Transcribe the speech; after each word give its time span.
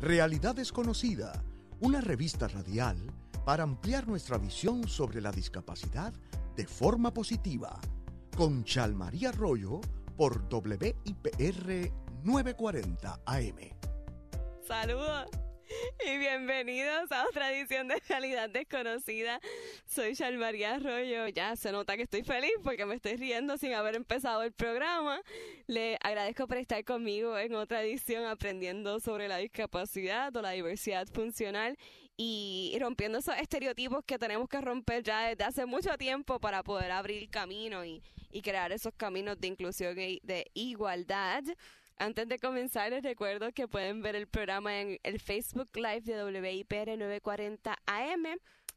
Realidad 0.00 0.54
Desconocida, 0.54 1.42
una 1.80 2.02
revista 2.02 2.48
radial 2.48 2.98
para 3.46 3.62
ampliar 3.62 4.06
nuestra 4.06 4.36
visión 4.36 4.86
sobre 4.86 5.22
la 5.22 5.32
discapacidad 5.32 6.12
de 6.54 6.66
forma 6.66 7.14
positiva. 7.14 7.80
Con 8.36 8.62
Chalmaría 8.62 9.30
Arroyo 9.30 9.80
por 10.14 10.46
WIPR 10.52 11.90
940 12.24 13.20
AM. 13.24 13.56
Saludos 14.66 15.45
y 16.06 16.18
bienvenidos 16.18 17.10
a 17.10 17.24
otra 17.26 17.52
edición 17.52 17.88
de 17.88 18.00
Realidad 18.08 18.48
Desconocida. 18.50 19.40
Soy 19.86 20.14
María 20.36 20.74
Arroyo. 20.74 21.28
Ya 21.28 21.56
se 21.56 21.72
nota 21.72 21.96
que 21.96 22.02
estoy 22.02 22.22
feliz 22.22 22.52
porque 22.62 22.86
me 22.86 22.94
estoy 22.94 23.16
riendo 23.16 23.56
sin 23.56 23.74
haber 23.74 23.96
empezado 23.96 24.42
el 24.42 24.52
programa. 24.52 25.20
Le 25.66 25.98
agradezco 26.00 26.46
por 26.46 26.58
estar 26.58 26.84
conmigo 26.84 27.38
en 27.38 27.54
otra 27.54 27.82
edición 27.82 28.26
aprendiendo 28.26 29.00
sobre 29.00 29.28
la 29.28 29.38
discapacidad 29.38 30.34
o 30.36 30.42
la 30.42 30.50
diversidad 30.50 31.06
funcional 31.08 31.76
y 32.16 32.76
rompiendo 32.80 33.18
esos 33.18 33.36
estereotipos 33.36 34.04
que 34.04 34.18
tenemos 34.18 34.48
que 34.48 34.60
romper 34.60 35.02
ya 35.02 35.28
desde 35.28 35.44
hace 35.44 35.66
mucho 35.66 35.96
tiempo 35.98 36.40
para 36.40 36.62
poder 36.62 36.90
abrir 36.92 37.28
camino 37.28 37.84
y, 37.84 38.02
y 38.30 38.42
crear 38.42 38.72
esos 38.72 38.94
caminos 38.96 39.38
de 39.40 39.48
inclusión 39.48 39.98
y 39.98 40.20
de 40.22 40.50
igualdad. 40.54 41.42
Antes 41.98 42.28
de 42.28 42.38
comenzar, 42.38 42.90
les 42.90 43.02
recuerdo 43.02 43.52
que 43.52 43.68
pueden 43.68 44.02
ver 44.02 44.16
el 44.16 44.26
programa 44.26 44.80
en 44.80 44.98
el 45.02 45.18
Facebook 45.18 45.70
Live 45.74 46.02
de 46.02 46.22
WIPR 46.24 46.98
940 46.98 47.78
AM 47.86 48.26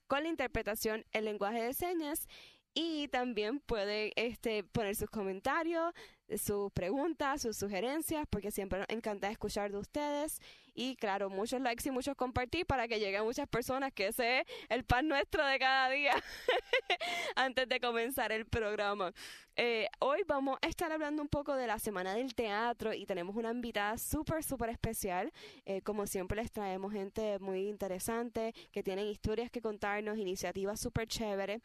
con 0.07 0.23
la 0.23 0.29
interpretación 0.29 1.05
en 1.11 1.25
lenguaje 1.25 1.61
de 1.61 1.73
señas 1.73 2.27
y 2.73 3.09
también 3.09 3.59
pueden 3.59 4.13
este, 4.15 4.63
poner 4.63 4.95
sus 4.95 5.09
comentarios, 5.09 5.93
sus 6.37 6.71
preguntas, 6.71 7.41
sus 7.41 7.57
sugerencias, 7.57 8.25
porque 8.29 8.51
siempre 8.51 8.79
nos 8.79 8.89
encanta 8.89 9.29
escuchar 9.29 9.69
de 9.71 9.79
ustedes. 9.79 10.39
Y 10.81 10.95
claro, 10.95 11.29
muchos 11.29 11.59
likes 11.59 11.89
y 11.89 11.91
muchos 11.91 12.15
compartir 12.15 12.65
para 12.65 12.87
que 12.87 13.01
lleguen 13.01 13.25
muchas 13.25 13.49
personas, 13.49 13.91
que 13.91 14.07
ese 14.07 14.39
es 14.39 14.45
el 14.69 14.85
pan 14.85 15.09
nuestro 15.09 15.45
de 15.45 15.59
cada 15.59 15.89
día, 15.89 16.13
antes 17.35 17.67
de 17.67 17.81
comenzar 17.81 18.31
el 18.31 18.45
programa. 18.45 19.11
Eh, 19.57 19.89
hoy 19.99 20.21
vamos 20.25 20.57
a 20.61 20.67
estar 20.69 20.89
hablando 20.89 21.21
un 21.21 21.27
poco 21.27 21.53
de 21.55 21.67
la 21.67 21.79
Semana 21.79 22.13
del 22.13 22.33
Teatro 22.33 22.93
y 22.93 23.05
tenemos 23.05 23.35
una 23.35 23.51
invitada 23.51 23.97
súper, 23.97 24.41
súper 24.41 24.69
especial. 24.69 25.33
Eh, 25.65 25.81
como 25.81 26.07
siempre 26.07 26.41
les 26.41 26.49
traemos 26.49 26.93
gente 26.93 27.39
muy 27.39 27.67
interesante, 27.67 28.53
que 28.71 28.81
tienen 28.81 29.05
historias 29.07 29.51
que 29.51 29.59
contarnos, 29.59 30.17
iniciativas 30.17 30.79
súper 30.79 31.09
chéveres. 31.09 31.61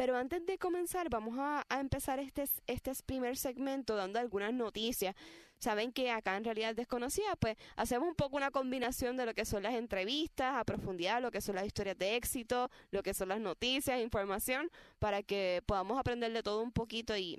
Pero 0.00 0.16
antes 0.16 0.46
de 0.46 0.56
comenzar, 0.56 1.10
vamos 1.10 1.36
a, 1.38 1.62
empezar 1.78 2.20
este, 2.20 2.44
este 2.66 2.90
primer 3.04 3.36
segmento 3.36 3.96
dando 3.96 4.18
algunas 4.18 4.50
noticias. 4.50 5.14
Saben 5.58 5.92
que 5.92 6.10
acá 6.10 6.38
en 6.38 6.44
realidad 6.44 6.74
desconocida, 6.74 7.36
pues 7.36 7.58
hacemos 7.76 8.08
un 8.08 8.14
poco 8.14 8.38
una 8.38 8.50
combinación 8.50 9.18
de 9.18 9.26
lo 9.26 9.34
que 9.34 9.44
son 9.44 9.62
las 9.62 9.74
entrevistas 9.74 10.56
a 10.56 10.64
profundidad, 10.64 11.20
lo 11.20 11.30
que 11.30 11.42
son 11.42 11.56
las 11.56 11.66
historias 11.66 11.98
de 11.98 12.16
éxito, 12.16 12.70
lo 12.90 13.02
que 13.02 13.12
son 13.12 13.28
las 13.28 13.40
noticias, 13.40 14.00
información, 14.00 14.70
para 14.98 15.22
que 15.22 15.62
podamos 15.66 15.98
aprender 15.98 16.32
de 16.32 16.42
todo 16.42 16.62
un 16.62 16.72
poquito 16.72 17.14
y 17.14 17.38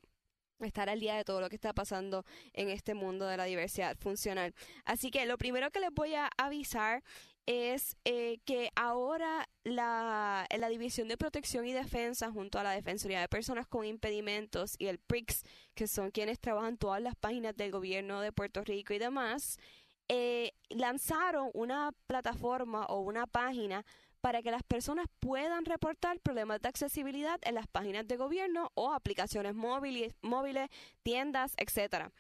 estar 0.60 0.88
al 0.88 1.00
día 1.00 1.16
de 1.16 1.24
todo 1.24 1.42
lo 1.42 1.50
que 1.50 1.56
está 1.56 1.74
pasando 1.74 2.26
en 2.54 2.70
este 2.70 2.94
mundo 2.94 3.26
de 3.26 3.38
la 3.38 3.46
diversidad 3.46 3.98
funcional. 3.98 4.54
Así 4.86 5.10
que 5.10 5.26
lo 5.26 5.40
primero 5.40 5.72
que 5.72 5.80
les 5.80 5.92
voy 5.92 6.14
a 6.14 6.30
avisar 6.38 7.04
es 7.46 7.98
eh, 8.06 8.40
que 8.46 8.72
ahora 8.76 9.48
la, 9.64 10.48
División 10.70 11.08
de 11.08 11.18
Protección 11.18 11.66
y 11.66 11.74
Defensa 11.74 12.32
junto 12.32 12.60
a 12.60 12.64
la 12.64 12.72
Defensoría 12.72 13.20
de 13.20 13.28
Personas 13.28 13.68
con 13.68 13.86
Impedimentos 13.86 14.76
y 14.78 14.88
el 14.88 15.00
PRIX, 15.00 15.44
que 15.74 15.88
son 15.88 16.12
quienes 16.12 16.40
trabajan 16.40 16.78
todas 16.78 17.02
las 17.02 17.16
páginas 17.16 17.56
del 17.58 17.72
gobierno 17.72 18.22
de 18.22 18.32
Puerto 18.32 18.64
Rico 18.64 18.94
y 18.94 19.00
demás, 19.00 19.60
eh, 20.08 20.54
lanzaron 20.70 21.50
una 21.54 21.94
plataforma 22.08 22.86
o 22.86 23.02
una 23.02 23.28
página 23.28 23.86
para 24.22 24.42
que 24.42 24.52
las 24.52 24.64
personas 24.64 25.08
puedan 25.20 25.66
reportar 25.66 26.20
problemas 26.20 26.62
de 26.62 26.70
accesibilidad 26.70 27.40
en 27.44 27.56
las 27.56 27.68
páginas 27.68 28.08
de 28.08 28.18
gobierno 28.18 28.72
o 28.76 28.94
aplicaciones 28.94 29.56
móviles, 29.56 30.16
móviles 30.22 30.70
tiendas, 31.04 31.54
etcétera. 31.58 32.12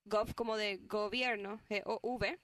gov 0.07 0.35
como 0.35 0.57
de 0.57 0.79
gobierno, 0.79 1.61
G-O-V, 1.69 2.39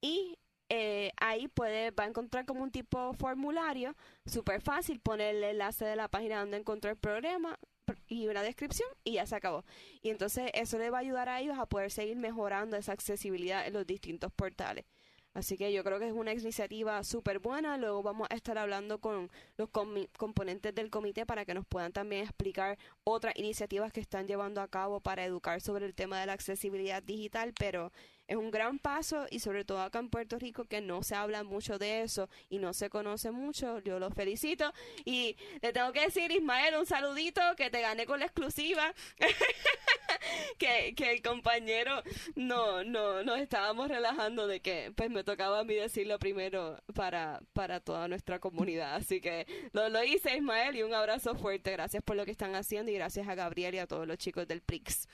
y 0.00 0.38
eh, 0.74 1.12
ahí 1.18 1.48
puede, 1.48 1.90
va 1.90 2.04
a 2.04 2.06
encontrar 2.06 2.46
como 2.46 2.62
un 2.62 2.70
tipo 2.70 3.12
formulario, 3.12 3.94
súper 4.24 4.62
fácil, 4.62 5.00
poner 5.00 5.34
el 5.34 5.44
enlace 5.44 5.84
de 5.84 5.96
la 5.96 6.08
página 6.08 6.40
donde 6.40 6.56
encontró 6.56 6.90
el 6.90 6.96
problema 6.96 7.58
y 8.06 8.26
una 8.26 8.42
descripción 8.42 8.88
y 9.04 9.14
ya 9.14 9.26
se 9.26 9.36
acabó. 9.36 9.66
Y 10.00 10.08
entonces 10.08 10.50
eso 10.54 10.78
le 10.78 10.88
va 10.88 10.96
a 10.96 11.00
ayudar 11.02 11.28
a 11.28 11.40
ellos 11.40 11.58
a 11.58 11.66
poder 11.66 11.90
seguir 11.90 12.16
mejorando 12.16 12.78
esa 12.78 12.92
accesibilidad 12.92 13.66
en 13.66 13.74
los 13.74 13.86
distintos 13.86 14.32
portales. 14.32 14.86
Así 15.34 15.58
que 15.58 15.72
yo 15.72 15.84
creo 15.84 15.98
que 15.98 16.06
es 16.06 16.12
una 16.12 16.32
iniciativa 16.32 17.02
súper 17.04 17.38
buena. 17.38 17.76
Luego 17.78 18.02
vamos 18.02 18.28
a 18.30 18.34
estar 18.34 18.56
hablando 18.56 18.98
con 18.98 19.30
los 19.58 19.68
componentes 19.70 20.74
del 20.74 20.88
comité 20.90 21.26
para 21.26 21.44
que 21.44 21.54
nos 21.54 21.66
puedan 21.66 21.92
también 21.92 22.22
explicar 22.22 22.78
otras 23.04 23.34
iniciativas 23.36 23.92
que 23.92 24.00
están 24.00 24.26
llevando 24.26 24.60
a 24.60 24.68
cabo 24.68 25.00
para 25.00 25.24
educar 25.24 25.60
sobre 25.60 25.86
el 25.86 25.94
tema 25.94 26.20
de 26.20 26.26
la 26.26 26.34
accesibilidad 26.34 27.02
digital. 27.02 27.54
Pero 27.58 27.92
es 28.32 28.38
un 28.38 28.50
gran 28.50 28.78
paso 28.78 29.26
y 29.30 29.40
sobre 29.40 29.64
todo 29.64 29.82
acá 29.82 29.98
en 29.98 30.08
Puerto 30.08 30.38
Rico 30.38 30.64
que 30.64 30.80
no 30.80 31.02
se 31.02 31.14
habla 31.14 31.44
mucho 31.44 31.78
de 31.78 32.00
eso 32.02 32.30
y 32.48 32.58
no 32.58 32.72
se 32.72 32.88
conoce 32.88 33.30
mucho. 33.30 33.78
Yo 33.80 33.98
los 33.98 34.14
felicito 34.14 34.72
y 35.04 35.36
le 35.60 35.72
tengo 35.72 35.92
que 35.92 36.00
decir, 36.00 36.30
Ismael, 36.30 36.76
un 36.76 36.86
saludito 36.86 37.42
que 37.58 37.68
te 37.68 37.82
gané 37.82 38.06
con 38.06 38.20
la 38.20 38.26
exclusiva. 38.26 38.94
que, 40.58 40.94
que 40.94 41.12
el 41.12 41.22
compañero 41.22 42.02
no, 42.34 42.82
no, 42.84 43.22
nos 43.22 43.38
estábamos 43.38 43.88
relajando 43.88 44.46
de 44.46 44.60
que 44.60 44.92
pues 44.96 45.10
me 45.10 45.24
tocaba 45.24 45.60
a 45.60 45.64
mí 45.64 45.74
decirlo 45.74 46.18
primero 46.18 46.82
para, 46.94 47.42
para 47.52 47.80
toda 47.80 48.08
nuestra 48.08 48.38
comunidad. 48.38 48.94
Así 48.94 49.20
que 49.20 49.46
lo, 49.72 49.90
lo 49.90 50.02
hice, 50.04 50.36
Ismael, 50.36 50.76
y 50.76 50.82
un 50.82 50.94
abrazo 50.94 51.34
fuerte. 51.34 51.72
Gracias 51.72 52.02
por 52.02 52.16
lo 52.16 52.24
que 52.24 52.30
están 52.30 52.54
haciendo 52.54 52.90
y 52.90 52.94
gracias 52.94 53.28
a 53.28 53.34
Gabriel 53.34 53.74
y 53.74 53.78
a 53.78 53.86
todos 53.86 54.06
los 54.06 54.16
chicos 54.16 54.48
del 54.48 54.62
PRIX. 54.62 55.06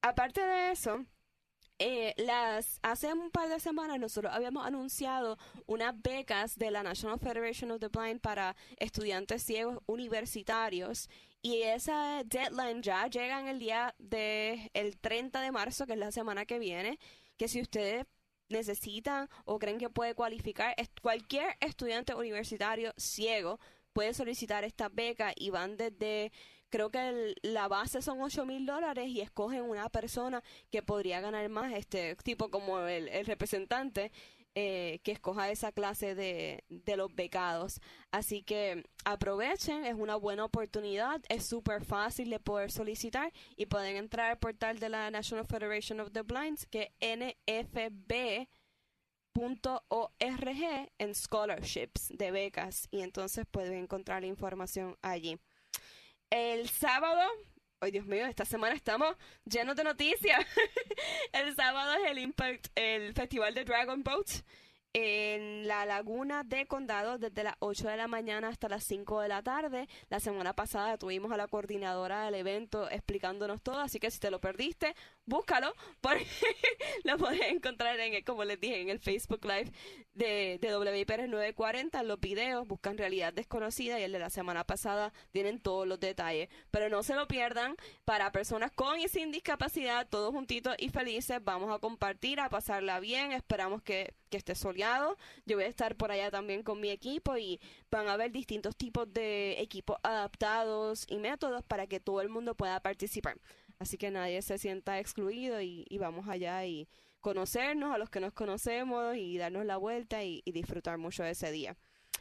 Aparte 0.00 0.40
de 0.40 0.70
eso, 0.70 1.04
eh, 1.78 2.14
las 2.16 2.78
hace 2.82 3.12
un 3.12 3.30
par 3.30 3.48
de 3.48 3.58
semanas 3.58 3.98
nosotros 3.98 4.32
habíamos 4.32 4.64
anunciado 4.64 5.38
unas 5.66 6.00
becas 6.00 6.56
de 6.56 6.70
la 6.70 6.82
National 6.82 7.18
Federation 7.18 7.70
of 7.72 7.80
the 7.80 7.88
Blind 7.88 8.20
para 8.20 8.54
estudiantes 8.76 9.42
ciegos 9.42 9.78
universitarios. 9.86 11.08
Y 11.42 11.62
esa 11.62 12.22
deadline 12.24 12.82
ya 12.82 13.06
llega 13.08 13.40
en 13.40 13.48
el 13.48 13.58
día 13.58 13.94
de 13.98 14.70
el 14.72 14.98
30 14.98 15.40
de 15.40 15.52
marzo 15.52 15.86
que 15.86 15.94
es 15.94 15.98
la 15.98 16.12
semana 16.12 16.46
que 16.46 16.58
viene 16.58 16.98
que 17.36 17.48
si 17.48 17.60
ustedes 17.60 18.06
necesitan 18.48 19.28
o 19.44 19.58
creen 19.58 19.78
que 19.78 19.90
puede 19.90 20.14
cualificar 20.14 20.74
cualquier 21.02 21.56
estudiante 21.60 22.14
universitario 22.14 22.92
ciego 22.96 23.58
puede 23.92 24.14
solicitar 24.14 24.64
esta 24.64 24.88
beca 24.88 25.32
y 25.34 25.50
van 25.50 25.76
desde 25.76 26.32
creo 26.74 26.90
que 26.90 27.36
la 27.42 27.68
base 27.68 28.02
son 28.02 28.20
8 28.20 28.46
mil 28.46 28.66
dólares 28.66 29.06
y 29.06 29.20
escogen 29.20 29.62
una 29.62 29.88
persona 29.90 30.42
que 30.72 30.82
podría 30.82 31.20
ganar 31.20 31.48
más, 31.48 31.72
este 31.72 32.16
tipo 32.16 32.50
como 32.50 32.80
el, 32.80 33.24
representante. 33.26 34.10
Eh, 34.56 35.00
que 35.02 35.10
escoja 35.10 35.50
esa 35.50 35.72
clase 35.72 36.14
de, 36.14 36.62
de, 36.68 36.96
los 36.96 37.12
becados. 37.12 37.80
Así 38.12 38.44
que 38.44 38.84
aprovechen, 39.04 39.84
es 39.84 39.96
una 39.96 40.14
buena 40.14 40.44
oportunidad, 40.44 41.20
es 41.28 41.44
súper 41.44 41.84
fácil 41.84 42.30
de 42.30 42.38
poder 42.38 42.70
solicitar 42.70 43.32
y 43.56 43.66
pueden 43.66 43.96
entrar 43.96 44.30
al 44.30 44.38
portal 44.38 44.78
de 44.78 44.90
la 44.90 45.10
National 45.10 45.44
Federation 45.44 45.98
of 45.98 46.12
the 46.12 46.22
Blinds, 46.22 46.66
que 46.66 46.92
es 47.00 47.18
nfb.org 47.18 48.48
en 50.98 51.14
scholarships 51.16 52.12
de 52.16 52.30
becas 52.30 52.86
y 52.92 53.00
entonces 53.00 53.46
pueden 53.50 53.74
encontrar 53.74 54.22
la 54.22 54.28
información 54.28 54.96
allí. 55.02 55.36
El 56.30 56.68
sábado, 56.68 57.20
ay 57.80 57.90
Dios 57.90 58.06
mío, 58.06 58.26
esta 58.26 58.44
semana 58.44 58.74
estamos 58.74 59.16
llenos 59.44 59.76
de 59.76 59.84
noticias. 59.84 60.44
el 61.32 61.54
sábado 61.54 61.94
es 61.94 62.10
el 62.10 62.18
Impact, 62.18 62.68
el 62.74 63.14
Festival 63.14 63.54
de 63.54 63.64
Dragon 63.64 64.02
Boat 64.02 64.42
en 64.94 65.66
la 65.66 65.84
laguna 65.84 66.44
de 66.44 66.66
Condado 66.66 67.18
desde 67.18 67.42
las 67.42 67.56
8 67.58 67.88
de 67.88 67.96
la 67.96 68.06
mañana 68.06 68.46
hasta 68.46 68.68
las 68.68 68.84
5 68.84 69.20
de 69.20 69.28
la 69.28 69.42
tarde. 69.42 69.88
La 70.08 70.20
semana 70.20 70.54
pasada 70.54 70.96
tuvimos 70.98 71.32
a 71.32 71.36
la 71.36 71.48
coordinadora 71.48 72.24
del 72.24 72.36
evento 72.36 72.88
explicándonos 72.88 73.60
todo, 73.60 73.80
así 73.80 73.98
que 73.98 74.12
si 74.12 74.20
te 74.20 74.30
lo 74.30 74.40
perdiste, 74.40 74.94
búscalo, 75.26 75.72
porque 76.00 76.26
lo 77.04 77.16
puedes 77.18 77.40
encontrar 77.50 77.98
en, 78.00 78.22
como 78.24 78.44
les 78.44 78.60
dije, 78.60 78.80
en 78.80 78.88
el 78.88 78.98
Facebook 78.98 79.44
Live 79.44 79.72
de, 80.14 80.58
de 80.60 80.76
WIPR 80.76 81.28
940, 81.28 82.02
los 82.02 82.20
videos, 82.20 82.66
buscan 82.66 82.98
Realidad 82.98 83.32
Desconocida 83.32 83.98
y 83.98 84.02
el 84.04 84.12
de 84.12 84.18
la 84.18 84.30
semana 84.30 84.64
pasada 84.64 85.12
tienen 85.32 85.58
todos 85.60 85.86
los 85.86 86.00
detalles. 86.00 86.48
Pero 86.70 86.88
no 86.88 87.02
se 87.02 87.14
lo 87.14 87.26
pierdan, 87.26 87.76
para 88.04 88.32
personas 88.32 88.70
con 88.72 89.00
y 89.00 89.08
sin 89.08 89.32
discapacidad, 89.32 90.06
todos 90.08 90.32
juntitos 90.32 90.74
y 90.78 90.88
felices, 90.90 91.40
vamos 91.42 91.74
a 91.74 91.78
compartir, 91.78 92.40
a 92.40 92.48
pasarla 92.48 93.00
bien, 93.00 93.32
esperamos 93.32 93.82
que, 93.82 94.14
que 94.30 94.36
esté 94.36 94.54
soleado. 94.54 95.16
Yo 95.46 95.56
voy 95.56 95.64
a 95.64 95.68
estar 95.68 95.96
por 95.96 96.10
allá 96.12 96.30
también 96.30 96.62
con 96.62 96.80
mi 96.80 96.90
equipo 96.90 97.36
y 97.36 97.60
van 97.90 98.08
a 98.08 98.14
haber 98.14 98.32
distintos 98.32 98.76
tipos 98.76 99.12
de 99.12 99.60
equipos 99.60 99.96
adaptados 100.02 101.06
y 101.08 101.16
métodos 101.16 101.64
para 101.64 101.86
que 101.86 102.00
todo 102.00 102.20
el 102.20 102.28
mundo 102.28 102.54
pueda 102.54 102.80
participar. 102.80 103.36
Así 103.78 103.98
que 103.98 104.10
nadie 104.10 104.40
se 104.42 104.58
sienta 104.58 104.98
excluido 104.98 105.60
y, 105.60 105.86
vamos 105.98 106.28
allá 106.28 106.64
y 106.64 106.88
conocernos 107.20 107.94
a 107.94 107.98
los 107.98 108.10
que 108.10 108.20
nos 108.20 108.32
conocemos 108.32 109.16
y 109.16 109.38
darnos 109.38 109.64
la 109.64 109.76
vuelta 109.76 110.24
y, 110.24 110.42
disfrutar 110.46 110.98
mucho 110.98 111.22
de 111.22 111.30
ese 111.30 111.50
día. 111.50 111.76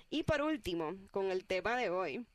Y 0.10 0.24
por 0.24 0.42
último, 0.42 0.96
con 1.12 1.32
el 1.32 1.46
tema 1.46 1.78
de 1.78 1.90
hoy, 1.90 2.26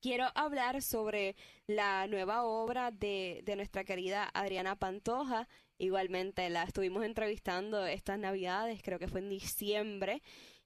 quiero 0.00 0.26
hablar 0.34 0.82
sobre 0.82 1.36
la 1.66 2.06
nueva 2.06 2.44
obra 2.44 2.90
de, 2.90 3.42
de, 3.44 3.56
nuestra 3.56 3.84
querida 3.84 4.30
Adriana 4.34 4.76
Pantoja. 4.76 5.48
Igualmente 5.78 6.48
la 6.50 6.64
estuvimos 6.64 7.04
entrevistando 7.04 7.86
estas 7.86 8.18
navidades, 8.18 8.82
creo 8.82 8.98
que 8.98 9.08
fue 9.08 9.20
en 9.20 9.28
diciembre, 9.28 10.22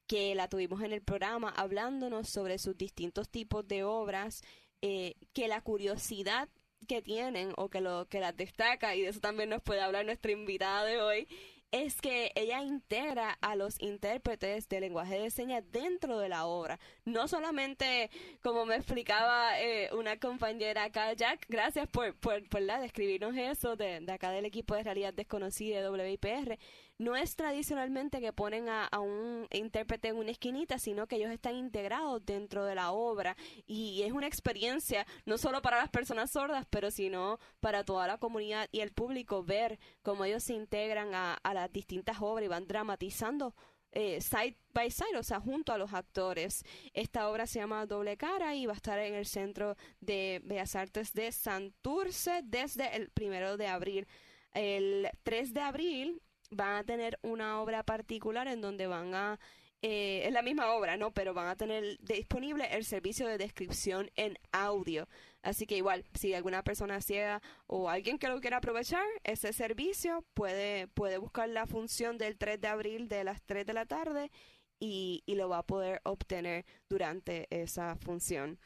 que 0.07 0.35
la 0.35 0.49
tuvimos 0.49 0.83
en 0.83 0.93
el 0.93 1.03
programa 1.03 1.51
hablándonos 1.51 2.29
sobre 2.29 2.59
sus 2.59 2.77
distintos 2.77 3.29
tipos 3.31 3.67
de 3.67 3.85
obras, 3.85 4.43
eh, 4.83 5.15
que 5.33 5.49
la 5.49 5.61
curiosidad 5.61 6.49
que 6.87 7.03
tienen 7.03 7.53
o 7.57 7.69
que 7.69 7.81
lo 7.81 8.07
que 8.09 8.21
las 8.21 8.37
destaca 8.37 8.95
y 8.95 9.03
de 9.03 9.09
eso 9.09 9.21
también 9.21 9.49
nos 9.49 9.63
puede 9.63 9.81
hablar 9.81 10.05
nuestra 10.05 10.33
invitada 10.33 10.85
de 10.85 11.01
hoy 11.01 11.29
es 11.73 12.03
que 12.03 12.31
ella 12.35 12.63
integra 12.63 13.39
a 13.41 13.57
los 13.57 13.81
intérpretes 13.81 14.69
de 14.69 14.81
lenguaje 14.81 15.19
de 15.19 15.31
señas 15.31 15.65
dentro 15.73 16.19
de 16.19 16.29
la 16.29 16.45
obra. 16.45 16.79
No 17.07 17.29
solamente, 17.29 18.11
como 18.43 18.67
me 18.67 18.77
explicaba 18.77 19.59
eh, 19.59 19.89
una 19.95 20.19
compañera 20.19 20.85
acá, 20.85 21.15
Jack, 21.15 21.47
gracias 21.49 21.89
por, 21.89 22.15
por, 22.17 22.47
por 22.51 22.61
la 22.61 22.79
describirnos 22.79 23.35
eso 23.37 23.75
de, 23.75 24.01
de, 24.01 24.13
acá 24.13 24.31
del 24.31 24.45
equipo 24.45 24.75
de 24.75 24.83
realidad 24.83 25.15
desconocida 25.15 25.81
de 25.81 25.89
WIPR, 25.89 26.59
no 27.03 27.17
es 27.17 27.37
tradicionalmente 27.37 28.21
que 28.21 28.33
ponen 28.33 28.69
a, 28.69 28.89
un 29.01 29.47
intérprete 29.51 30.09
en 30.09 30.17
una 30.17 30.31
esquinita, 30.31 30.79
sino 30.79 31.07
que 31.07 31.17
ellos 31.17 31.31
están 31.31 31.57
integrados 31.57 32.25
dentro 32.25 32.65
de 32.65 32.75
la 32.75 32.93
obra 32.93 33.37
y 33.67 34.03
es 34.03 34.13
una 34.13 34.27
experiencia 34.29 35.07
no 35.27 35.37
solo 35.37 35.63
para 35.63 35.79
las 35.79 35.91
personas 35.91 36.31
sordas, 36.31 36.67
pero 36.71 36.91
sino 36.91 37.39
para 37.61 37.85
toda 37.85 38.07
la 38.07 38.19
comunidad 38.19 38.69
y 38.71 38.81
el 38.81 38.93
público 38.93 39.43
ver 39.43 39.79
cómo 40.03 40.25
ellos 40.25 40.45
se 40.45 40.55
integran 40.55 41.15
a, 41.15 41.39
las 41.53 41.73
distintas 41.73 42.19
obras 42.21 42.47
y 42.47 42.49
van 42.49 42.67
dramatizando 42.67 43.55
eh, 43.91 44.21
side 44.21 44.57
by 44.73 44.91
side, 44.91 45.19
o 45.19 45.23
sea, 45.23 45.41
junto 45.41 45.73
a 45.73 45.79
los 45.79 45.93
actores. 45.93 46.65
Esta 46.95 47.29
obra 47.29 47.47
se 47.47 47.59
llama 47.59 47.85
Doble 47.85 48.17
Cara 48.17 48.55
y 48.55 48.65
va 48.65 48.73
a 48.73 48.77
estar 48.77 48.99
en 48.99 49.15
el 49.15 49.27
Centro 49.27 49.77
de 50.01 50.41
Bellas 50.45 50.77
Artes 50.77 51.13
de 51.13 51.31
Santurce 51.31 52.41
desde 52.45 52.97
el 52.97 53.11
primero 53.11 53.57
de 53.57 53.67
abril. 53.67 54.07
El 54.55 55.11
3 55.25 55.53
de 55.53 55.61
abril 55.61 56.23
van 56.53 56.77
a 56.77 56.85
tener 56.85 57.19
una 57.23 57.61
obra 57.61 57.83
particular 57.83 58.47
en 58.47 58.61
donde 58.61 58.87
van 58.87 59.15
a 59.15 59.41
eh, 59.85 60.23
es 60.27 60.33
la 60.33 60.43
misma 60.43 60.73
obra, 60.75 60.97
¿no? 60.97 61.13
Pero 61.13 61.35
van 61.35 61.49
a 61.49 61.57
tener 61.57 61.99
disponible 62.01 62.69
el 62.71 62.85
servicio 62.85 63.27
de 63.27 63.37
descripción 63.37 64.11
en 64.15 64.39
audio. 64.53 65.09
Así 65.43 65.67
que 65.67 65.77
igual, 65.77 66.05
si 66.15 66.35
alguna 66.35 66.63
persona 66.63 67.01
ciega 67.01 67.43
o 67.67 67.91
alguien 67.91 68.17
que 68.19 68.29
lo 68.29 68.41
quiera 68.41 68.59
aprovechar 68.59 69.05
ese 69.25 69.53
servicio, 69.53 70.25
puede, 70.35 70.87
puede 70.87 71.19
buscar 71.19 71.49
la 71.49 71.67
función 71.67 72.17
del 72.17 72.39
3 72.39 72.61
de 72.61 72.69
abril 72.69 73.09
de 73.09 73.25
las 73.25 73.43
3 73.43 73.67
de 73.67 73.73
la 73.73 73.85
tarde 73.85 74.31
y, 74.79 75.25
y 75.27 75.35
lo 75.35 75.49
va 75.49 75.59
a 75.59 75.67
poder 75.67 76.01
obtener 76.05 76.65
durante 76.89 77.49
esa 77.51 77.97
función. 77.97 78.61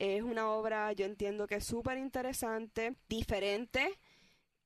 Es 0.00 0.22
una 0.22 0.50
obra, 0.50 0.92
yo 0.94 1.06
entiendo 1.06 1.46
que 1.46 1.56
es 1.56 1.64
súper 1.64 1.96
interesante, 1.96 2.96
diferente, 3.08 4.00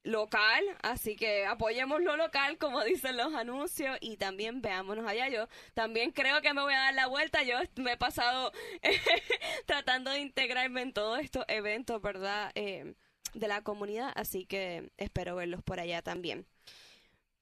local, 0.02 0.64
así 0.82 1.16
que 1.16 1.46
apoyemos 1.46 2.00
lo 2.02 2.16
local, 2.16 2.58
como 2.58 2.82
dicen 2.84 3.16
los 3.16 3.34
anuncios, 3.34 3.96
y 4.00 4.16
también 4.16 4.62
veámonos 4.62 5.06
allá. 5.06 5.28
Yo 5.28 5.48
también 5.74 6.12
creo 6.12 6.40
que 6.40 6.54
me 6.54 6.62
voy 6.62 6.74
a 6.74 6.78
dar 6.78 6.94
la 6.94 7.06
vuelta. 7.06 7.42
Yo 7.42 7.58
me 7.76 7.92
he 7.92 7.96
pasado 7.96 8.52
tratando 9.66 10.10
de 10.10 10.20
integrarme 10.20 10.82
en 10.82 10.92
todos 10.92 11.20
estos 11.20 11.44
eventos, 11.48 12.00
¿verdad? 12.00 12.52
Eh, 12.54 12.94
de 13.34 13.46
la 13.46 13.62
comunidad, 13.62 14.12
así 14.16 14.44
que 14.44 14.90
espero 14.96 15.36
verlos 15.36 15.62
por 15.62 15.78
allá 15.78 16.02
también. 16.02 16.46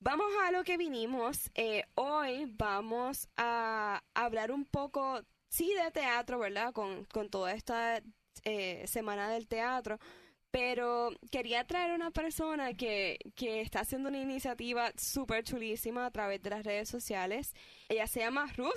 Vamos 0.01 0.27
a 0.45 0.53
lo 0.53 0.63
que 0.63 0.77
vinimos. 0.77 1.51
Eh, 1.55 1.85
hoy 1.95 2.47
vamos 2.57 3.29
a 3.37 4.03
hablar 4.15 4.53
un 4.53 4.65
poco, 4.65 5.23
sí, 5.49 5.73
de 5.75 5.91
teatro, 5.91 6.39
¿verdad? 6.39 6.73
Con, 6.73 7.05
con 7.07 7.31
toda 7.31 7.53
esta 7.55 8.03
eh, 8.45 8.85
semana 8.87 9.31
del 9.31 9.49
teatro 9.49 9.99
pero 10.59 11.11
quería 11.31 11.63
traer 11.63 11.93
una 11.93 12.11
persona 12.11 12.75
que, 12.75 13.21
que 13.37 13.61
está 13.61 13.81
haciendo 13.81 14.09
una 14.09 14.19
iniciativa 14.19 14.91
súper 14.97 15.45
chulísima 15.45 16.05
a 16.05 16.11
través 16.11 16.43
de 16.43 16.51
las 16.51 16.65
redes 16.65 16.89
sociales. 16.89 17.55
Ella 17.89 18.09
se 18.09 18.19
llama 18.19 18.53
Ruth 18.57 18.75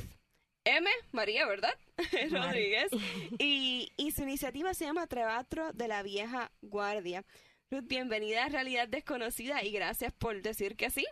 M. 0.64 0.88
María, 1.12 1.48
¿verdad? 1.48 1.74
Rodríguez. 2.30 2.92
Y, 3.40 3.92
y 3.98 4.12
su 4.12 4.22
iniciativa 4.22 4.76
se 4.76 4.86
llama 4.86 5.08
Teatro 5.08 5.74
de 5.74 5.88
la 5.88 6.04
Vieja 6.04 6.52
Guardia. 6.62 7.26
Ruth, 7.72 7.88
bienvenida 7.88 8.46
a 8.46 8.50
Realidad 8.50 8.88
Desconocida 8.88 9.64
y 9.64 9.72
gracias 9.72 10.14
por 10.14 10.40
decir 10.44 10.76
que 10.76 10.92
sí. 10.92 11.08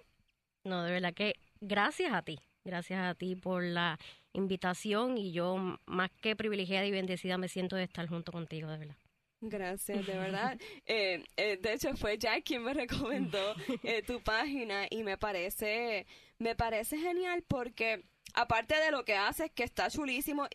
No, 0.64 0.84
de 0.84 0.92
verdad 0.92 1.16
que 1.16 1.34
gracias 1.62 2.14
a 2.14 2.22
ti. 2.22 2.38
Gracias 2.64 3.00
a 3.02 3.16
ti 3.16 3.36
por 3.36 3.64
la 3.64 3.98
invitación 4.34 5.18
y 5.18 5.32
yo 5.32 5.80
más 5.88 6.12
que 6.22 6.36
privilegiada 6.36 6.86
y 6.86 6.92
bendecida 6.92 7.40
me 7.40 7.48
siento 7.48 7.76
de 7.76 7.86
estar 7.86 8.08
junto 8.08 8.32
contigo, 8.32 8.70
de 8.70 8.78
verdad. 8.78 8.98
Gracias, 9.42 10.06
de 10.06 10.18
verdad. 10.18 10.58
Eh, 10.86 11.24
eh, 11.38 11.58
de 11.62 11.74
hecho, 11.74 11.96
fue 11.96 12.18
Jack 12.18 12.44
quien 12.44 12.64
me 12.64 12.74
recomendó 12.74 13.56
eh, 13.84 14.02
tu 14.02 14.22
página 14.22 14.88
y 14.90 15.04
me 15.04 15.18
parece, 15.18 16.08
me 16.40 16.56
parece 16.56 16.98
genial 16.98 17.44
porque 17.48 18.06
aparte 18.34 18.76
de 18.76 18.92
lo 18.92 19.06
que 19.06 19.16
haces, 19.16 19.52
que 19.52 19.64
está 19.64 19.90
chulísimo, 19.90 20.48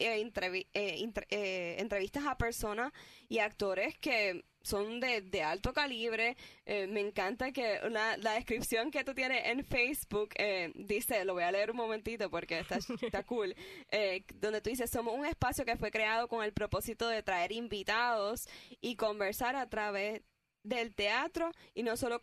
entrevistas 1.81 2.25
a 2.27 2.37
personas 2.37 2.93
y 3.29 3.39
actores 3.39 3.97
que 3.99 4.45
son 4.65 4.99
de, 4.99 5.21
de 5.21 5.43
alto 5.43 5.73
calibre. 5.73 6.37
Eh, 6.67 6.87
me 6.89 7.01
encanta 7.01 7.53
que 7.53 7.79
la 7.91 8.33
descripción 8.33 8.91
que 8.91 9.05
tú 9.05 9.15
tienes 9.15 9.47
en 9.47 9.65
Facebook 9.65 10.31
eh, 10.37 10.73
dice, 10.75 11.25
lo 11.25 11.35
voy 11.35 11.45
a 11.45 11.53
leer 11.53 11.71
un 11.71 11.77
momentito 11.77 12.31
porque 12.31 12.59
está, 12.59 12.79
está 13.03 13.23
cool, 13.23 13.55
eh, 13.91 14.25
donde 14.35 14.61
tú 14.61 14.71
dices, 14.71 14.91
somos 14.91 15.15
un 15.15 15.27
espacio 15.27 15.65
que 15.65 15.77
fue 15.77 15.91
creado 15.91 16.27
con 16.27 16.43
el 16.43 16.53
propósito 16.53 17.09
de 17.09 17.23
traer 17.23 17.53
invitados 17.53 18.49
y 18.81 18.97
conversar 18.97 19.55
a 19.55 19.69
través 19.69 20.23
del 20.63 20.95
teatro 20.95 21.53
y 21.75 21.83
no 21.83 21.97
solo 21.97 22.21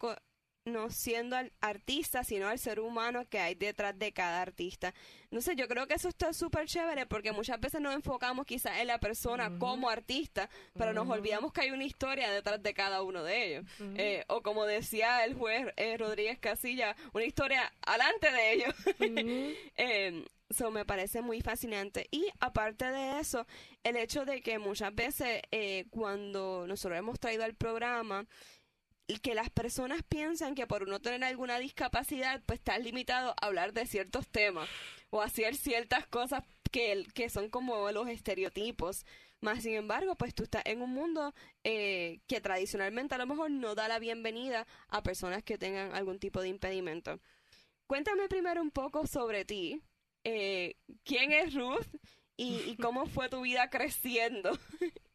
no 0.65 0.89
siendo 0.91 1.35
al 1.35 1.51
artista, 1.59 2.23
sino 2.23 2.47
al 2.47 2.59
ser 2.59 2.79
humano 2.79 3.27
que 3.27 3.39
hay 3.39 3.55
detrás 3.55 3.97
de 3.97 4.11
cada 4.11 4.41
artista. 4.41 4.93
No 5.31 5.41
sé, 5.41 5.55
yo 5.55 5.67
creo 5.67 5.87
que 5.87 5.95
eso 5.95 6.09
está 6.09 6.33
súper 6.33 6.67
chévere 6.67 7.05
porque 7.05 7.31
muchas 7.31 7.59
veces 7.59 7.81
nos 7.81 7.95
enfocamos 7.95 8.45
quizás 8.45 8.79
en 8.79 8.87
la 8.87 8.99
persona 8.99 9.57
como 9.57 9.89
artista, 9.89 10.49
pero 10.73 10.93
nos 10.93 11.09
olvidamos 11.09 11.51
que 11.51 11.61
hay 11.61 11.71
una 11.71 11.85
historia 11.85 12.31
detrás 12.31 12.61
de 12.61 12.73
cada 12.73 13.01
uno 13.01 13.23
de 13.23 13.45
ellos. 13.45 13.65
Eh, 13.95 14.23
o 14.27 14.41
como 14.41 14.65
decía 14.65 15.25
el 15.25 15.33
juez 15.33 15.67
eh, 15.77 15.97
Rodríguez 15.97 16.39
Casilla, 16.39 16.95
una 17.13 17.25
historia 17.25 17.73
alante 17.81 18.31
de 18.31 18.53
ellos. 18.53 18.75
Eso 20.51 20.69
me 20.69 20.83
parece 20.83 21.21
muy 21.21 21.39
fascinante. 21.39 22.09
Y 22.11 22.27
aparte 22.41 22.91
de 22.91 23.21
eso, 23.21 23.47
el 23.83 23.95
hecho 23.95 24.25
de 24.25 24.41
que 24.41 24.59
muchas 24.59 24.93
veces 24.93 25.41
eh, 25.49 25.85
cuando 25.91 26.65
nosotros 26.67 26.99
hemos 26.99 27.21
traído 27.21 27.45
al 27.45 27.55
programa, 27.55 28.27
que 29.19 29.35
las 29.35 29.49
personas 29.49 30.03
piensan 30.07 30.55
que 30.55 30.67
por 30.67 30.87
no 30.87 31.01
tener 31.01 31.23
alguna 31.23 31.59
discapacidad, 31.59 32.41
pues 32.45 32.59
estás 32.59 32.81
limitado 32.81 33.31
a 33.31 33.45
hablar 33.45 33.73
de 33.73 33.85
ciertos 33.85 34.27
temas 34.27 34.69
o 35.09 35.21
hacer 35.21 35.55
ciertas 35.55 36.07
cosas 36.07 36.43
que, 36.71 37.05
que 37.13 37.29
son 37.29 37.49
como 37.49 37.91
los 37.91 38.07
estereotipos. 38.07 39.05
Más 39.41 39.63
sin 39.63 39.73
embargo, 39.73 40.15
pues 40.15 40.35
tú 40.35 40.43
estás 40.43 40.61
en 40.65 40.81
un 40.81 40.93
mundo 40.93 41.33
eh, 41.63 42.19
que 42.27 42.41
tradicionalmente 42.41 43.15
a 43.15 43.17
lo 43.17 43.25
mejor 43.25 43.49
no 43.49 43.73
da 43.73 43.87
la 43.87 43.99
bienvenida 43.99 44.67
a 44.87 45.01
personas 45.01 45.43
que 45.43 45.57
tengan 45.57 45.95
algún 45.95 46.19
tipo 46.19 46.41
de 46.41 46.49
impedimento. 46.49 47.19
Cuéntame 47.87 48.29
primero 48.29 48.61
un 48.61 48.71
poco 48.71 49.07
sobre 49.07 49.43
ti. 49.43 49.81
Eh, 50.23 50.75
¿Quién 51.03 51.31
es 51.31 51.53
Ruth 51.55 51.87
y, 52.37 52.57
y 52.67 52.77
cómo 52.77 53.07
fue 53.07 53.29
tu 53.29 53.41
vida 53.41 53.69
creciendo? 53.69 54.51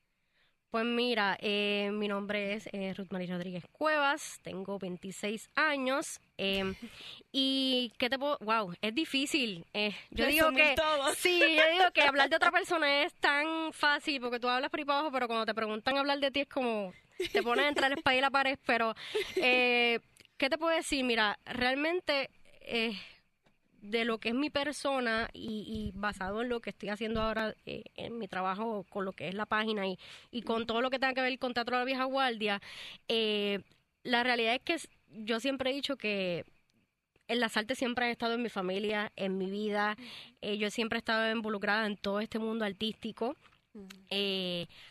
Pues 0.71 0.85
mira, 0.85 1.39
eh, 1.41 1.91
mi 1.93 2.09
nombre 2.09 2.55
es 2.55 2.69
eh, 2.73 2.93
Ruth 2.95 3.11
María 3.11 3.35
Rodríguez 3.35 3.65
Cuevas, 3.73 4.41
tengo 4.43 4.79
26 4.79 5.49
años. 5.55 6.21
Eh, 6.39 6.75
y 7.33 7.93
qué 7.99 8.11
te 8.11 8.19
puedo, 8.19 8.39
wow, 8.41 8.75
es 8.81 8.95
difícil. 8.95 9.65
Eh, 9.73 9.95
yo 10.11 10.27
digo 10.27 10.51
que 10.53 10.75
sí, 11.17 11.41
yo 11.41 11.73
digo 11.73 11.91
que 11.93 12.03
hablar 12.03 12.29
de 12.29 12.37
otra 12.37 12.51
persona 12.53 13.05
es 13.05 13.15
tan 13.15 13.73
fácil 13.73 14.21
porque 14.21 14.41
tú 14.41 14.49
hablas 14.49 14.71
por 14.71 14.81
ahí 14.81 14.85
para 14.85 14.99
abajo, 14.99 15.13
pero 15.13 15.27
cuando 15.29 15.47
te 15.47 15.55
preguntan 15.55 15.97
hablar 15.99 16.19
de 16.19 16.31
ti 16.31 16.41
es 16.41 16.49
como 16.49 16.93
te 17.33 17.43
pones 17.43 17.65
a 17.65 17.69
entrar 17.69 17.93
el 17.93 18.03
país 18.03 18.19
y 18.19 18.23
la 18.23 18.31
pared. 18.31 18.59
Pero 18.67 18.95
¿qué 19.35 20.01
te 20.51 20.59
puedo 20.59 20.75
decir? 20.75 21.05
Mira, 21.05 21.39
realmente 21.47 22.31
eh, 22.61 22.99
de 23.83 24.05
lo 24.05 24.19
que 24.19 24.31
es 24.31 24.35
mi 24.35 24.51
persona 24.51 25.29
y, 25.33 25.93
basado 25.95 26.43
en 26.43 26.49
lo 26.49 26.61
que 26.61 26.71
estoy 26.71 26.89
haciendo 26.89 27.23
ahora 27.23 27.55
eh, 27.67 27.85
en 27.95 28.19
mi 28.19 28.29
trabajo 28.29 28.85
con 28.89 29.05
lo 29.05 29.13
que 29.13 29.29
es 29.29 29.35
la 29.35 29.47
página 29.47 29.87
y, 29.87 29.99
y 30.31 30.43
con 30.43 30.67
todo 30.67 30.81
lo 30.81 30.91
que 30.91 30.99
tenga 30.99 31.15
que 31.15 31.23
ver 31.23 31.39
con 31.39 31.55
Teatro 31.55 31.77
de 31.77 31.81
la 31.83 31.87
Vieja 31.87 32.05
Guardia, 32.05 32.61
eh, 33.09 33.61
la 34.03 34.23
realidad 34.23 34.55
es 34.55 34.63
que 34.63 34.89
yo 35.25 35.41
siempre 35.41 35.71
he 35.71 35.75
dicho 35.75 35.97
que 35.97 36.45
en 37.29 37.41
las 37.41 37.57
artes 37.57 37.79
siempre 37.79 38.05
han 38.05 38.11
estado 38.13 38.35
en 38.35 38.43
mi 38.43 38.49
familia, 38.49 39.13
en 39.17 39.37
mi 39.37 39.51
vida. 39.51 39.97
Eh, 40.41 40.59
yo 40.59 40.71
siempre 40.71 40.99
he 40.99 41.01
estado 41.01 41.31
involucrada 41.31 41.87
en 41.87 41.97
todo 41.97 42.21
este 42.21 42.39
mundo 42.39 42.65
artístico. 42.65 43.37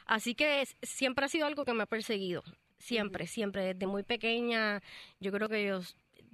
así 0.06 0.36
que 0.36 0.68
siempre 0.82 1.26
ha 1.26 1.30
sido 1.30 1.46
algo 1.48 1.66
que 1.66 1.74
me 1.74 1.84
ha 1.84 1.86
perseguido. 1.86 2.44
Siempre, 2.78 3.26
siempre. 3.28 3.74
Desde 3.74 3.88
muy 3.88 4.04
pequeña, 4.04 4.82
yo 5.20 5.32
creo 5.32 5.48
que 5.48 5.66
yo 5.66 5.82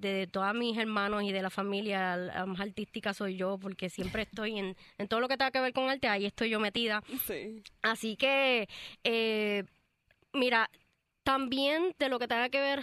de 0.02 0.28
todas 0.28 0.54
mis 0.54 0.78
hermanos 0.78 1.24
y 1.24 1.32
de 1.32 1.42
la 1.42 1.50
familia 1.50 2.18
la 2.18 2.46
más 2.46 2.60
artística 2.60 3.14
soy 3.14 3.38
yo, 3.38 3.58
porque 3.58 3.90
siempre 3.90 4.24
estoy 4.24 4.60
en, 4.60 4.76
en 4.98 5.08
todo 5.08 5.20
lo 5.20 5.28
que 5.28 5.38
tenga 5.38 5.52
que 5.52 5.62
ver 5.62 5.74
con 5.74 5.90
arte, 5.90 6.08
ahí 6.08 6.26
estoy 6.26 6.50
yo 6.50 6.60
metida. 6.60 7.04
Sí. 7.26 7.64
Así 7.82 8.18
que, 8.18 8.68
eh, 9.04 9.64
mira, 10.34 10.70
también 11.24 11.96
de 12.00 12.10
lo 12.10 12.20
que 12.20 12.28
tenga 12.28 12.50
que 12.50 12.60
ver 12.60 12.82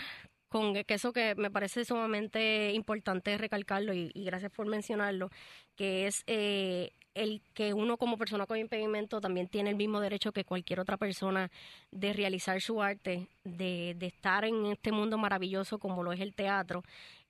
con 0.49 0.73
que 0.73 0.95
eso 0.95 1.13
que 1.13 1.35
me 1.35 1.51
parece 1.51 1.85
sumamente 1.85 2.73
importante 2.73 3.37
recalcarlo 3.37 3.93
y, 3.93 4.11
gracias 4.15 4.51
por 4.51 4.67
mencionarlo, 4.67 5.31
que 5.77 6.07
es 6.07 6.25
eh, 6.27 6.93
el 7.19 7.43
que 7.55 7.75
uno 7.75 7.97
como 7.97 8.17
persona 8.17 8.47
con 8.47 8.59
impedimento 8.59 9.21
también 9.21 9.49
tiene 9.49 9.71
el 9.71 9.77
mismo 9.77 10.01
derecho 10.01 10.33
que 10.33 10.45
cualquier 10.45 10.81
otra 10.81 10.97
persona 10.97 11.51
de 11.91 12.13
realizar 12.13 12.61
su 12.61 12.83
arte, 12.83 13.27
de, 13.45 13.95
de 13.99 14.07
estar 14.07 14.45
en 14.45 14.67
este 14.67 14.93
mundo 14.93 15.19
maravilloso 15.19 15.79
como 15.79 16.03
lo 16.03 16.13
es 16.13 16.21
el 16.21 16.35
teatro. 16.35 16.83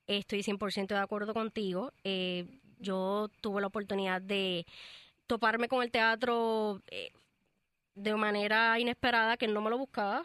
Estoy 0.07 0.43
100% 0.43 0.89
de 0.89 0.97
acuerdo 0.97 1.35
contigo. 1.35 1.93
Eh, 2.05 2.47
yo 2.79 3.29
tuve 3.41 3.61
la 3.61 3.67
oportunidad 3.67 4.23
de 4.23 4.67
toparme 5.27 5.69
con 5.69 5.83
el 5.83 5.91
teatro 5.91 6.81
eh, 6.91 7.11
de 8.03 8.15
manera 8.15 8.79
inesperada 8.79 9.37
que 9.37 9.49
no 9.49 9.61
me 9.61 9.71
lo 9.71 9.79
buscaba. 9.79 10.25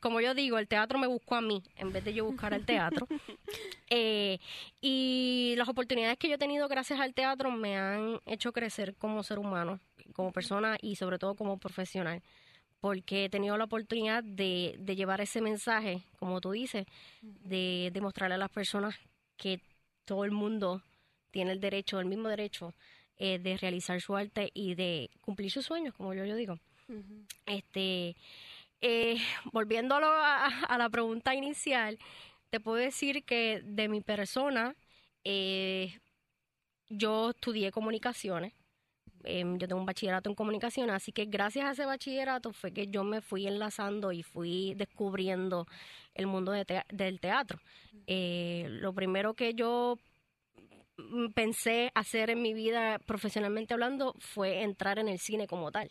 como 0.00 0.20
yo 0.20 0.34
digo, 0.34 0.58
el 0.58 0.68
teatro 0.68 0.98
me 0.98 1.06
buscó 1.06 1.34
a 1.34 1.40
mí 1.40 1.62
en 1.76 1.92
vez 1.92 2.04
de 2.04 2.14
yo 2.14 2.24
buscar 2.24 2.52
el 2.54 2.64
teatro. 2.64 3.06
Eh, 3.92 4.38
y 4.80 5.54
las 5.56 5.68
oportunidades 5.68 6.16
que 6.16 6.28
yo 6.28 6.36
he 6.36 6.38
tenido 6.38 6.68
gracias 6.68 7.00
al 7.00 7.12
teatro 7.12 7.50
me 7.50 7.76
han 7.76 8.20
hecho 8.24 8.52
crecer 8.52 8.94
como 8.94 9.24
ser 9.24 9.40
humano, 9.40 9.80
como 10.12 10.30
persona 10.30 10.78
y 10.80 10.94
sobre 10.94 11.18
todo 11.18 11.34
como 11.34 11.58
profesional. 11.58 12.22
Porque 12.80 13.24
he 13.24 13.28
tenido 13.28 13.58
la 13.58 13.64
oportunidad 13.64 14.22
de, 14.22 14.76
de 14.78 14.94
llevar 14.94 15.20
ese 15.20 15.40
mensaje, 15.40 16.04
como 16.20 16.40
tú 16.40 16.52
dices, 16.52 16.86
de 17.20 17.90
demostrarle 17.92 18.36
a 18.36 18.38
las 18.38 18.50
personas 18.50 18.94
que 19.36 19.60
todo 20.04 20.24
el 20.24 20.30
mundo 20.30 20.82
tiene 21.32 21.50
el 21.50 21.60
derecho, 21.60 21.98
el 21.98 22.06
mismo 22.06 22.28
derecho 22.28 22.72
eh, 23.22 23.38
de 23.38 23.56
realizar 23.58 24.00
su 24.00 24.16
arte 24.16 24.50
y 24.54 24.76
de 24.76 25.10
cumplir 25.20 25.50
sus 25.50 25.66
sueños, 25.66 25.94
como 25.94 26.14
yo, 26.14 26.24
yo 26.24 26.36
digo. 26.36 26.58
Este, 27.46 28.16
eh, 28.80 29.16
volviéndolo 29.52 30.06
a, 30.08 30.76
la 30.78 30.88
pregunta 30.88 31.34
inicial, 31.34 31.98
te 32.50 32.60
puedo 32.60 32.76
decir 32.76 33.24
que 33.24 33.62
de 33.64 33.88
mi 33.88 34.00
persona, 34.00 34.74
eh, 35.24 35.98
yo 36.88 37.30
estudié 37.30 37.70
comunicaciones. 37.70 38.54
Em, 39.22 39.58
yo 39.58 39.68
tengo 39.68 39.80
un 39.80 39.86
bachillerato 39.86 40.30
en 40.30 40.34
comunicaciones, 40.34 40.94
así 40.94 41.12
que 41.12 41.26
gracias 41.26 41.66
a 41.66 41.72
ese 41.72 41.84
bachillerato 41.84 42.52
fue 42.52 42.72
que 42.72 42.86
yo 42.86 43.04
me 43.04 43.20
fui 43.20 43.46
enlazando 43.46 44.12
y 44.12 44.22
fui 44.22 44.72
descubriendo 44.76 45.66
el 46.14 46.26
mundo 46.26 46.52
del 46.52 47.20
teatro. 47.20 47.60
Eh, 48.06 48.66
lo 48.70 48.94
primero 48.94 49.34
que 49.34 49.54
yo 49.54 49.98
pensé 51.34 51.90
hacer 51.94 52.30
en 52.30 52.42
mi 52.42 52.54
vida 52.54 52.98
profesionalmente 52.98 53.74
hablando 53.74 54.14
fue 54.18 54.62
entrar 54.62 54.98
en 54.98 55.08
el 55.08 55.18
cine 55.18 55.46
como 55.46 55.70
tal. 55.70 55.90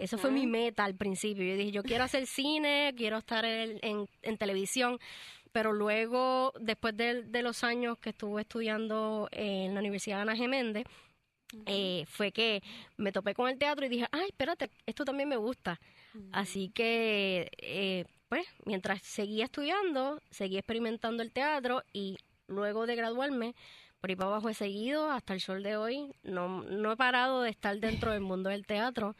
Eso 0.00 0.18
fue 0.18 0.30
mi 0.30 0.46
meta 0.46 0.84
al 0.84 0.96
principio. 0.96 1.44
Yo 1.44 1.56
dije, 1.56 1.70
yo 1.70 1.82
quiero 1.82 2.04
hacer 2.04 2.26
cine, 2.26 2.94
quiero 2.96 3.18
estar 3.18 3.44
en, 3.44 4.08
televisión, 4.38 4.98
pero 5.52 5.72
luego, 5.72 6.52
después 6.60 6.96
de, 6.96 7.42
los 7.42 7.62
años 7.64 7.98
que 7.98 8.10
estuve 8.10 8.42
estudiando 8.42 9.28
en 9.30 9.74
la 9.74 9.80
Universidad 9.80 10.16
de 10.16 10.22
Ana 10.22 10.36
Geméndez, 10.36 10.84
eh, 11.66 12.04
fue 12.08 12.32
que 12.32 12.62
me 12.96 13.12
topé 13.12 13.34
con 13.34 13.48
el 13.48 13.58
teatro 13.58 13.86
y 13.86 13.88
dije, 13.88 14.06
ay, 14.10 14.26
espérate, 14.28 14.70
esto 14.86 15.04
también 15.04 15.28
me 15.28 15.36
gusta. 15.36 15.80
Así 16.32 16.70
que, 16.70 17.50
eh, 17.58 18.04
pues, 18.28 18.46
mientras 18.64 19.02
seguía 19.02 19.44
estudiando, 19.44 20.20
seguí 20.30 20.58
experimentando 20.58 21.22
el 21.22 21.32
teatro 21.32 21.84
y 21.92 22.16
luego 22.48 22.86
de 22.86 22.96
graduarme, 22.96 23.54
por 24.00 24.10
ahí 24.10 24.16
para 24.16 24.30
abajo 24.30 24.48
he 24.48 24.54
seguido 24.54 25.10
hasta 25.10 25.34
el 25.34 25.40
sol 25.40 25.62
de 25.62 25.76
hoy. 25.76 26.12
No, 26.22 26.62
no 26.62 26.92
he 26.92 26.96
parado 26.96 27.42
de 27.42 27.50
estar 27.50 27.78
dentro 27.78 28.12
del 28.12 28.20
mundo 28.20 28.50
del 28.50 28.66
teatro 28.66 29.16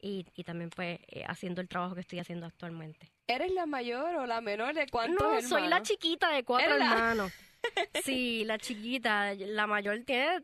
y, 0.00 0.26
y 0.34 0.44
también 0.44 0.70
pues 0.70 0.98
eh, 1.08 1.24
haciendo 1.26 1.60
el 1.60 1.68
trabajo 1.68 1.94
que 1.94 2.00
estoy 2.00 2.18
haciendo 2.18 2.46
actualmente. 2.46 3.10
¿Eres 3.26 3.52
la 3.52 3.66
mayor 3.66 4.16
o 4.16 4.26
la 4.26 4.40
menor 4.40 4.74
de 4.74 4.86
cuántos 4.88 5.42
no, 5.42 5.48
soy 5.48 5.68
la 5.68 5.82
chiquita 5.82 6.30
de 6.30 6.44
cuatro 6.44 6.74
hermanos. 6.74 7.32
sí, 8.04 8.44
la 8.44 8.58
chiquita. 8.58 9.34
La 9.34 9.66
mayor 9.66 10.00
tiene, 10.04 10.42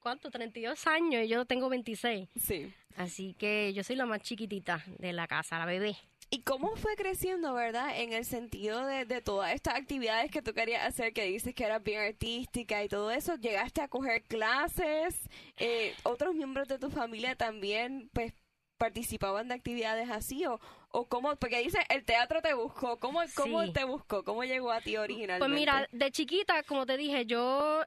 ¿cuánto? 0.00 0.30
32 0.30 0.86
años 0.86 1.24
y 1.24 1.28
yo 1.28 1.44
tengo 1.44 1.68
26. 1.68 2.28
Sí. 2.40 2.72
Así 2.96 3.34
que 3.34 3.72
yo 3.72 3.82
soy 3.82 3.96
la 3.96 4.06
más 4.06 4.20
chiquitita 4.22 4.84
de 4.98 5.12
la 5.12 5.26
casa, 5.26 5.58
la 5.58 5.64
bebé. 5.64 5.96
¿Y 6.32 6.42
cómo 6.42 6.76
fue 6.76 6.94
creciendo, 6.94 7.54
verdad? 7.54 8.00
En 8.00 8.12
el 8.12 8.24
sentido 8.24 8.86
de, 8.86 9.04
de 9.04 9.20
todas 9.20 9.52
estas 9.52 9.74
actividades 9.74 10.30
que 10.30 10.42
tú 10.42 10.54
querías 10.54 10.86
hacer, 10.86 11.12
que 11.12 11.24
dices 11.24 11.56
que 11.56 11.64
eras 11.64 11.82
bien 11.82 12.00
artística 12.02 12.84
y 12.84 12.88
todo 12.88 13.10
eso, 13.10 13.34
¿llegaste 13.34 13.80
a 13.80 13.88
coger 13.88 14.22
clases? 14.22 15.18
Eh, 15.56 15.92
¿Otros 16.04 16.36
miembros 16.36 16.68
de 16.68 16.78
tu 16.78 16.88
familia 16.88 17.34
también, 17.34 18.08
pues, 18.12 18.32
participaban 18.80 19.46
de 19.46 19.54
actividades 19.54 20.08
así 20.08 20.46
o, 20.46 20.58
o 20.88 21.06
cómo, 21.06 21.36
porque 21.36 21.62
dice 21.62 21.78
el 21.90 22.02
teatro 22.02 22.40
te 22.40 22.54
buscó, 22.54 22.98
¿cómo, 22.98 23.20
cómo 23.36 23.70
te 23.72 23.84
buscó? 23.84 24.24
¿Cómo 24.24 24.42
llegó 24.42 24.72
a 24.72 24.80
ti 24.80 24.96
originalmente? 24.96 25.46
Pues 25.46 25.50
mira, 25.50 25.86
de 25.92 26.10
chiquita, 26.10 26.62
como 26.62 26.86
te 26.86 26.96
dije, 26.96 27.26
yo 27.26 27.82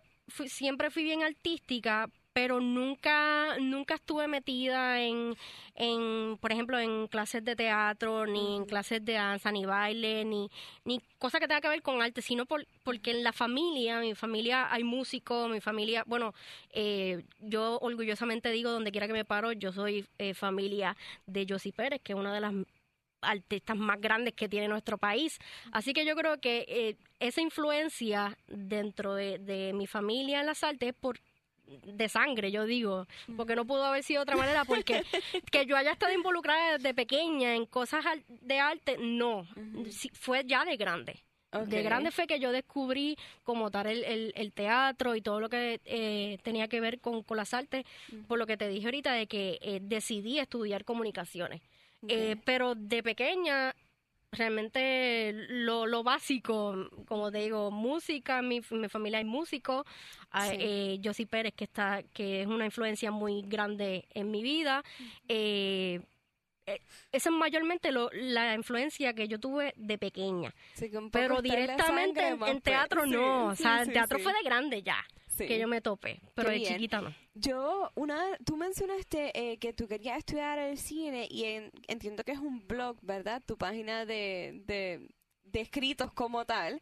siempre 0.46 0.92
fui 0.92 1.04
bien 1.04 1.24
artística, 1.24 2.08
pero 2.34 2.60
nunca 2.60 3.58
nunca 3.60 3.96
estuve 3.96 4.28
metida 4.28 5.00
en, 5.02 5.36
en 5.76 6.38
por 6.42 6.52
ejemplo 6.52 6.80
en 6.80 7.08
clases 7.08 7.46
de 7.46 7.56
teatro 7.56 8.26
ni 8.26 8.58
en 8.58 8.66
clases 8.66 9.06
de 9.06 9.14
danza 9.14 9.52
ni 9.52 9.66
baile 9.66 10.26
ni 10.26 10.50
ni 10.84 11.00
cosa 11.20 11.40
que 11.40 11.48
tenga 11.48 11.62
que 11.62 11.70
ver 11.70 11.82
con 11.82 12.02
arte 12.02 12.22
sino 12.22 12.46
por, 12.46 12.66
porque 12.84 13.12
en 13.12 13.24
la 13.24 13.34
familia 13.34 14.00
mi 14.00 14.16
familia 14.16 14.74
hay 14.74 14.84
músicos 14.84 15.50
mi 15.50 15.62
familia 15.62 16.04
bueno 16.08 16.34
eh, 16.72 17.24
yo 17.40 17.80
orgullosamente 17.80 18.50
digo 18.52 18.72
donde 18.72 18.92
quiera 18.92 19.08
que 19.08 19.14
me 19.14 19.26
paro 19.26 19.52
yo 19.52 19.72
soy 19.72 20.06
eh, 20.18 20.34
familia 20.34 20.98
de 21.28 21.46
Josie 21.48 21.72
Pérez 21.72 22.02
que 22.02 22.14
es 22.14 22.20
una 22.20 22.34
de 22.34 22.42
las 22.42 22.54
artistas 23.24 23.78
más 23.78 24.00
grandes 24.00 24.34
que 24.34 24.50
tiene 24.50 24.68
nuestro 24.68 24.98
país. 24.98 25.40
Así 25.72 25.94
que 25.94 26.06
yo 26.06 26.14
creo 26.16 26.40
que 26.40 26.66
eh, 26.68 26.98
esa 27.20 27.42
influencia 27.42 28.38
dentro 28.48 29.16
de, 29.16 29.40
de, 29.40 29.74
mi 29.74 29.88
familia 29.88 30.42
en 30.42 30.46
las 30.48 30.64
artes 30.64 30.90
es 30.90 30.96
por 30.96 31.20
de 31.68 32.10
sangre, 32.10 32.52
yo 32.52 32.66
digo, 32.66 33.08
porque 33.36 33.56
no 33.56 33.66
pudo 33.66 33.86
haber 33.86 34.04
sido 34.04 34.20
de 34.20 34.24
otra 34.24 34.38
manera, 34.38 34.66
porque 34.66 35.04
que 35.52 35.66
yo 35.66 35.76
haya 35.76 35.92
estado 35.92 36.14
involucrada 36.14 36.78
desde 36.78 36.94
pequeña 36.94 37.56
en 37.56 37.66
cosas 37.66 38.04
de 38.28 38.60
arte, 38.60 38.98
no, 39.00 39.48
fue 40.14 40.44
ya 40.46 40.66
de 40.66 40.78
grande. 40.78 41.24
De 41.68 41.84
grande 41.84 42.10
fue 42.10 42.26
que 42.26 42.40
yo 42.40 42.52
descubrí 42.52 43.16
como 43.44 43.70
tal 43.70 43.86
el, 43.86 44.34
el, 44.36 44.54
teatro 44.54 45.16
y 45.16 45.22
todo 45.22 45.40
lo 45.40 45.50
que 45.50 45.80
eh, 45.86 46.40
tenía 46.42 46.68
que 46.68 46.82
ver 46.82 47.00
con, 47.00 47.22
con 47.22 47.38
las 47.38 47.54
artes, 47.54 47.86
por 48.28 48.40
lo 48.40 48.48
que 48.48 48.58
te 48.58 48.68
dije 48.68 48.86
ahorita 48.86 49.14
de 49.14 49.28
que 49.28 49.60
eh, 49.62 49.80
decidí 49.82 50.40
estudiar 50.40 50.84
comunicaciones. 50.84 51.62
Eh, 52.08 52.36
pero 52.44 52.76
de 52.76 53.02
pequeña 53.04 53.76
realmente 54.34 55.32
lo, 55.50 55.86
lo 55.86 56.04
básico, 56.04 56.90
como 57.08 57.32
te 57.32 57.40
digo, 57.40 57.72
música, 57.72 58.42
mi, 58.42 58.62
mi 58.72 58.90
familia 58.90 59.20
hay 59.20 59.26
músicos, 59.26 59.86
ah, 60.32 60.50
eh, 60.52 61.00
Josie 61.04 61.28
Pérez 61.28 61.54
que 61.56 61.66
está, 61.66 62.04
que 62.14 62.42
es 62.42 62.48
una 62.48 62.66
influencia 62.66 63.12
muy 63.12 63.42
grande 63.44 64.06
en 64.14 64.32
mi 64.32 64.44
vida, 64.44 64.84
eh, 65.28 66.02
eh, 66.66 66.82
esa 67.12 67.30
es 67.30 67.36
mayormente 67.36 67.92
lo, 67.92 68.10
la 68.14 68.56
influencia 68.56 69.14
que 69.14 69.28
yo 69.28 69.40
tuve 69.40 69.74
de 69.76 69.98
pequeña. 69.98 70.54
pero 71.12 71.42
directamente 71.42 72.28
en, 72.28 72.40
pues, 72.40 72.64
teatro 72.64 73.06
no, 73.06 73.48
o 73.48 73.56
sea, 73.56 73.82
el 73.82 73.92
teatro 73.92 74.20
fue 74.20 74.34
de 74.34 74.44
grande 74.44 74.82
ya 74.82 75.04
que 75.38 75.60
yo 75.60 75.68
me 75.68 75.82
tope, 75.82 76.20
pero 76.36 76.50
de 76.50 76.62
chiquita 76.62 77.02
no. 77.02 77.14
Yo, 77.34 77.92
una, 77.96 78.38
tú 78.46 78.58
mencionaste 78.58 79.32
eh, 79.34 79.58
que 79.58 79.74
tú 79.74 79.88
querías 79.88 80.18
estudiar 80.18 80.60
el 80.60 80.78
cine 80.78 81.28
y 81.30 81.46
entiendo 81.88 82.24
que 82.24 82.32
es 82.32 82.40
un 82.40 82.68
blog, 82.68 82.98
¿verdad? 83.02 83.42
Tu 83.46 83.58
página 83.58 84.06
de, 84.06 84.62
de, 84.66 85.10
escritos 85.60 86.12
como 86.14 86.46
tal. 86.46 86.82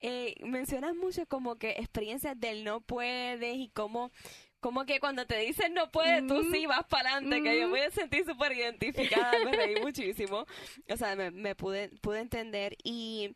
Eh, 0.00 0.34
mencionas 0.42 0.96
mucho 0.96 1.26
como 1.26 1.56
que 1.56 1.70
experiencias 1.70 2.38
del 2.38 2.64
no 2.64 2.80
puedes 2.80 3.56
y 3.56 3.68
cómo 3.68 4.10
como 4.58 4.84
que 4.84 5.00
cuando 5.00 5.26
te 5.26 5.38
dicen 5.38 5.74
no 5.74 5.90
puedes, 5.90 6.24
tú 6.28 6.44
sí 6.52 6.66
vas 6.66 6.84
para 6.86 7.16
adelante, 7.16 7.42
que 7.42 7.60
yo 7.60 7.68
me 7.68 7.90
sentí 7.90 8.22
súper 8.22 8.52
identificada, 8.52 9.44
me 9.44 9.50
reí 9.50 9.80
muchísimo. 9.80 10.46
O 10.88 10.96
sea, 10.96 11.16
me, 11.16 11.32
me 11.32 11.56
pude, 11.56 11.88
pude 12.00 12.20
entender 12.20 12.76
y 12.84 13.34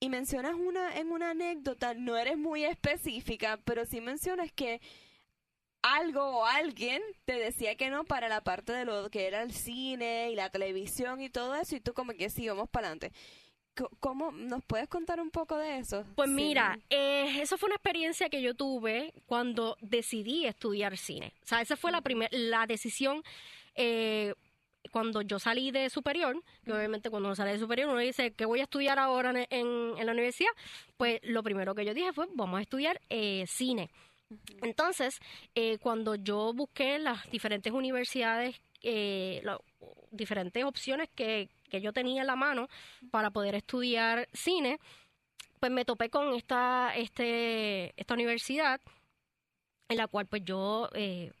y 0.00 0.08
mencionas 0.08 0.54
una 0.54 0.96
en 0.96 1.10
una 1.10 1.30
anécdota, 1.30 1.94
no 1.94 2.16
eres 2.16 2.36
muy 2.36 2.64
específica, 2.64 3.58
pero 3.64 3.84
sí 3.86 4.00
mencionas 4.00 4.52
que 4.52 4.80
algo 5.82 6.22
o 6.22 6.44
alguien 6.44 7.02
te 7.24 7.34
decía 7.34 7.76
que 7.76 7.90
no 7.90 8.04
para 8.04 8.28
la 8.28 8.42
parte 8.42 8.72
de 8.72 8.84
lo 8.84 9.08
que 9.10 9.26
era 9.26 9.42
el 9.42 9.52
cine 9.52 10.30
y 10.30 10.34
la 10.34 10.50
televisión 10.50 11.20
y 11.20 11.30
todo 11.30 11.54
eso 11.54 11.76
y 11.76 11.80
tú 11.80 11.94
como 11.94 12.12
que 12.12 12.28
sí, 12.28 12.48
vamos 12.48 12.68
para 12.68 12.88
adelante. 12.88 13.12
¿Cómo 14.00 14.32
nos 14.32 14.64
puedes 14.64 14.88
contar 14.88 15.20
un 15.20 15.30
poco 15.30 15.58
de 15.58 15.78
eso? 15.78 16.06
Pues 16.14 16.30
mira, 16.30 16.78
eh, 16.88 17.42
eso 17.42 17.58
fue 17.58 17.66
una 17.66 17.76
experiencia 17.76 18.30
que 18.30 18.40
yo 18.40 18.54
tuve 18.54 19.12
cuando 19.26 19.76
decidí 19.82 20.46
estudiar 20.46 20.96
cine. 20.96 21.34
O 21.42 21.46
sea, 21.46 21.60
esa 21.60 21.76
fue 21.76 21.92
la 21.92 22.00
primera, 22.00 22.30
la 22.32 22.66
decisión 22.66 23.22
eh, 23.74 24.34
cuando 24.90 25.22
yo 25.22 25.38
salí 25.38 25.70
de 25.70 25.90
superior, 25.90 26.42
que 26.64 26.72
obviamente 26.72 27.10
cuando 27.10 27.28
uno 27.28 27.36
sale 27.36 27.52
de 27.52 27.58
superior 27.58 27.88
uno 27.88 27.98
dice 27.98 28.32
que 28.32 28.44
voy 28.44 28.60
a 28.60 28.64
estudiar 28.64 28.98
ahora 28.98 29.32
en, 29.50 30.06
la 30.06 30.12
universidad, 30.12 30.50
pues 30.96 31.20
lo 31.22 31.42
primero 31.42 31.74
que 31.74 31.84
yo 31.84 31.94
dije 31.94 32.12
fue 32.12 32.26
vamos 32.34 32.58
a 32.58 32.62
estudiar 32.62 33.00
eh, 33.08 33.44
cine. 33.46 33.90
Entonces, 34.62 35.20
eh, 35.54 35.78
cuando 35.78 36.16
yo 36.16 36.52
busqué 36.52 36.98
las 36.98 37.30
diferentes 37.30 37.72
universidades, 37.72 38.60
eh, 38.82 39.40
las 39.44 39.58
diferentes 40.10 40.64
opciones 40.64 41.08
que, 41.14 41.48
que 41.70 41.80
yo 41.80 41.92
tenía 41.92 42.22
en 42.22 42.26
la 42.26 42.36
mano 42.36 42.68
para 43.10 43.30
poder 43.30 43.54
estudiar 43.54 44.28
cine, 44.32 44.78
pues 45.60 45.72
me 45.72 45.84
topé 45.84 46.10
con 46.10 46.34
esta, 46.34 46.92
este, 46.96 47.92
esta 47.96 48.14
universidad 48.14 48.80
en 49.88 49.96
la 49.96 50.06
cual 50.06 50.26
pues 50.26 50.42
yo 50.44 50.88
eh, 50.94 51.32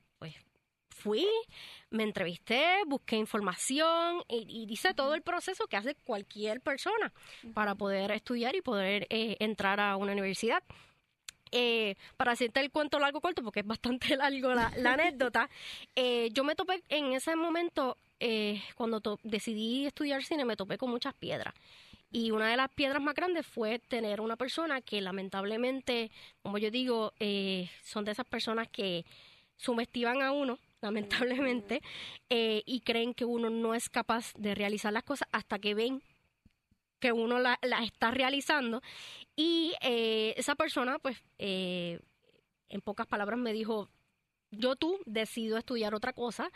fui, 0.96 1.26
me 1.90 2.02
entrevisté, 2.02 2.64
busqué 2.86 3.16
información 3.16 4.22
y, 4.28 4.66
hice 4.68 4.94
todo 4.94 5.14
el 5.14 5.22
proceso 5.22 5.66
que 5.66 5.76
hace 5.76 5.94
cualquier 5.94 6.60
persona 6.60 7.12
para 7.54 7.74
poder 7.74 8.10
estudiar 8.10 8.56
y 8.56 8.62
poder 8.62 9.06
entrar 9.10 9.80
a 9.80 9.96
una 9.96 10.12
universidad. 10.12 10.62
Eh, 11.52 11.94
para 12.16 12.32
hacerte 12.32 12.60
el 12.60 12.70
cuento 12.70 12.98
largo 12.98 13.20
corto, 13.20 13.42
porque 13.42 13.60
es 13.60 13.66
bastante 13.66 14.16
largo 14.16 14.52
la, 14.52 14.72
anécdota, 14.84 15.48
eh, 15.96 16.28
yo 16.32 16.44
me 16.44 16.54
topé 16.54 16.82
en 16.88 17.12
ese 17.12 17.36
momento, 17.36 17.96
eh, 18.18 18.60
cuando 18.74 19.00
decidí 19.22 19.86
estudiar 19.86 20.24
cine, 20.24 20.44
me 20.44 20.56
topé 20.56 20.76
con 20.76 20.90
muchas 20.90 21.14
piedras. 21.14 21.54
Y 22.10 22.30
una 22.30 22.48
de 22.48 22.56
las 22.56 22.70
piedras 22.70 23.02
más 23.02 23.14
grandes 23.14 23.46
fue 23.46 23.78
tener 23.78 24.20
una 24.20 24.36
persona 24.36 24.80
que 24.80 25.00
lamentablemente, 25.00 26.10
como 26.42 26.56
yo 26.56 26.70
digo, 26.70 27.12
son 27.82 28.04
de 28.04 28.12
esas 28.12 28.26
personas 28.26 28.68
que 28.68 29.04
subestiman 29.56 30.22
a 30.22 30.32
uno, 30.32 30.58
lamentablemente, 30.82 31.80
y 32.28 32.80
creen 32.80 33.14
que 33.14 33.24
uno 33.24 33.50
no 33.50 33.74
es 33.74 33.88
capaz 33.88 34.32
de 34.36 34.54
realizar 34.54 34.92
las 34.92 35.04
cosas 35.04 35.28
hasta 35.32 35.58
que 35.58 35.74
ven 35.74 36.02
que 36.98 37.12
uno 37.12 37.38
las 37.38 37.58
la 37.62 37.82
está 37.82 38.10
realizando. 38.10 38.82
Y 39.34 39.74
eh, 39.80 40.34
esa 40.36 40.54
persona, 40.54 40.98
pues, 40.98 41.22
eh, 41.38 42.00
en 42.68 42.80
pocas 42.80 43.06
palabras 43.06 43.38
me 43.38 43.52
dijo, 43.52 43.88
yo 44.50 44.76
tú 44.76 44.98
decido 45.06 45.58
estudiar 45.58 45.94
otra 45.94 46.12
cosa, 46.12 46.50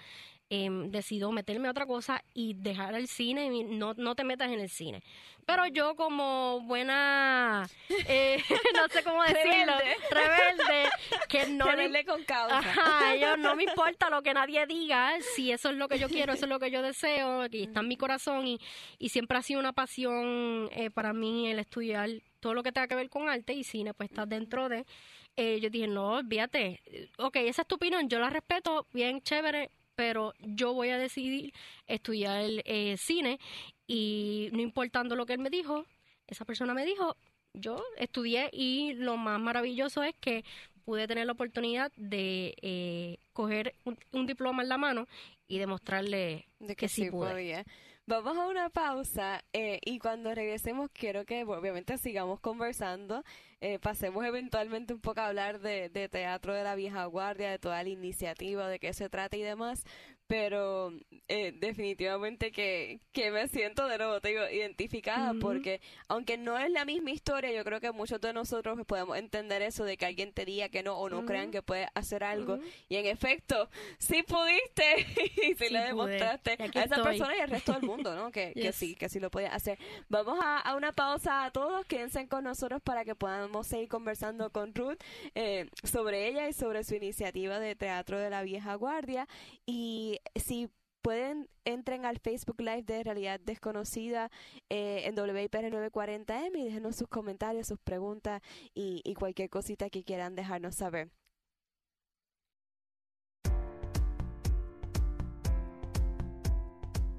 em, 0.51 0.91
decido 0.91 1.31
meterme 1.31 1.69
a 1.69 1.71
otra 1.71 1.87
cosa 1.87 2.23
y 2.35 2.55
dejar 2.55 2.95
el 2.95 3.07
cine, 3.07 3.47
y 3.47 3.63
no, 3.63 3.95
no 3.95 4.15
te 4.17 4.25
metas 4.25 4.51
en 4.51 4.61
el 4.61 4.69
cine. 4.69 5.03
Pero 5.47 5.67
yo 5.67 5.95
como 5.97 6.61
buena, 6.63 7.69
eh, 8.07 8.43
no 8.75 8.89
sé 8.89 9.03
cómo 9.03 9.23
decirlo, 9.23 9.73
rebelde, 10.11 10.91
que 11.29 11.47
no... 11.47 11.65
Rebelde 11.65 12.05
con 12.05 12.23
causa. 12.25 12.59
Ajá, 12.59 13.15
yo 13.17 13.37
no 13.37 13.55
me 13.55 13.65
importa 13.65 14.11
lo 14.11 14.23
que 14.23 14.35
nadie 14.35 14.67
diga, 14.67 15.13
si 15.35 15.53
eso 15.53 15.71
es 15.71 15.77
lo 15.77 15.89
que 15.89 15.99
yo 15.99 16.09
quiero, 16.09 16.33
eso 16.33 16.47
es 16.47 16.51
lo 16.51 16.59
que 16.59 16.71
yo 16.71 16.83
deseo, 16.83 17.43
aquí 17.43 17.63
está 17.63 17.81
en 17.81 17.89
mi 17.89 17.97
corazón 17.97 18.47
y, 18.47 18.61
y 18.99 19.09
siempre 19.11 19.39
ha 19.39 19.43
sido 19.43 19.61
una 19.61 19.73
pasión 19.73 20.69
eh, 20.73 20.91
para 20.91 21.13
mí 21.13 21.49
el 21.49 21.61
estudiar 21.61 22.11
todo 22.41 22.55
lo 22.55 22.63
que 22.63 22.73
tenga 22.73 22.89
que 22.89 22.97
ver 22.97 23.09
con 23.09 23.29
arte 23.29 23.53
y 23.53 23.65
cine, 23.65 23.95
pues 23.95 24.11
está 24.11 24.27
dentro 24.27 24.69
de... 24.69 24.85
Eh, 25.37 25.61
yo 25.61 25.71
dije, 25.71 25.87
no, 25.87 26.15
olvídate, 26.15 26.83
ok, 27.17 27.37
esa 27.37 27.63
es 27.63 27.69
tu 27.69 27.77
opinión, 27.77 28.09
yo 28.09 28.19
la 28.19 28.31
respeto, 28.31 28.87
bien 28.93 29.23
chévere, 29.23 29.71
pero 30.01 30.33
yo 30.41 30.73
voy 30.73 30.89
a 30.89 30.97
decidir 30.97 31.53
estudiar 31.87 32.41
el 32.41 32.63
eh, 32.65 32.97
cine 32.97 33.39
y 33.87 34.49
no 34.51 34.63
importando 34.63 35.15
lo 35.15 35.27
que 35.27 35.35
él 35.35 35.41
me 35.41 35.51
dijo, 35.51 35.85
esa 36.27 36.47
persona 36.47 36.73
me 36.73 36.87
dijo, 36.87 37.19
yo 37.53 37.85
estudié 37.99 38.49
y 38.51 38.95
lo 38.95 39.19
más 39.19 39.39
maravilloso 39.39 40.03
es 40.03 40.15
que 40.19 40.43
pude 40.87 41.07
tener 41.07 41.27
la 41.27 41.33
oportunidad 41.33 41.93
de 41.97 42.55
eh, 42.63 43.19
coger 43.35 43.75
un, 43.85 44.27
diploma 44.27 44.63
en 44.63 44.71
la 44.71 44.79
mano 44.79 45.07
y 45.47 45.59
demostrarle 45.59 46.47
de 46.61 46.77
que, 46.77 46.89
sí, 46.89 47.11
Podía. 47.11 47.67
Vamos 48.11 48.37
a 48.39 48.49
una 48.49 48.71
pausa 48.71 49.45
eh, 49.53 49.79
y 49.85 50.01
cuando 50.01 50.35
regresemos 50.35 50.91
quiero 50.93 51.25
que 51.25 51.45
obviamente 51.45 51.97
sigamos 51.97 52.41
conversando 52.41 53.23
eh, 53.61 53.79
pasemos 53.79 54.25
eventualmente 54.25 54.93
un 54.93 55.01
poco 55.01 55.21
a 55.21 55.29
hablar 55.29 55.61
de, 55.61 55.91
de, 55.91 56.09
teatro 56.09 56.53
de 56.53 56.65
la 56.65 56.75
vieja 56.75 57.05
guardia, 57.05 57.53
de 57.53 57.61
toda 57.61 57.81
la 57.85 57.89
iniciativa, 57.89 58.67
de 58.69 58.81
qué 58.81 58.93
se 58.95 59.09
trata 59.09 59.37
y 59.37 59.43
demás, 59.43 59.85
pero 60.31 60.93
eh, 61.27 61.53
definitivamente 61.59 62.53
que, 62.53 63.01
que 63.11 63.33
me 63.33 63.49
siento 63.49 63.89
de 63.89 63.99
nuevo, 63.99 64.21
te 64.21 64.29
digo, 64.29 64.49
identificada, 64.49 65.35
porque 65.41 65.81
aunque 66.07 66.39
no 66.39 66.57
es 66.57 66.71
la 66.71 66.85
misma 66.85 67.11
historia, 67.11 67.51
yo 67.51 67.65
creo 67.65 67.81
que 67.81 67.91
muchos 67.91 68.21
de 68.21 68.33
nosotros 68.33 68.79
podemos 68.87 69.19
entender 69.19 69.61
eso 69.61 69.83
de 69.83 69.97
que 69.97 70.07
alguien 70.07 70.33
te 70.33 70.45
diga 70.45 70.69
que 70.69 70.85
no 70.85 70.97
o 70.97 71.09
no 71.09 71.27
crean 71.27 71.51
que 71.51 71.63
puede 71.63 71.89
hacer 71.95 72.23
algo, 72.23 72.61
y 72.89 72.95
en 72.95 73.07
efecto, 73.07 73.69
sí 73.99 74.23
pudiste. 74.23 75.05
Y 75.41 75.55
sí, 75.55 75.71
le 75.71 75.81
demostraste 75.81 76.57
a 76.61 76.85
esa 76.85 77.03
persona 77.03 77.37
y 77.37 77.41
al 77.41 77.51
resto 77.51 77.73
del 77.73 77.83
mundo, 77.83 78.15
¿no? 78.15 78.31
Que, 78.31 78.53
que 78.53 78.73
sí, 78.73 78.95
que 78.95 79.09
sí 79.09 79.19
lo 79.19 79.31
podía 79.31 79.55
hacer. 79.55 79.79
Vamos 80.09 80.39
a, 80.41 80.59
a 80.59 80.77
una 80.77 80.93
pausa 80.93 81.45
a 81.45 81.51
todos, 81.51 81.85
quédense 81.87 82.29
con 82.29 82.45
nosotros 82.45 82.83
para 82.83 83.05
que 83.05 83.15
podamos 83.15 83.67
seguir 83.67 83.89
conversando 83.89 84.51
con 84.51 84.75
Ruth 84.75 84.99
eh, 85.35 85.69
sobre 85.83 86.29
ella 86.29 86.49
y 86.49 86.53
sobre 86.53 86.85
su 86.85 86.95
iniciativa 86.95 87.59
de 87.59 87.75
teatro 87.75 88.19
de 88.19 88.31
la 88.31 88.43
vieja 88.43 88.75
guardia. 88.75 89.27
Y 89.67 90.20
si 90.35 90.71
pueden, 91.03 91.49
entren 91.65 92.05
al 92.05 92.19
Facebook 92.19 92.61
Live 92.61 92.83
de 92.83 93.03
Realidad 93.03 93.41
Desconocida 93.41 94.31
eh, 94.69 95.03
en 95.07 95.19
WIPR 95.19 95.71
940M 95.71 96.59
y 96.59 96.65
déjenos 96.65 96.97
sus 96.97 97.09
comentarios, 97.09 97.69
sus 97.69 97.79
preguntas 97.79 98.43
y, 98.75 99.01
y 99.05 99.15
cualquier 99.15 99.51
cosita 99.51 99.91
que 99.91 100.05
quieran 100.05 100.35
dejarnos 100.35 100.77
saber. 100.77 101.11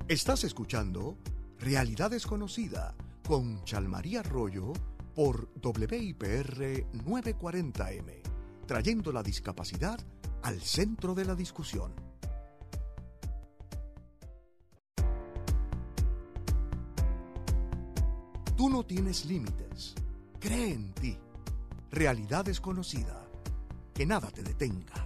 Estás 0.07 0.43
escuchando 0.43 1.17
Realidad 1.57 2.11
Desconocida 2.11 2.95
con 3.25 3.63
Chalmaría 3.63 4.19
Arroyo 4.19 4.73
por 5.15 5.49
WIPR 5.63 6.85
940M, 6.91 8.21
trayendo 8.67 9.13
la 9.13 9.23
discapacidad 9.23 9.99
al 10.43 10.59
centro 10.61 11.13
de 11.13 11.25
la 11.25 11.35
discusión. 11.35 12.10
Tienes 18.85 19.25
límites. 19.25 19.95
Cree 20.39 20.73
en 20.73 20.93
ti. 20.93 21.17
Realidad 21.91 22.45
desconocida. 22.45 23.27
Que 23.93 24.05
nada 24.05 24.29
te 24.31 24.43
detenga. 24.43 25.00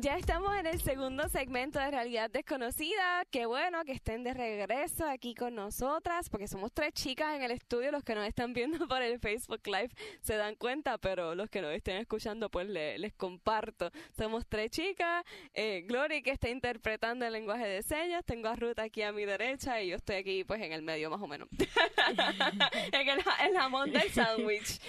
Ya 0.00 0.16
estamos 0.16 0.56
en 0.56 0.64
el 0.66 0.80
segundo 0.80 1.28
segmento 1.28 1.80
de 1.80 1.90
Realidad 1.90 2.30
Desconocida. 2.30 3.24
Qué 3.32 3.46
bueno 3.46 3.84
que 3.84 3.90
estén 3.90 4.22
de 4.22 4.32
regreso 4.32 5.04
aquí 5.04 5.34
con 5.34 5.56
nosotras, 5.56 6.28
porque 6.28 6.46
somos 6.46 6.72
tres 6.72 6.92
chicas 6.92 7.34
en 7.34 7.42
el 7.42 7.50
estudio. 7.50 7.90
Los 7.90 8.04
que 8.04 8.14
nos 8.14 8.24
están 8.24 8.52
viendo 8.52 8.86
por 8.86 9.02
el 9.02 9.18
Facebook 9.18 9.60
Live 9.66 9.90
se 10.20 10.36
dan 10.36 10.54
cuenta, 10.54 10.98
pero 10.98 11.34
los 11.34 11.50
que 11.50 11.60
nos 11.60 11.72
estén 11.72 11.96
escuchando, 11.96 12.48
pues 12.48 12.68
les 12.68 13.12
comparto. 13.14 13.90
Somos 14.16 14.46
tres 14.46 14.70
chicas. 14.70 15.24
Eh, 15.52 15.82
Glory, 15.88 16.22
que 16.22 16.30
está 16.30 16.48
interpretando 16.48 17.26
el 17.26 17.32
lenguaje 17.32 17.66
de 17.66 17.82
señas. 17.82 18.24
Tengo 18.24 18.46
a 18.46 18.54
Ruth 18.54 18.78
aquí 18.78 19.02
a 19.02 19.10
mi 19.10 19.24
derecha 19.24 19.82
y 19.82 19.88
yo 19.88 19.96
estoy 19.96 20.16
aquí, 20.16 20.44
pues 20.44 20.62
en 20.62 20.72
el 20.72 20.82
medio, 20.82 21.10
más 21.10 21.20
o 21.20 21.26
menos. 21.26 21.48
en 22.92 23.08
el, 23.08 23.18
el 23.18 23.56
jamón 23.56 23.90
del 23.90 24.08
sándwich. 24.12 24.80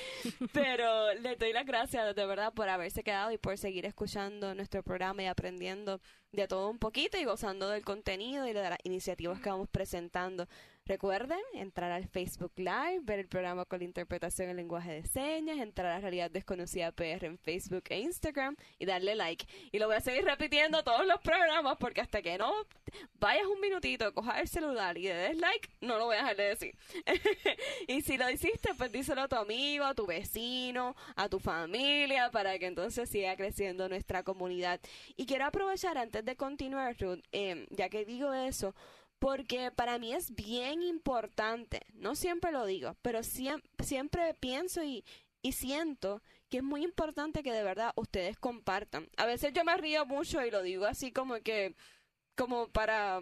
Pero 0.54 1.15
le 1.15 1.36
doy 1.36 1.52
las 1.52 1.65
gracias, 1.65 2.15
de 2.15 2.26
verdad, 2.28 2.54
por 2.54 2.69
haberse 2.69 3.02
quedado 3.02 3.32
y 3.32 3.39
por 3.39 3.58
seguir 3.58 3.88
escuchando 3.88 4.54
nuestro 4.54 4.84
programa 4.84 4.98
y 5.17 5.25
aprendiendo 5.25 6.01
de 6.31 6.47
todo 6.47 6.69
un 6.69 6.77
poquito 6.77 7.17
y 7.17 7.25
gozando 7.25 7.69
del 7.69 7.83
contenido 7.83 8.47
y 8.47 8.53
de 8.53 8.69
las 8.69 8.79
iniciativas 8.83 9.39
que 9.39 9.49
vamos 9.49 9.69
presentando. 9.69 10.47
Recuerden 10.89 11.38
entrar 11.54 11.91
al 11.91 12.08
Facebook 12.08 12.52
Live, 12.56 13.02
ver 13.04 13.19
el 13.19 13.28
programa 13.28 13.63
con 13.65 13.78
la 13.78 13.86
interpretación 13.86 14.49
en 14.49 14.56
lenguaje 14.56 14.91
de 14.91 15.06
señas, 15.06 15.60
entrar 15.60 15.91
a 15.91 15.99
Realidad 15.99 16.32
Desconocida 16.32 16.91
PR 16.91 17.28
en 17.28 17.38
Facebook 17.38 17.84
e 17.89 17.99
Instagram 17.99 18.56
y 18.80 18.88
darle 18.88 19.13
like. 19.13 19.45
Y 19.71 19.78
lo 19.78 19.86
voy 19.86 19.97
a 19.97 20.02
seguir 20.02 20.25
repitiendo 20.25 20.84
todos 20.84 21.06
los 21.06 21.21
programas 21.21 21.78
porque 21.78 22.02
hasta 22.02 22.23
que 22.23 22.39
no 22.39 22.52
vayas 23.19 23.45
un 23.45 23.62
minutito, 23.62 24.12
cojas 24.15 24.39
el 24.39 24.47
celular 24.47 24.97
y 24.97 25.04
le 25.04 25.13
des 25.13 25.38
like, 25.38 25.69
no 25.80 25.99
lo 25.99 26.06
voy 26.06 26.15
a 26.15 26.21
dejar 26.21 26.38
de 26.38 26.43
decir. 26.43 26.75
y 27.88 28.02
si 28.02 28.17
lo 28.17 28.28
hiciste, 28.28 28.73
pues 28.75 28.91
díselo 28.91 29.21
a 29.21 29.28
tu 29.28 29.36
amigo, 29.36 29.86
a 29.86 29.93
tu 29.93 30.08
vecino, 30.08 30.95
a 31.15 31.30
tu 31.30 31.39
familia, 31.39 32.32
para 32.32 32.58
que 32.58 32.65
entonces 32.65 33.08
siga 33.08 33.36
creciendo 33.36 33.89
nuestra 33.89 34.23
comunidad. 34.23 34.80
Y 35.15 35.28
quiero 35.28 35.45
aprovechar 35.45 35.99
antes 35.99 36.25
de 36.25 36.36
continuar, 36.36 36.95
Ruth, 36.99 37.19
eh, 37.32 37.67
ya 37.69 37.89
que 37.89 38.06
digo 38.06 38.34
eso, 38.34 38.73
porque 39.19 39.71
para 39.71 39.99
mí 39.99 40.13
es 40.13 40.34
bien 40.34 40.82
importante, 40.82 41.82
no 41.93 42.15
siempre 42.15 42.51
lo 42.51 42.65
digo, 42.65 42.95
pero 43.01 43.21
siempre, 43.21 43.69
siempre 43.86 44.34
pienso 44.34 44.84
y, 44.84 45.03
siento 45.51 46.21
que 46.49 46.58
es 46.58 46.63
muy 46.63 46.84
importante 46.84 47.43
que 47.43 47.51
de 47.51 47.63
verdad 47.63 47.91
ustedes 47.95 48.38
compartan. 48.38 49.10
A 49.17 49.25
veces 49.25 49.53
yo 49.53 49.63
me 49.63 49.75
río 49.77 50.05
mucho 50.05 50.43
y 50.45 50.51
lo 50.51 50.62
digo 50.62 50.86
así 50.86 51.12
como 51.12 51.36
que, 51.41 51.75
como 52.36 52.69
para, 52.69 53.21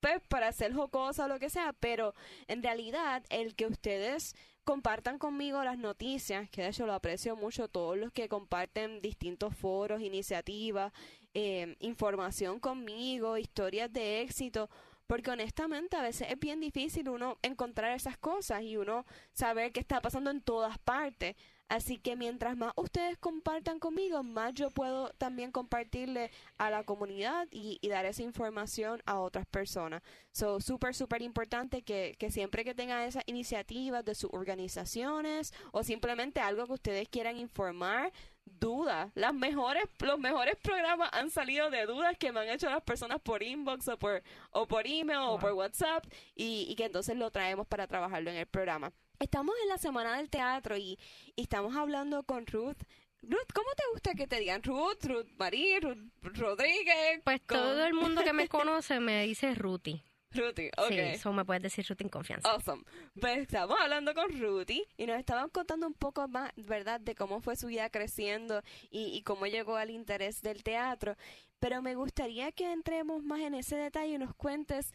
pues, 0.00 0.20
para 0.28 0.48
hacer 0.48 0.72
jocosa 0.74 1.24
o 1.24 1.28
lo 1.28 1.38
que 1.38 1.50
sea, 1.50 1.72
pero 1.74 2.14
en 2.48 2.62
realidad 2.62 3.24
el 3.30 3.54
que 3.56 3.66
ustedes 3.66 4.34
compartan 4.64 5.18
conmigo 5.18 5.64
las 5.64 5.78
noticias, 5.78 6.50
que 6.50 6.62
de 6.62 6.68
hecho 6.68 6.86
lo 6.86 6.92
aprecio 6.94 7.36
mucho, 7.36 7.68
todos 7.68 7.96
los 7.96 8.12
que 8.12 8.28
comparten 8.28 9.00
distintos 9.00 9.56
foros, 9.56 10.02
iniciativas, 10.02 10.92
eh, 11.34 11.76
información 11.80 12.60
conmigo, 12.60 13.38
historias 13.38 13.92
de 13.92 14.20
éxito, 14.20 14.68
porque 15.08 15.30
honestamente 15.30 15.96
a 15.96 16.02
veces 16.02 16.28
es 16.30 16.38
bien 16.38 16.60
difícil 16.60 17.08
uno 17.08 17.38
encontrar 17.42 17.96
esas 17.96 18.18
cosas 18.18 18.62
y 18.62 18.76
uno 18.76 19.06
saber 19.32 19.72
qué 19.72 19.80
está 19.80 20.00
pasando 20.00 20.30
en 20.30 20.42
todas 20.42 20.78
partes. 20.78 21.34
Así 21.68 21.98
que 21.98 22.16
mientras 22.16 22.56
más 22.56 22.72
ustedes 22.76 23.18
compartan 23.18 23.78
conmigo, 23.78 24.22
más 24.22 24.54
yo 24.54 24.70
puedo 24.70 25.10
también 25.18 25.50
compartirle 25.50 26.30
a 26.56 26.70
la 26.70 26.84
comunidad 26.84 27.46
y, 27.50 27.78
dar 27.88 28.06
esa 28.06 28.22
información 28.22 29.02
a 29.06 29.18
otras 29.18 29.46
personas. 29.46 30.02
So, 30.32 30.60
súper, 30.60 30.94
súper 30.94 31.20
importante 31.20 31.82
que, 31.82 32.16
que 32.18 32.30
siempre 32.30 32.64
que 32.64 32.74
tengan 32.74 33.02
esas 33.02 33.22
iniciativas 33.26 34.04
de 34.04 34.14
sus 34.14 34.30
organizaciones 34.32 35.52
o 35.72 35.82
simplemente 35.84 36.40
algo 36.40 36.66
que 36.66 36.72
ustedes 36.72 37.08
quieran 37.08 37.38
informar, 37.38 38.12
dudas. 38.58 39.10
Las 39.14 39.34
mejores, 39.34 39.84
los 40.00 40.18
mejores 40.18 40.56
programas 40.62 41.10
han 41.12 41.30
salido 41.30 41.70
de 41.70 41.86
dudas 41.86 42.16
que 42.18 42.32
me 42.32 42.40
han 42.40 42.48
hecho 42.48 42.68
las 42.68 42.82
personas 42.82 43.20
por 43.20 43.42
inbox 43.42 43.88
o 43.88 43.98
por, 43.98 44.22
o 44.50 44.66
por 44.66 44.86
email 44.86 45.20
o 45.28 45.38
por 45.38 45.52
WhatsApp 45.52 46.04
y, 46.34 46.66
y 46.68 46.74
que 46.74 46.86
entonces 46.86 47.16
lo 47.16 47.30
traemos 47.30 47.66
para 47.66 47.86
trabajarlo 47.86 48.30
en 48.30 48.36
el 48.36 48.46
programa. 48.46 48.92
Estamos 49.20 49.54
en 49.62 49.68
la 49.68 49.78
semana 49.78 50.16
del 50.16 50.30
teatro 50.30 50.76
y, 50.76 50.98
estamos 51.36 51.74
hablando 51.76 52.22
con 52.22 52.46
Ruth. 52.46 52.76
Ruth, 53.22 53.52
¿cómo 53.52 53.68
te 53.76 53.82
gusta 53.92 54.14
que 54.14 54.28
te 54.28 54.38
digan 54.38 54.62
Ruth, 54.62 55.02
Ruth 55.02 55.26
María, 55.36 55.80
Ruth 55.80 56.36
Rodríguez? 56.36 57.20
Pues 57.24 57.42
todo 57.42 57.84
el 57.84 57.94
mundo 57.94 58.22
que 58.22 58.32
me 58.32 58.48
conoce 58.48 59.00
me 59.00 59.24
dice 59.24 59.54
Ruti. 59.56 60.04
Ruti, 60.30 60.68
ok. 60.76 60.88
Sí, 60.88 60.98
eso 60.98 61.32
me 61.32 61.44
puedes 61.44 61.62
decir 61.62 61.86
Ruti 61.88 62.04
en 62.04 62.10
confianza. 62.10 62.50
Awesome. 62.50 62.84
Pues 63.20 63.38
estamos 63.38 63.78
hablando 63.80 64.14
con 64.14 64.38
Ruti 64.38 64.84
y 64.96 65.06
nos 65.06 65.18
estaban 65.18 65.48
contando 65.48 65.86
un 65.86 65.94
poco 65.94 66.28
más, 66.28 66.52
¿verdad?, 66.56 67.00
de 67.00 67.14
cómo 67.14 67.40
fue 67.40 67.56
su 67.56 67.68
vida 67.68 67.88
creciendo 67.90 68.62
y, 68.90 69.16
y 69.16 69.22
cómo 69.22 69.46
llegó 69.46 69.76
al 69.76 69.90
interés 69.90 70.42
del 70.42 70.62
teatro. 70.62 71.16
Pero 71.58 71.82
me 71.82 71.94
gustaría 71.94 72.52
que 72.52 72.70
entremos 72.70 73.22
más 73.22 73.40
en 73.40 73.54
ese 73.54 73.76
detalle 73.76 74.14
y 74.14 74.18
nos 74.18 74.34
cuentes 74.34 74.92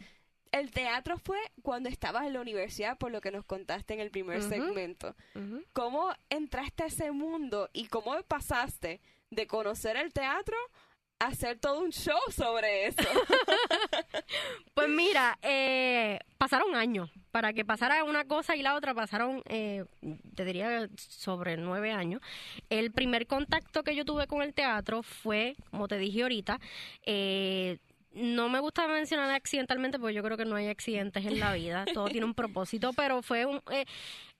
el 0.53 0.69
teatro 0.69 1.17
fue 1.17 1.39
cuando 1.63 1.89
estabas 1.89 2.27
en 2.27 2.33
la 2.33 2.41
universidad, 2.41 2.97
por 2.99 3.11
lo 3.11 3.21
que 3.21 3.31
nos 3.31 3.43
contaste 3.43 3.95
en 3.95 3.99
el 3.99 4.11
primer 4.11 4.41
segmento. 4.43 5.15
¿Cómo 5.73 6.13
entraste 6.29 6.83
a 6.83 6.85
ese 6.85 7.11
mundo 7.11 7.69
y 7.73 7.87
cómo 7.87 8.21
pasaste 8.21 9.01
de 9.31 9.47
conocer 9.47 9.97
el 9.97 10.13
teatro 10.13 10.55
hacer 11.19 11.59
todo 11.59 11.79
un 11.79 11.91
show 11.91 12.19
sobre 12.35 12.87
eso? 12.87 13.01
pues 14.73 14.89
mira, 14.89 15.37
eh, 15.41 16.19
pasaron 16.37 16.75
años. 16.75 17.09
Para 17.31 17.53
que 17.53 17.65
pasara 17.65 18.03
una 18.03 18.25
cosa 18.25 18.55
y 18.55 18.61
la 18.61 18.75
otra 18.75 18.93
pasaron, 18.93 19.41
eh, 19.49 19.85
te 20.35 20.45
diría, 20.45 20.87
sobre 20.97 21.57
nueve 21.57 21.91
años. 21.91 22.21
El 22.69 22.91
primer 22.91 23.25
contacto 23.25 23.83
que 23.83 23.95
yo 23.95 24.05
tuve 24.05 24.27
con 24.27 24.43
el 24.43 24.53
teatro 24.53 25.01
fue, 25.01 25.55
como 25.71 25.87
te 25.87 25.97
dije 25.97 26.21
ahorita, 26.21 26.59
eh, 27.05 27.79
no 28.13 28.49
me 28.49 28.59
gusta 28.59 28.87
mencionar 28.87 29.31
accidentalmente 29.31 29.99
porque 29.99 30.13
yo 30.13 30.23
creo 30.23 30.37
que 30.37 30.45
no 30.45 30.55
hay 30.55 30.67
accidentes 30.67 31.25
en 31.25 31.39
la 31.39 31.53
vida, 31.53 31.85
todo 31.93 32.07
tiene 32.09 32.25
un 32.25 32.33
propósito, 32.33 32.93
pero 32.93 33.21
fue 33.21 33.45
eh, 33.71 33.85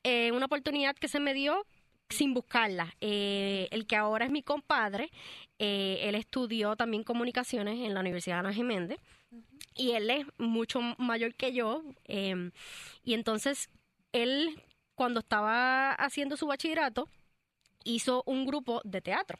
eh, 0.03 0.31
una 0.31 0.45
oportunidad 0.45 0.95
que 0.95 1.07
se 1.07 1.19
me 1.19 1.33
dio 1.33 1.65
sin 2.13 2.33
buscarla. 2.33 2.95
Eh, 3.01 3.67
el 3.71 3.85
que 3.85 3.95
ahora 3.95 4.25
es 4.25 4.31
mi 4.31 4.41
compadre, 4.43 5.11
él 5.59 6.15
estudió 6.15 6.75
también 6.75 7.03
comunicaciones 7.03 7.79
en 7.79 7.93
la 7.93 8.01
Universidad 8.01 8.35
de 8.35 8.39
Ana 8.39 8.53
Jiménez 8.53 8.99
y 9.75 9.91
él 9.91 10.09
es 10.09 10.25
mucho 10.37 10.81
mayor 10.97 11.35
que 11.35 11.53
yo 11.53 11.83
em, 12.05 12.51
y 13.03 13.13
entonces 13.13 13.69
él 14.11 14.61
cuando 14.95 15.21
estaba 15.21 15.93
haciendo 15.93 16.37
su 16.37 16.47
bachillerato 16.47 17.07
hizo 17.83 18.23
un 18.25 18.45
grupo 18.45 18.81
de 18.83 19.01
teatro 19.01 19.39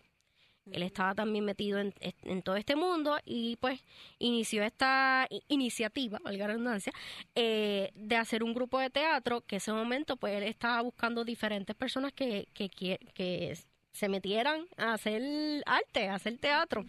él 0.71 0.83
estaba 0.83 1.13
también 1.13 1.45
metido 1.45 1.79
en, 1.79 2.41
todo 2.41 2.55
este 2.55 2.75
mundo 2.75 3.17
y 3.25 3.57
pues 3.57 3.83
inició 4.19 4.63
esta 4.63 5.27
iniciativa, 5.47 6.19
valga 6.23 6.47
la 6.47 6.53
redundancia, 6.53 6.93
eh, 7.35 7.91
de 7.95 8.15
hacer 8.15 8.43
un 8.43 8.53
grupo 8.53 8.79
de 8.79 8.89
teatro 8.89 9.41
que 9.41 9.57
ese 9.57 9.73
momento 9.73 10.15
pues 10.17 10.35
él 10.35 10.43
estaba 10.43 10.81
buscando 10.81 11.23
diferentes 11.23 11.75
personas 11.75 12.13
que, 12.13 12.47
que, 12.53 12.69
que, 12.69 13.57
se 13.91 14.09
metieran 14.09 14.65
a 14.75 14.93
hacer 14.93 15.21
arte, 15.67 16.07
a 16.09 16.15
hacer 16.15 16.39
teatro 16.39 16.83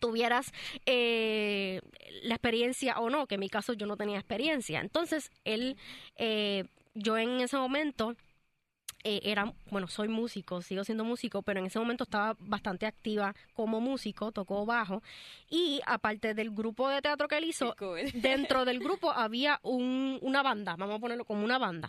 tuvieras 0.00 0.52
eh, 0.84 1.80
la 2.24 2.34
experiencia 2.34 2.98
o 2.98 3.08
no, 3.08 3.28
que 3.28 3.36
en 3.36 3.40
mi 3.40 3.48
caso 3.48 3.72
yo 3.72 3.86
no 3.86 3.96
tenía 3.96 4.18
experiencia. 4.18 4.80
Entonces, 4.80 5.30
él, 5.44 5.76
eh, 6.16 6.64
yo 6.94 7.16
en 7.16 7.40
ese 7.40 7.56
momento 7.56 8.16
eh, 9.06 9.20
era, 9.22 9.52
bueno, 9.70 9.86
soy 9.86 10.08
músico, 10.08 10.62
sigo 10.62 10.82
siendo 10.82 11.04
músico, 11.04 11.42
pero 11.42 11.60
en 11.60 11.66
ese 11.66 11.78
momento 11.78 12.04
estaba 12.04 12.34
bastante 12.40 12.86
activa 12.86 13.34
como 13.52 13.78
músico, 13.78 14.32
tocó 14.32 14.64
bajo. 14.64 15.02
Y 15.50 15.82
aparte 15.84 16.32
del 16.32 16.50
grupo 16.50 16.88
de 16.88 17.02
teatro 17.02 17.28
que 17.28 17.36
él 17.36 17.44
hizo, 17.44 17.76
dentro 18.14 18.64
del 18.64 18.78
grupo 18.80 19.12
había 19.12 19.60
un, 19.62 20.18
una 20.22 20.42
banda, 20.42 20.74
vamos 20.76 20.96
a 20.96 21.00
ponerlo 21.00 21.26
como 21.26 21.44
una 21.44 21.58
banda. 21.58 21.88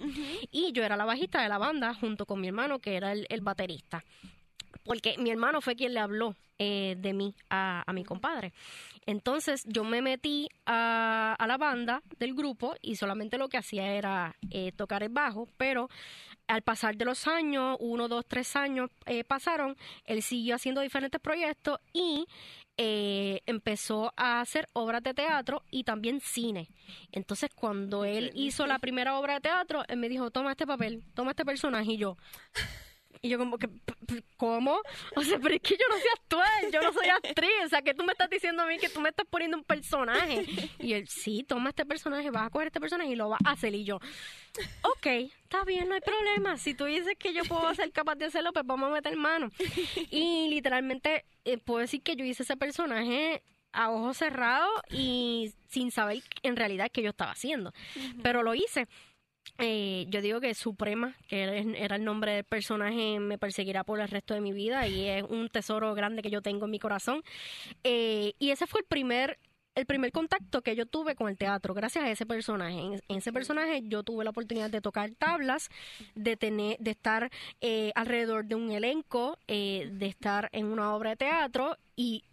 Y 0.52 0.74
yo 0.74 0.84
era 0.84 0.98
la 0.98 1.06
bajista 1.06 1.42
de 1.42 1.48
la 1.48 1.58
banda 1.58 1.94
junto 1.94 2.26
con 2.26 2.42
mi 2.42 2.48
hermano, 2.48 2.80
que 2.80 2.98
era 2.98 3.14
el, 3.14 3.42
baterista. 3.42 4.04
Porque 4.84 5.16
mi 5.18 5.30
hermano 5.30 5.62
fue 5.62 5.76
quien 5.76 5.94
le 5.94 6.02
habló 6.02 6.36
eh, 6.60 6.96
de 6.98 7.14
mí 7.14 7.34
a, 7.50 7.84
a 7.88 7.94
mi 7.94 8.04
compadre. 8.04 8.52
Entonces 9.06 9.64
yo 9.66 9.84
me 9.84 10.02
metí 10.02 10.50
a, 10.66 11.36
a, 11.38 11.48
la 11.48 11.58
banda 11.58 12.02
del 12.18 12.34
grupo 12.34 12.76
y 12.82 12.96
solamente 12.96 13.38
lo 13.38 13.50
que 13.50 13.58
hacía 13.58 13.94
era 13.94 14.36
eh, 14.50 14.72
tocar 14.72 15.04
el 15.04 15.10
bajo, 15.10 15.48
pero 15.58 15.90
al 16.48 16.62
pasar 16.62 16.96
de 16.98 17.06
los 17.06 17.28
años, 17.28 17.78
uno, 17.80 18.08
dos, 18.08 18.26
tres 18.28 18.56
años 18.56 18.90
eh, 19.06 19.24
pasaron, 19.24 19.76
él 20.06 20.22
siguió 20.22 20.56
haciendo 20.56 20.82
diferentes 20.82 21.20
proyectos 21.22 21.80
y 21.94 22.28
eh, 22.78 23.42
empezó 23.46 24.14
a 24.18 24.42
hacer 24.42 24.68
obras 24.74 25.02
de 25.02 25.14
teatro 25.14 25.64
y 25.72 25.84
también 25.84 26.20
cine. 26.20 26.70
Entonces, 27.12 27.50
cuando 27.56 28.04
él 28.06 28.32
hizo 28.36 28.68
la 28.68 28.80
primera 28.80 29.18
obra 29.18 29.36
de 29.36 29.42
teatro, 29.42 29.84
él 29.88 29.98
me 29.98 30.10
dijo, 30.10 30.30
toma 30.30 30.52
este 30.52 30.68
papel, 30.68 31.04
toma 31.14 31.32
este 31.32 31.46
personaje 31.46 31.94
y 31.94 31.98
yo... 31.98 32.18
Y 33.26 33.30
yo 33.30 33.40
como 33.40 33.58
que, 33.58 33.68
¿cómo? 34.38 34.80
O 35.16 35.24
sea, 35.24 35.40
pero 35.40 35.56
es 35.56 35.62
que 35.62 35.76
yo 35.76 35.86
no 35.90 35.96
soy 35.96 36.10
actual, 36.14 36.72
yo 36.72 36.80
no 36.80 36.94
soy 36.94 37.08
actriz, 37.08 37.50
o 37.66 37.70
sea, 37.70 37.82
que 37.82 37.96
tú 37.96 38.04
me 38.04 38.12
estás 38.12 38.30
diciendo 38.30 38.62
a 38.62 38.68
mí 38.68 38.78
que 38.78 38.88
tú 38.88 39.02
me 39.02 39.10
estás 39.10 39.26
poniendo 39.28 39.58
un 39.58 39.64
personaje. 39.64 40.46
Y 40.78 40.94
él, 40.94 41.08
sí, 41.08 41.44
toma 41.44 41.70
este 41.70 41.88
personaje, 41.88 42.30
vas 42.30 42.46
a 42.46 42.50
coger 42.52 42.68
este 42.68 42.80
personaje 42.80 43.10
y 43.10 43.16
lo 43.16 43.30
vas 43.30 43.40
a 43.44 43.54
hacer. 43.54 43.74
Y 43.74 43.84
yo, 43.84 43.96
ok, 43.96 45.08
está 45.42 45.64
bien, 45.64 45.90
no 45.90 45.96
hay 45.96 46.02
problema. 46.02 46.56
Si 46.58 46.76
tú 46.76 46.86
dices 46.86 47.16
que 47.18 47.34
yo 47.34 47.44
puedo 47.46 47.74
ser 47.74 47.92
capaz 47.92 48.14
de 48.14 48.26
hacerlo, 48.26 48.54
pues 48.54 48.64
vamos 48.64 48.92
a 48.92 48.94
meter 48.94 49.18
mano. 49.18 49.50
Y 50.12 50.48
literalmente 50.50 51.26
eh, 51.46 51.58
puedo 51.58 51.80
decir 51.80 52.04
que 52.04 52.16
yo 52.16 52.24
hice 52.26 52.44
ese 52.44 52.58
personaje 52.58 53.42
a 53.72 53.90
ojos 53.90 54.18
cerrados 54.18 54.70
y 54.92 55.52
sin 55.68 55.90
saber 55.90 56.22
en 56.44 56.56
realidad 56.56 56.92
qué 56.94 57.02
yo 57.02 57.10
estaba 57.10 57.32
haciendo. 57.32 57.74
Pero 58.22 58.44
lo 58.44 58.54
hice. 58.54 58.88
Eh, 59.58 60.06
yo 60.10 60.22
digo 60.22 60.42
que 60.42 60.54
Suprema, 60.54 61.16
que 61.28 61.44
era 61.78 61.96
el 61.96 62.04
nombre 62.04 62.34
del 62.34 62.44
personaje, 62.44 63.20
me 63.20 63.38
perseguirá 63.38 63.84
por 63.84 64.00
el 64.00 64.08
resto 64.08 64.34
de 64.34 64.42
mi 64.42 64.52
vida 64.52 64.88
y 64.88 65.08
es 65.08 65.24
un 65.24 65.50
tesoro 65.50 65.94
grande 65.94 66.22
que 66.22 66.30
yo 66.30 66.42
tengo 66.42 66.66
en 66.66 66.72
mi 66.72 66.80
corazón. 66.80 67.24
Eh, 67.84 68.34
y 68.40 68.52
ese 68.52 68.68
fue 68.68 68.82
el 68.82 68.86
primer 68.88 69.40
el 69.76 69.86
primer 69.86 70.14
contacto 70.14 70.62
que 70.62 70.74
yo 70.74 70.86
tuve 70.86 71.16
con 71.16 71.28
el 71.28 71.38
teatro, 71.38 71.74
gracias 71.74 72.06
a 72.06 72.10
ese 72.10 72.26
personaje. 72.26 72.80
En, 72.80 73.02
ese 73.10 73.34
personaje 73.34 73.82
yo 73.84 74.04
tuve 74.04 74.24
la 74.24 74.30
oportunidad 74.30 74.70
de 74.70 74.80
tocar 74.80 75.12
tablas, 75.12 75.68
de 76.16 76.38
tener, 76.38 76.78
de 76.80 76.92
estar 76.92 77.30
eh, 77.60 77.92
alrededor 77.94 78.46
de 78.46 78.56
un 78.56 78.72
elenco, 78.72 79.38
de 79.48 79.98
estar 80.00 80.48
en 80.54 80.68
una 80.68 80.96
obra 80.96 81.10
de 81.10 81.16
teatro 81.18 81.78
y 81.98 82.24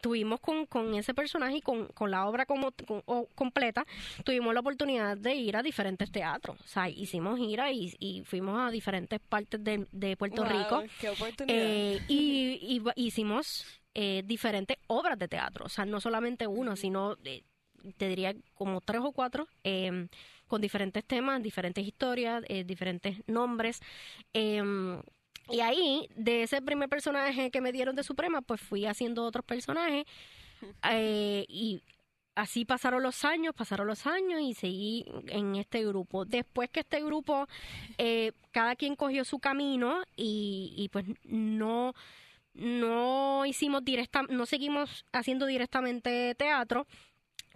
tuvimos 0.00 0.40
con, 0.40 0.66
con 0.66 0.94
ese 0.94 1.14
personaje 1.14 1.56
y 1.56 1.60
con, 1.60 1.86
con 1.88 2.10
la 2.10 2.26
obra 2.26 2.46
como, 2.46 2.72
completa, 3.34 3.86
tuvimos 4.24 4.54
la 4.54 4.60
oportunidad 4.60 5.16
de 5.16 5.34
ir 5.34 5.56
a 5.56 5.62
diferentes 5.62 6.10
teatros. 6.10 6.60
O 6.60 6.66
sea, 6.66 6.88
hicimos 6.88 7.38
gira 7.38 7.72
y, 7.72 7.94
y 7.98 8.22
fuimos 8.24 8.58
a 8.58 8.70
diferentes 8.70 9.20
partes 9.20 9.62
de, 9.62 9.86
de 9.92 10.16
Puerto 10.16 10.44
Rico. 10.44 10.82
Qué 11.00 11.08
oportunidad. 11.08 11.58
Eh, 11.58 12.00
y, 12.08 12.82
hicimos 12.96 13.66
eh, 13.94 14.22
diferentes 14.24 14.76
obras 14.86 15.18
de 15.18 15.28
teatro. 15.28 15.66
O 15.66 15.68
sea, 15.68 15.84
no 15.84 16.00
solamente 16.00 16.46
una, 16.46 16.76
sino, 16.76 17.16
eh, 17.24 17.42
te 17.96 18.08
diría, 18.08 18.34
como 18.54 18.80
tres 18.80 19.00
o 19.02 19.12
cuatro. 19.12 19.48
con 20.46 20.60
diferentes 20.60 21.04
temas, 21.04 21.42
diferentes 21.42 21.84
historias, 21.84 22.44
diferentes 22.64 23.16
nombres. 23.26 23.80
Y 25.48 25.60
ahí, 25.60 26.08
de 26.16 26.42
ese 26.42 26.60
primer 26.62 26.88
personaje 26.88 27.50
que 27.50 27.60
me 27.60 27.72
dieron 27.72 27.96
de 27.96 28.02
Suprema, 28.02 28.42
pues 28.42 28.60
fui 28.60 28.86
haciendo 28.86 29.24
otros 29.24 29.44
personajes. 29.44 30.04
Eh, 30.90 31.44
y 31.50 31.82
así 32.34 32.64
pasaron 32.64 33.02
los 33.02 33.26
años, 33.26 33.54
pasaron 33.54 33.86
los 33.86 34.06
años 34.06 34.40
y 34.40 34.54
seguí 34.54 35.04
en 35.28 35.54
este 35.54 35.84
grupo. 35.84 36.24
Después 36.24 36.70
que 36.70 36.80
este 36.80 37.04
grupo, 37.04 37.46
eh, 37.98 38.32
cada 38.52 38.74
quien 38.74 38.96
cogió 38.96 39.26
su 39.26 39.38
camino 39.38 40.02
y, 40.16 40.72
y 40.74 40.88
pues 40.88 41.04
no 41.24 41.92
no 42.56 43.44
hicimos 43.44 43.84
directa, 43.84 44.22
no 44.28 44.46
seguimos 44.46 45.04
haciendo 45.12 45.46
directamente 45.46 46.34
teatro. 46.34 46.86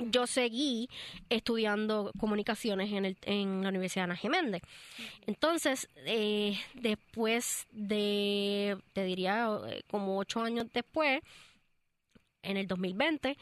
Yo 0.00 0.26
seguí 0.26 0.88
estudiando 1.28 2.12
comunicaciones 2.18 2.92
en, 2.92 3.04
el, 3.04 3.16
en 3.22 3.62
la 3.62 3.68
Universidad 3.68 4.02
de 4.02 4.04
Ana 4.04 4.16
Geméndez. 4.16 4.62
Entonces, 5.26 5.88
eh, 6.06 6.58
después 6.74 7.66
de, 7.70 8.78
te 8.92 9.04
diría, 9.04 9.48
eh, 9.68 9.82
como 9.90 10.18
ocho 10.18 10.40
años 10.40 10.66
después, 10.72 11.20
en 12.42 12.56
el 12.56 12.66
2020, 12.66 13.36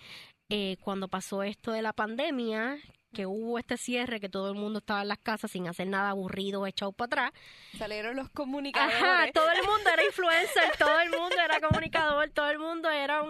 eh, 0.51 0.77
cuando 0.81 1.09
pasó 1.09 1.43
esto 1.43 1.73
de 1.73 1.83
la 1.83 1.93
pandemia, 1.93 2.79
que 3.15 3.27
hubo 3.27 3.59
este 3.59 3.77
cierre, 3.77 4.21
que 4.21 4.29
todo 4.29 4.49
el 4.49 4.55
mundo 4.55 4.81
estaba 4.81 5.03
en 5.03 5.09
las 5.09 5.19
casas 5.19 5.51
sin 5.51 5.67
hacer 5.67 5.87
nada 5.87 6.11
aburrido, 6.11 6.67
echado 6.67 6.93
para 6.93 7.07
atrás. 7.07 7.33
Salieron 7.79 8.17
los 8.17 8.29
comunicadores. 8.31 8.97
Ajá, 8.97 9.31
todo 9.33 9.51
el 9.51 9.63
mundo 9.63 9.91
era 9.91 10.05
influencer, 10.05 10.77
todo 10.79 11.01
el 11.01 11.11
mundo 11.11 11.37
era 11.43 11.61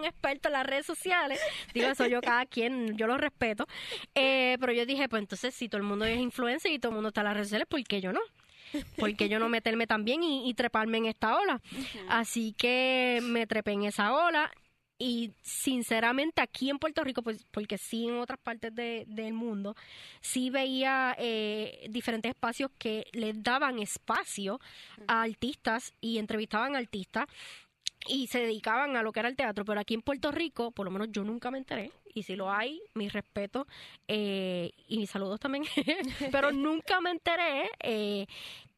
experto 0.09 0.49
en 0.49 0.53
las 0.53 0.65
redes 0.65 0.85
sociales. 0.85 1.39
Digo, 1.73 1.87
eso 1.87 2.05
yo 2.07 2.21
cada 2.21 2.45
quien, 2.45 2.97
yo 2.97 3.07
lo 3.07 3.17
respeto. 3.17 3.67
Eh, 4.15 4.57
pero 4.59 4.73
yo 4.73 4.85
dije, 4.85 5.07
pues 5.09 5.21
entonces 5.21 5.53
si 5.55 5.69
todo 5.69 5.81
el 5.81 5.87
mundo 5.87 6.05
es 6.05 6.19
influencer 6.19 6.71
y 6.71 6.79
todo 6.79 6.91
el 6.91 6.95
mundo 6.95 7.09
está 7.09 7.21
en 7.21 7.25
las 7.25 7.33
redes 7.33 7.47
sociales, 7.47 7.67
¿por 7.69 7.83
qué 7.83 8.01
yo 8.01 8.13
no? 8.13 8.21
porque 8.97 9.29
yo 9.29 9.39
no 9.39 9.49
meterme 9.49 9.87
también 9.87 10.23
y, 10.23 10.47
y 10.47 10.53
treparme 10.53 10.99
en 10.99 11.05
esta 11.05 11.37
ola. 11.37 11.61
Así 12.07 12.53
que 12.53 13.19
me 13.23 13.47
trepé 13.47 13.71
en 13.71 13.83
esa 13.83 14.13
ola 14.13 14.51
y 15.01 15.31
sinceramente 15.41 16.41
aquí 16.41 16.69
en 16.69 16.77
Puerto 16.77 17.05
Rico, 17.05 17.23
pues 17.23 17.45
porque 17.51 17.77
sí 17.77 18.09
en 18.09 18.17
otras 18.17 18.37
partes 18.37 18.75
de, 18.75 19.05
del 19.07 19.33
mundo, 19.33 19.75
sí 20.19 20.49
veía 20.49 21.15
eh, 21.17 21.87
diferentes 21.89 22.29
espacios 22.29 22.69
que 22.77 23.07
les 23.13 23.41
daban 23.41 23.79
espacio 23.79 24.59
a 25.07 25.21
artistas 25.21 25.93
y 26.01 26.17
entrevistaban 26.17 26.75
a 26.75 26.79
artistas 26.79 27.27
y 28.07 28.27
se 28.27 28.39
dedicaban 28.39 28.95
a 28.95 29.03
lo 29.03 29.11
que 29.11 29.19
era 29.19 29.29
el 29.29 29.35
teatro, 29.35 29.65
pero 29.65 29.79
aquí 29.79 29.93
en 29.93 30.01
Puerto 30.01 30.31
Rico, 30.31 30.71
por 30.71 30.85
lo 30.85 30.91
menos 30.91 31.09
yo 31.11 31.23
nunca 31.23 31.51
me 31.51 31.57
enteré, 31.57 31.91
y 32.13 32.23
si 32.23 32.35
lo 32.35 32.51
hay, 32.51 32.81
mi 32.93 33.09
respeto 33.09 33.67
eh, 34.07 34.71
y 34.87 34.97
mis 34.97 35.09
saludos 35.09 35.39
también, 35.39 35.63
pero 36.31 36.51
nunca 36.51 37.01
me 37.01 37.11
enteré 37.11 37.69
eh, 37.81 38.27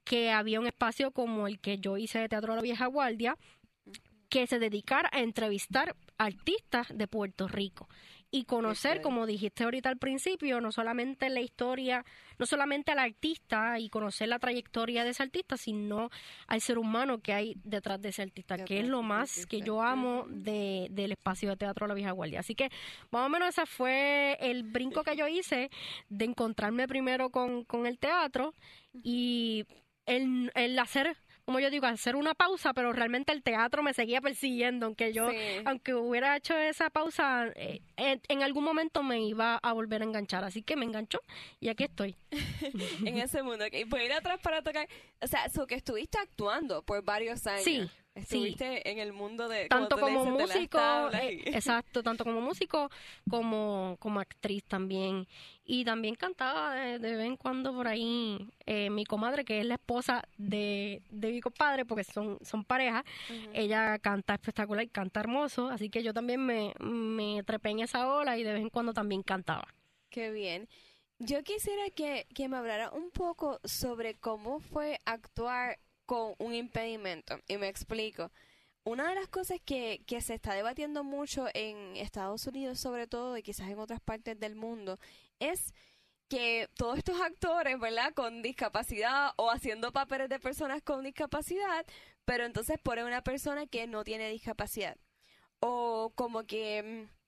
que 0.03 0.31
había 0.31 0.59
un 0.59 0.67
espacio 0.67 1.11
como 1.11 1.47
el 1.47 1.59
que 1.59 1.77
yo 1.77 1.97
hice 1.97 2.19
de 2.19 2.29
Teatro 2.29 2.53
de 2.53 2.57
la 2.57 2.63
Vieja 2.63 2.87
Guardia, 2.87 3.37
que 4.29 4.47
se 4.47 4.59
dedicara 4.59 5.09
a 5.11 5.19
entrevistar 5.19 5.95
artistas 6.17 6.87
de 6.93 7.07
Puerto 7.07 7.47
Rico 7.47 7.89
y 8.31 8.45
conocer, 8.45 9.01
como 9.01 9.25
dijiste 9.25 9.65
ahorita 9.65 9.89
al 9.89 9.97
principio, 9.97 10.61
no 10.61 10.71
solamente 10.71 11.29
la 11.29 11.41
historia, 11.41 12.05
no 12.39 12.45
solamente 12.45 12.93
al 12.93 12.99
artista 12.99 13.77
y 13.77 13.89
conocer 13.89 14.29
la 14.29 14.39
trayectoria 14.39 15.03
de 15.03 15.09
ese 15.09 15.23
artista, 15.23 15.57
sino 15.57 16.09
al 16.47 16.61
ser 16.61 16.77
humano 16.77 17.19
que 17.19 17.33
hay 17.33 17.55
detrás 17.65 18.01
de 18.01 18.09
ese 18.09 18.21
artista, 18.21 18.63
que 18.63 18.79
es 18.79 18.87
lo 18.87 19.01
más 19.01 19.45
que 19.45 19.59
yo 19.59 19.81
amo 19.81 20.25
de, 20.29 20.87
del 20.91 21.11
espacio 21.11 21.49
de 21.49 21.57
teatro 21.57 21.87
la 21.87 21.93
Vieja 21.93 22.11
Guardia. 22.11 22.39
Así 22.39 22.55
que 22.55 22.69
más 23.11 23.25
o 23.25 23.29
menos 23.29 23.49
ese 23.49 23.65
fue 23.65 24.37
el 24.39 24.63
brinco 24.63 25.03
que 25.03 25.17
yo 25.17 25.27
hice 25.27 25.69
de 26.07 26.25
encontrarme 26.25 26.87
primero 26.87 27.31
con, 27.31 27.65
con 27.65 27.85
el 27.85 27.99
teatro 27.99 28.53
y 28.93 29.65
el, 30.05 30.51
el 30.55 30.79
hacer 30.79 31.17
como 31.45 31.59
yo 31.59 31.69
digo, 31.69 31.85
hacer 31.85 32.15
una 32.15 32.33
pausa, 32.33 32.73
pero 32.73 32.93
realmente 32.93 33.31
el 33.31 33.43
teatro 33.43 33.83
me 33.83 33.93
seguía 33.93 34.21
persiguiendo, 34.21 34.85
aunque 34.85 35.13
yo, 35.13 35.29
aunque 35.65 35.93
hubiera 35.93 36.37
hecho 36.37 36.57
esa 36.57 36.89
pausa, 36.89 37.47
eh, 37.55 37.81
en, 37.97 38.43
algún 38.43 38.63
momento 38.63 39.03
me 39.03 39.21
iba 39.21 39.57
a 39.57 39.73
volver 39.73 40.01
a 40.01 40.05
enganchar, 40.05 40.43
así 40.43 40.61
que 40.61 40.75
me 40.75 40.85
enganchó 40.85 41.19
y 41.59 41.69
aquí 41.69 41.85
estoy. 41.85 42.15
en 43.05 43.17
ese 43.17 43.43
mundo, 43.43 43.65
y 43.71 43.85
pues 43.85 44.05
ir 44.05 44.13
atrás 44.13 44.39
para 44.41 44.61
tocar, 44.61 44.87
o 45.21 45.27
sea, 45.27 45.45
eso 45.45 45.67
que 45.67 45.75
estuviste 45.75 46.17
actuando 46.17 46.83
por 46.83 47.03
varios 47.03 47.45
años. 47.47 47.63
Sí, 47.63 47.89
Estuviste 48.21 48.89
en 48.89 48.99
el 48.99 49.13
mundo 49.13 49.47
de 49.47 49.67
tanto 49.67 49.97
como, 49.97 50.25
músico, 50.25 50.79
eh, 51.13 51.41
exacto, 51.45 52.03
tanto 52.03 52.23
como 52.23 52.41
músico 52.41 52.89
como 53.29 53.97
como 53.99 54.19
actriz 54.19 54.63
también 54.65 55.27
y 55.65 55.85
también 55.85 56.15
cantaba 56.15 56.75
de, 56.75 56.97
vez 56.97 57.25
en 57.25 57.37
cuando 57.37 57.73
por 57.73 57.87
ahí 57.87 58.49
eh, 58.65 58.89
mi 58.89 59.05
comadre 59.05 59.45
que 59.45 59.59
es 59.59 59.65
la 59.65 59.75
esposa 59.75 60.23
de, 60.37 61.01
de 61.09 61.31
mi 61.31 61.41
compadre 61.41 61.85
porque 61.85 62.03
son 62.03 62.37
son 62.41 62.63
pareja, 62.63 63.03
ella 63.53 63.97
canta 63.99 64.33
espectacular 64.33 64.83
y 64.83 64.89
canta 64.89 65.19
hermoso, 65.19 65.69
así 65.69 65.89
que 65.89 66.03
yo 66.03 66.13
también 66.13 66.45
me 66.45 66.73
me 66.79 67.43
trepé 67.43 67.69
en 67.69 67.79
esa 67.79 68.07
ola 68.07 68.37
y 68.37 68.43
de 68.43 68.53
vez 68.53 68.61
en 68.61 68.69
cuando 68.69 68.93
también 68.93 69.23
cantaba. 69.23 69.67
Qué 70.09 70.31
bien. 70.31 70.67
Yo 71.23 71.43
quisiera 71.43 71.83
que, 71.91 72.25
que 72.33 72.49
me 72.49 72.57
hablara 72.57 72.89
un 72.89 73.11
poco 73.11 73.59
sobre 73.63 74.15
cómo 74.15 74.59
fue 74.59 74.97
actuar 75.05 75.77
con 76.11 76.35
un 76.39 76.53
impedimento. 76.53 77.39
Y 77.47 77.55
me 77.55 77.69
explico. 77.69 78.31
Una 78.83 79.07
de 79.07 79.15
las 79.15 79.29
cosas 79.29 79.59
que, 79.63 80.03
que 80.05 80.19
se 80.19 80.33
está 80.33 80.53
debatiendo 80.53 81.05
mucho 81.05 81.47
en 81.53 81.95
Estados 81.95 82.45
Unidos, 82.47 82.81
sobre 82.81 83.07
todo, 83.07 83.37
y 83.37 83.43
quizás 83.43 83.69
en 83.69 83.79
otras 83.79 84.01
partes 84.01 84.37
del 84.37 84.55
mundo, 84.55 84.99
es 85.39 85.73
que 86.27 86.67
todos 86.75 86.97
estos 86.97 87.21
actores, 87.21 87.79
¿verdad? 87.79 88.13
Con 88.13 88.41
discapacidad 88.41 89.31
o 89.37 89.51
haciendo 89.51 89.93
papeles 89.93 90.27
de 90.27 90.41
personas 90.41 90.81
con 90.81 91.01
discapacidad, 91.01 91.85
pero 92.25 92.43
entonces 92.43 92.77
ponen 92.83 93.05
una 93.05 93.23
persona 93.23 93.65
que 93.65 93.87
no 93.87 94.03
tiene 94.03 94.29
discapacidad. 94.29 94.97
O 95.61 96.11
como 96.15 96.43
que 96.43 97.07
mm, 97.07 97.20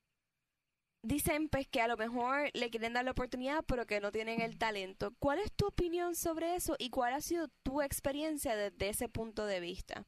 dicen 1.03 1.49
pues 1.49 1.67
que 1.67 1.81
a 1.81 1.87
lo 1.87 1.97
mejor 1.97 2.49
le 2.53 2.69
quieren 2.69 2.93
dar 2.93 3.05
la 3.05 3.11
oportunidad 3.11 3.63
pero 3.67 3.85
que 3.85 3.99
no 3.99 4.11
tienen 4.11 4.41
el 4.41 4.57
talento. 4.57 5.13
¿Cuál 5.19 5.39
es 5.39 5.51
tu 5.51 5.67
opinión 5.67 6.15
sobre 6.15 6.55
eso 6.55 6.75
y 6.79 6.89
cuál 6.89 7.13
ha 7.13 7.21
sido 7.21 7.49
tu 7.61 7.81
experiencia 7.81 8.55
desde 8.55 8.89
ese 8.89 9.09
punto 9.09 9.45
de 9.45 9.59
vista? 9.59 10.05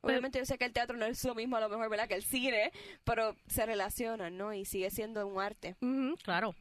Pues 0.00 0.12
Obviamente 0.12 0.38
yo 0.38 0.44
sé 0.44 0.58
que 0.58 0.66
el 0.66 0.72
teatro 0.72 0.96
no 0.96 1.06
es 1.06 1.24
lo 1.24 1.34
mismo 1.34 1.56
a 1.56 1.60
lo 1.60 1.68
mejor, 1.70 1.88
¿verdad? 1.88 2.08
Que 2.08 2.14
el 2.14 2.22
cine, 2.22 2.72
pero 3.04 3.36
se 3.46 3.64
relacionan, 3.64 4.36
¿no? 4.36 4.52
Y 4.52 4.66
sigue 4.66 4.90
siendo 4.90 5.26
un 5.26 5.40
arte. 5.40 5.76
claro, 6.22 6.54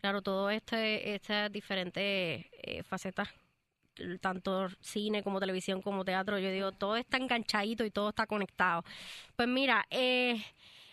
claro, 0.00 0.20
todo 0.20 0.50
este, 0.50 1.14
estas 1.14 1.52
diferentes 1.52 2.46
eh, 2.52 2.82
facetas 2.82 3.28
tanto 4.20 4.68
cine 4.80 5.22
como 5.22 5.40
televisión 5.40 5.82
como 5.82 6.04
teatro, 6.04 6.38
yo 6.38 6.50
digo, 6.50 6.72
todo 6.72 6.96
está 6.96 7.16
enganchadito 7.16 7.84
y 7.84 7.90
todo 7.90 8.10
está 8.10 8.26
conectado. 8.26 8.84
Pues 9.36 9.48
mira, 9.48 9.86
eh, 9.90 10.42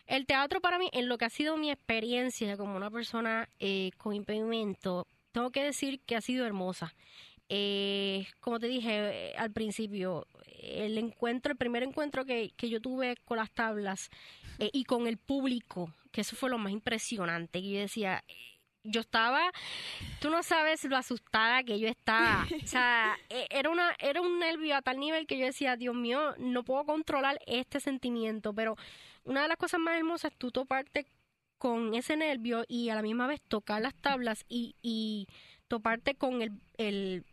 el 0.08 0.26
teatro 0.26 0.62
para 0.62 0.78
mí, 0.78 0.90
en 0.94 1.08
lo 1.10 1.18
que 1.18 1.26
ha 1.26 1.30
sido 1.30 1.58
mi 1.58 1.72
experiencia 1.72 2.58
como 2.58 2.76
una 2.76 2.92
persona 2.92 3.50
eh, 3.60 3.92
con 3.98 4.14
impedimento, 4.14 5.08
tengo 5.32 5.52
que 5.52 5.64
decir 5.64 6.00
que 6.02 6.16
ha 6.16 6.22
sido 6.22 6.46
hermosa. 6.46 6.94
Eh, 7.50 8.28
como 8.40 8.60
te 8.60 8.68
dije 8.68 8.90
eh, 9.32 9.36
al 9.38 9.52
principio, 9.52 10.28
el 10.62 10.98
encuentro, 10.98 11.52
el 11.52 11.58
primer 11.58 11.84
encuentro 11.84 12.26
que, 12.26 12.52
que 12.56 12.70
yo 12.70 12.82
tuve 12.82 13.18
con 13.26 13.38
las 13.38 13.52
tablas 13.52 14.10
y 14.58 14.86
con 14.86 15.06
el 15.06 15.18
público, 15.18 15.94
que 16.12 16.22
eso 16.22 16.36
fue 16.36 16.50
lo 16.50 16.58
más 16.58 16.72
impresionante, 16.72 17.62
que 17.62 17.70
yo 17.72 17.80
decía, 17.80 18.24
yo 18.86 19.02
estaba, 19.02 19.52
tú 20.20 20.30
no 20.30 20.44
sabes 20.44 20.84
lo 20.86 20.96
asustada 20.96 21.64
que 21.64 21.80
yo 21.80 21.88
estaba. 21.88 22.46
O 22.64 22.68
sea, 22.68 23.18
e, 23.30 23.48
era, 23.50 23.70
una, 23.70 23.96
era 24.00 24.22
un 24.22 24.40
nervio 24.40 24.76
a 24.76 24.82
tal 24.82 25.00
nivel 25.00 25.28
que 25.28 25.38
yo 25.38 25.46
decía, 25.46 25.76
Dios 25.76 25.96
mío, 25.96 26.36
no 26.38 26.64
puedo 26.64 26.86
controlar 26.86 27.40
este 27.48 27.80
sentimiento, 27.80 28.54
pero 28.54 28.78
una 29.26 29.42
de 29.44 29.48
las 29.48 29.58
cosas 29.58 29.80
más 29.80 29.98
hermosas 29.98 30.32
es 30.32 30.38
tú 30.38 30.52
toparte 30.52 31.06
con 31.58 31.94
ese 31.96 32.16
nervio 32.16 32.64
y 32.68 32.90
a 32.90 32.96
la 32.96 33.02
misma 33.02 33.28
vez 33.28 33.42
tocar 33.48 33.82
las 33.82 33.96
tablas 33.96 34.46
y, 34.48 34.76
y 34.82 35.28
toparte 35.68 36.16
con 36.16 36.42
el, 36.42 36.52
el, 36.78 37.26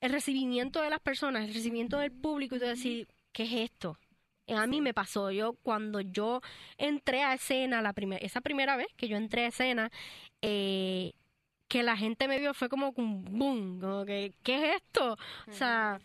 el 0.00 0.12
recibimiento 0.12 0.82
de 0.82 0.90
las 0.90 1.00
personas, 1.00 1.44
el 1.44 1.54
recibimiento 1.54 1.98
del 1.98 2.12
público 2.12 2.56
y 2.56 2.58
tú 2.58 2.66
decir, 2.66 3.08
¿qué 3.32 3.44
es 3.44 3.70
esto? 3.70 3.98
A 4.48 4.66
mí 4.66 4.80
me 4.80 4.92
pasó, 4.92 5.30
yo 5.30 5.54
cuando 5.62 6.00
yo 6.00 6.42
entré 6.76 7.22
a 7.22 7.34
escena, 7.34 7.80
la 7.80 7.94
primera, 7.94 8.24
esa 8.24 8.42
primera 8.42 8.76
vez 8.76 8.88
que 8.96 9.08
yo 9.08 9.16
entré 9.16 9.44
a 9.44 9.48
escena, 9.48 9.90
eh, 10.42 11.12
que 11.68 11.82
la 11.82 11.96
gente 11.96 12.28
me 12.28 12.38
vio 12.38 12.52
fue 12.52 12.68
como 12.68 12.92
un 12.96 13.24
boom, 13.24 13.80
como 13.80 14.04
que, 14.04 14.34
¿qué 14.42 14.56
es 14.56 14.76
esto? 14.82 15.16
O 15.48 15.52
sea, 15.52 15.98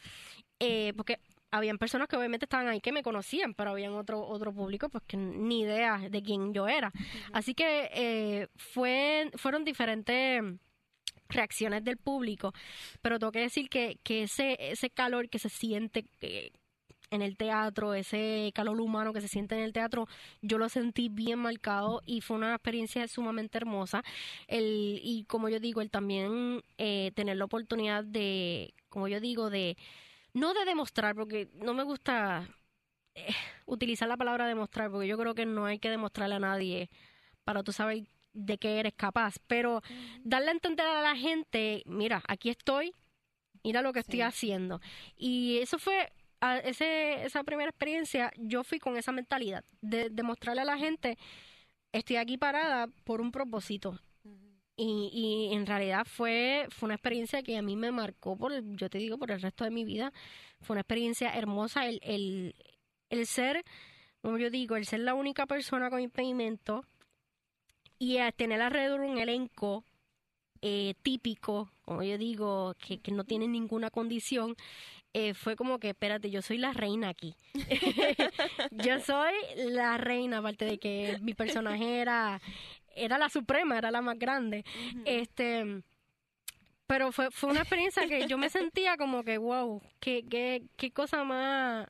eh, 0.59 0.93
porque 0.95 1.19
habían 1.51 1.77
personas 1.77 2.07
que 2.07 2.17
obviamente 2.17 2.45
estaban 2.45 2.67
ahí 2.67 2.81
que 2.81 2.91
me 2.91 3.03
conocían, 3.03 3.53
pero 3.53 3.71
habían 3.71 3.93
otro 3.93 4.21
otro 4.21 4.53
público 4.53 4.89
pues 4.89 5.03
que 5.07 5.17
ni 5.17 5.61
idea 5.61 5.97
de 6.09 6.21
quién 6.21 6.53
yo 6.53 6.67
era. 6.67 6.91
Así 7.33 7.53
que 7.53 7.89
eh, 7.93 8.47
fue, 8.55 9.31
fueron 9.35 9.63
diferentes 9.63 10.43
reacciones 11.27 11.83
del 11.83 11.97
público, 11.97 12.53
pero 13.01 13.19
tengo 13.19 13.31
que 13.31 13.39
decir 13.39 13.69
que, 13.69 13.99
que 14.03 14.23
ese, 14.23 14.57
ese 14.59 14.89
calor 14.89 15.29
que 15.29 15.39
se 15.39 15.49
siente 15.49 16.05
eh, 16.21 16.51
en 17.11 17.21
el 17.21 17.37
teatro, 17.37 17.93
ese 17.93 18.51
calor 18.53 18.79
humano 18.79 19.13
que 19.13 19.21
se 19.21 19.27
siente 19.27 19.55
en 19.55 19.61
el 19.61 19.73
teatro, 19.73 20.07
yo 20.41 20.57
lo 20.57 20.69
sentí 20.69 21.09
bien 21.09 21.39
marcado 21.39 22.01
y 22.05 22.21
fue 22.21 22.37
una 22.37 22.53
experiencia 22.53 23.07
sumamente 23.07 23.57
hermosa. 23.57 24.03
El, 24.47 24.99
y 25.03 25.25
como 25.25 25.49
yo 25.49 25.59
digo, 25.59 25.81
el 25.81 25.89
también 25.89 26.63
eh, 26.77 27.11
tener 27.15 27.37
la 27.37 27.45
oportunidad 27.45 28.03
de, 28.03 28.73
como 28.89 29.07
yo 29.07 29.19
digo, 29.19 29.49
de 29.49 29.77
no 30.39 30.53
de 30.53 30.65
demostrar, 30.65 31.15
porque 31.15 31.49
no 31.55 31.73
me 31.73 31.83
gusta 31.83 32.47
eh, 33.15 33.33
utilizar 33.65 34.07
la 34.07 34.17
palabra 34.17 34.47
demostrar, 34.47 34.89
porque 34.89 35.07
yo 35.07 35.17
creo 35.17 35.35
que 35.35 35.45
no 35.45 35.65
hay 35.65 35.79
que 35.79 35.89
demostrarle 35.89 36.35
a 36.35 36.39
nadie 36.39 36.89
para 37.43 37.63
tú 37.63 37.71
saber 37.71 38.07
de 38.33 38.57
qué 38.57 38.79
eres 38.79 38.93
capaz, 38.95 39.35
pero 39.47 39.81
darle 40.23 40.49
a 40.49 40.53
entender 40.53 40.85
a 40.85 41.01
la 41.01 41.15
gente, 41.15 41.83
mira, 41.85 42.23
aquí 42.27 42.49
estoy, 42.49 42.93
mira 43.63 43.81
lo 43.81 43.91
que 43.91 43.99
estoy 43.99 44.21
haciendo. 44.21 44.81
Y 45.15 45.57
eso 45.57 45.79
fue, 45.79 46.11
ese, 46.63 47.25
esa 47.25 47.43
primera 47.43 47.69
experiencia, 47.69 48.31
yo 48.37 48.63
fui 48.63 48.79
con 48.79 48.97
esa 48.97 49.11
mentalidad 49.11 49.65
de 49.81 50.09
demostrarle 50.09 50.61
a 50.61 50.65
la 50.65 50.77
gente, 50.77 51.17
estoy 51.91 52.17
aquí 52.17 52.37
parada 52.37 52.87
por 53.03 53.19
un 53.19 53.31
propósito. 53.31 53.99
Y, 54.81 55.09
y 55.11 55.53
en 55.53 55.65
realidad 55.65 56.05
fue, 56.05 56.65
fue 56.69 56.87
una 56.87 56.95
experiencia 56.95 57.43
que 57.43 57.57
a 57.57 57.61
mí 57.61 57.75
me 57.75 57.91
marcó, 57.91 58.37
por, 58.37 58.53
yo 58.77 58.89
te 58.89 58.97
digo, 58.97 59.17
por 59.17 59.29
el 59.29 59.41
resto 59.41 59.65
de 59.65 59.71
mi 59.71 59.83
vida. 59.83 60.13
Fue 60.61 60.73
una 60.73 60.81
experiencia 60.81 61.35
hermosa 61.35 61.85
el, 61.85 61.99
el, 62.01 62.55
el 63.09 63.25
ser, 63.25 63.65
como 64.21 64.37
yo 64.37 64.49
digo, 64.49 64.77
el 64.77 64.85
ser 64.85 65.01
la 65.01 65.15
única 65.15 65.45
persona 65.45 65.89
con 65.89 65.99
impedimento 65.99 66.85
y 67.97 68.19
tener 68.37 68.61
alrededor 68.61 69.01
un 69.01 69.17
elenco 69.17 69.83
eh, 70.61 70.93
típico, 71.03 71.69
como 71.81 72.01
yo 72.03 72.17
digo, 72.17 72.73
que, 72.79 73.01
que 73.01 73.11
no 73.11 73.25
tiene 73.25 73.49
ninguna 73.49 73.89
condición, 73.89 74.55
eh, 75.13 75.33
fue 75.33 75.55
como 75.55 75.79
que, 75.79 75.89
espérate, 75.89 76.29
yo 76.29 76.41
soy 76.41 76.57
la 76.57 76.71
reina 76.71 77.09
aquí. 77.09 77.35
yo 78.71 78.99
soy 78.99 79.33
la 79.55 79.97
reina, 79.97 80.37
aparte 80.37 80.65
de 80.65 80.77
que 80.77 81.17
mi 81.21 81.33
personaje 81.33 81.99
era, 81.99 82.39
era 83.03 83.17
la 83.17 83.29
suprema, 83.29 83.77
era 83.77 83.91
la 83.91 84.01
más 84.01 84.17
grande. 84.17 84.63
Este 85.05 85.83
pero 86.89 87.11
fue, 87.11 87.29
fue 87.29 87.51
una 87.51 87.59
experiencia 87.59 88.07
que 88.07 88.25
yo 88.25 88.39
me 88.39 88.49
sentía 88.49 88.97
como 88.97 89.23
que, 89.23 89.37
wow, 89.37 89.79
qué, 89.99 90.25
qué, 90.27 90.63
qué 90.75 90.89
cosa 90.89 91.23
más, 91.23 91.87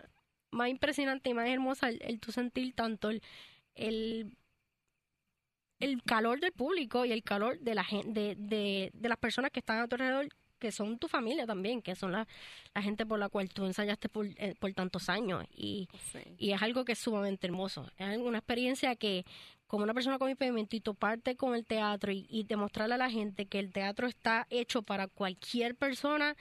más 0.52 0.68
impresionante 0.68 1.30
y 1.30 1.34
más 1.34 1.48
hermosa 1.48 1.88
el, 1.88 2.02
el 2.02 2.20
tu 2.20 2.34
sentir 2.34 2.74
tanto 2.76 3.10
el, 3.10 3.22
el, 3.76 4.36
el, 5.80 6.04
calor 6.04 6.42
del 6.42 6.52
público 6.52 7.06
y 7.06 7.14
el 7.14 7.24
calor 7.24 7.60
de 7.60 7.76
la 7.76 7.86
gente, 7.86 8.12
de, 8.12 8.36
de, 8.36 8.92
de 8.94 9.10
las 9.10 9.18
personas 9.18 9.52
que 9.52 9.62
están 9.62 9.80
a 9.80 9.88
tu 9.88 9.96
alrededor 9.96 10.28
que 10.60 10.74
son 10.74 11.00
tu 11.00 11.08
familia 11.08 11.48
también, 11.48 11.82
que 11.82 11.96
son 11.96 12.12
la, 12.12 12.28
la 12.76 12.82
gente 12.82 13.06
por 13.06 13.18
la 13.18 13.30
cual 13.30 13.50
tú 13.50 13.66
ensayaste 13.66 14.10
por, 14.10 14.26
eh, 14.26 14.56
por 14.60 14.74
tantos 14.74 15.08
años. 15.08 15.46
Y, 15.56 15.88
y 16.38 16.52
es 16.52 16.62
algo 16.62 16.84
que 16.84 16.92
es 16.92 17.00
sumamente 17.00 17.48
hermoso. 17.48 17.90
Es 17.98 18.18
una 18.18 18.40
experiencia 18.40 18.98
que, 18.98 19.26
como 19.70 19.84
una 19.84 19.94
persona 19.94 20.18
con 20.18 20.32
impedimento, 20.32 20.76
y 20.76 20.82
toparte 20.82 21.36
con 21.36 21.54
el 21.54 21.64
teatro 21.64 22.12
y, 22.12 22.44
demostrarle 22.48 22.96
a 22.96 22.98
la 22.98 23.12
gente 23.12 23.46
que 23.46 23.60
el 23.60 23.72
teatro 23.72 24.08
está 24.08 24.48
hecho 24.50 24.82
para 24.82 25.08
cualquier 25.08 25.76
persona. 25.76 26.36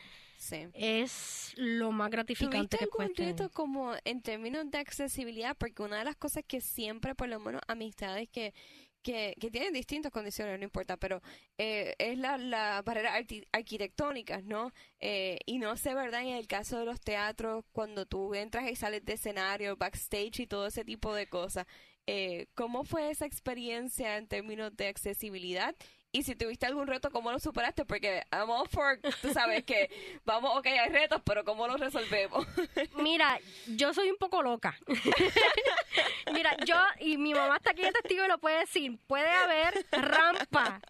Es 0.73 1.53
lo 1.57 1.93
más 1.93 2.11
gratificante 2.11 2.79
que 2.79 2.87
puede 2.87 3.11
tener. 3.11 3.51
como 3.51 3.93
en 4.05 4.23
términos 4.23 4.71
de 4.71 4.79
accesibilidad? 4.79 5.55
Porque 5.59 5.83
una 5.83 5.99
de 5.99 6.05
las 6.07 6.17
cosas 6.17 6.43
que 6.47 6.63
siempre, 6.63 7.15
por 7.15 7.29
lo 7.29 7.39
menos 7.39 7.61
amistades 7.69 8.31
que, 8.31 8.55
que, 9.03 9.35
que 9.39 9.51
tienen 9.51 9.75
distintas 9.75 10.11
condiciones, 10.11 10.59
no 10.59 10.65
importa, 10.65 10.97
pero 10.97 11.21
eh, 11.59 11.95
es 11.99 12.17
la, 12.17 12.39
la 12.39 12.81
barrera 12.81 13.13
arquitectónicas, 13.53 14.43
¿no? 14.43 14.73
Eh, 15.01 15.39
y 15.45 15.59
no 15.59 15.77
sé, 15.77 15.93
¿verdad? 15.93 16.23
En 16.23 16.29
el 16.29 16.47
caso 16.47 16.79
de 16.79 16.87
los 16.87 16.99
teatros, 16.99 17.67
cuando 17.73 18.07
tú 18.07 18.35
entras 18.35 18.71
y 18.71 18.75
sales 18.75 19.05
de 19.05 19.13
escenario, 19.13 19.77
backstage 19.77 20.41
y 20.41 20.47
todo 20.47 20.69
ese 20.69 20.83
tipo 20.83 21.15
de 21.15 21.27
cosas, 21.27 21.67
eh, 22.11 22.47
¿cómo 22.55 22.85
fue 22.85 23.11
esa 23.11 23.27
experiencia 23.27 24.17
en 24.17 24.27
términos 24.27 24.75
de 24.75 24.89
accesibilidad? 24.89 25.77
Y 26.11 26.23
si 26.23 26.35
tuviste 26.35 26.65
algún 26.65 26.87
reto, 26.87 27.11
¿cómo 27.11 27.31
lo 27.31 27.39
superaste? 27.39 27.85
Porque 27.85 28.23
I'm 28.33 28.49
all 28.49 28.67
for, 28.67 28.99
tú 29.21 29.31
sabes 29.31 29.65
que 29.65 29.91
vamos, 30.25 30.57
ok, 30.57 30.67
hay 30.69 30.89
retos, 30.89 31.21
pero 31.23 31.45
¿cómo 31.45 31.69
los 31.69 31.79
resolvemos? 31.79 32.47
Mira, 32.97 33.39
yo 33.67 33.93
soy 33.93 34.09
un 34.11 34.17
poco 34.17 34.43
loca. 34.43 34.75
Mira, 36.33 36.57
yo, 36.65 36.77
y 36.99 37.19
mi 37.19 37.35
mamá 37.35 37.57
está 37.57 37.73
aquí 37.73 37.83
de 37.83 37.93
testigo 37.93 38.25
y 38.25 38.29
lo 38.29 38.39
puede 38.39 38.61
decir, 38.61 38.99
puede 39.07 39.29
haber 39.29 39.85
rampa. 39.93 40.81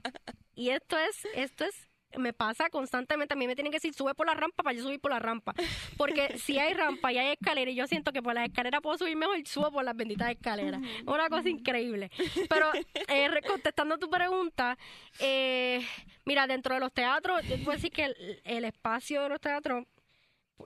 Y 0.55 0.71
esto 0.71 0.97
es, 0.99 1.25
esto 1.35 1.65
es 1.65 1.88
me 2.17 2.33
pasa 2.33 2.71
constantemente. 2.71 3.35
A 3.35 3.37
mí 3.37 3.47
me 3.47 3.55
tienen 3.55 3.71
que 3.71 3.77
decir, 3.77 3.95
sube 3.95 4.15
por 4.15 4.27
la 4.27 4.35
rampa 4.35 4.63
para 4.63 4.77
yo 4.77 4.83
subir 4.83 5.01
por 5.01 5.11
la 5.11 5.19
rampa. 5.19 5.55
Porque 5.97 6.39
si 6.39 6.59
hay 6.59 6.75
rampa 6.75 7.13
y 7.13 7.19
hay 7.19 7.33
escalera, 7.33 7.71
y 7.71 7.75
yo 7.75 7.87
siento 7.87 8.13
que 8.13 8.23
por 8.23 8.35
las 8.35 8.49
escaleras 8.49 8.81
puedo 8.81 8.99
subir 8.99 9.17
mejor, 9.17 9.37
subo 9.47 9.71
por 9.71 9.85
las 9.85 9.97
benditas 9.97 10.31
escaleras. 10.31 10.81
Una 11.07 11.29
cosa 11.29 11.49
increíble. 11.49 12.11
Pero 12.49 12.71
eh, 13.09 13.29
contestando 13.47 13.99
tu 13.99 14.09
pregunta, 14.09 14.79
eh, 15.21 15.85
mira, 16.25 16.47
dentro 16.47 16.75
de 16.75 16.81
los 16.81 16.93
teatros, 16.93 17.43
yo 17.47 17.57
puedo 17.57 17.73
decir 17.73 17.91
que 17.91 18.15
el, 18.45 18.65
espacio 18.65 19.23
de 19.23 19.29
los 19.31 19.41
teatros 19.41 19.87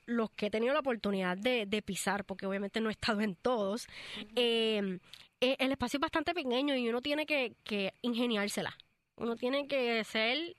los 0.06 0.30
que 0.30 0.46
he 0.46 0.50
tenido 0.50 0.72
la 0.72 0.80
oportunidad 0.80 1.36
de, 1.36 1.82
pisar, 1.84 2.24
porque 2.24 2.46
obviamente 2.46 2.80
no 2.80 2.88
he 2.88 2.92
estado 2.92 3.20
en 3.20 3.36
todos, 3.36 3.86
eh, 4.36 4.98
el 5.40 5.72
espacio 5.72 5.98
es 5.98 6.00
bastante 6.00 6.34
pequeño 6.34 6.74
y 6.76 6.88
uno 6.88 7.02
tiene 7.02 7.26
que, 7.26 7.56
que 7.62 7.92
ingeniársela. 8.00 8.74
Uno 9.16 9.36
tiene 9.36 9.66
que 9.68 10.02
ser 10.04 10.56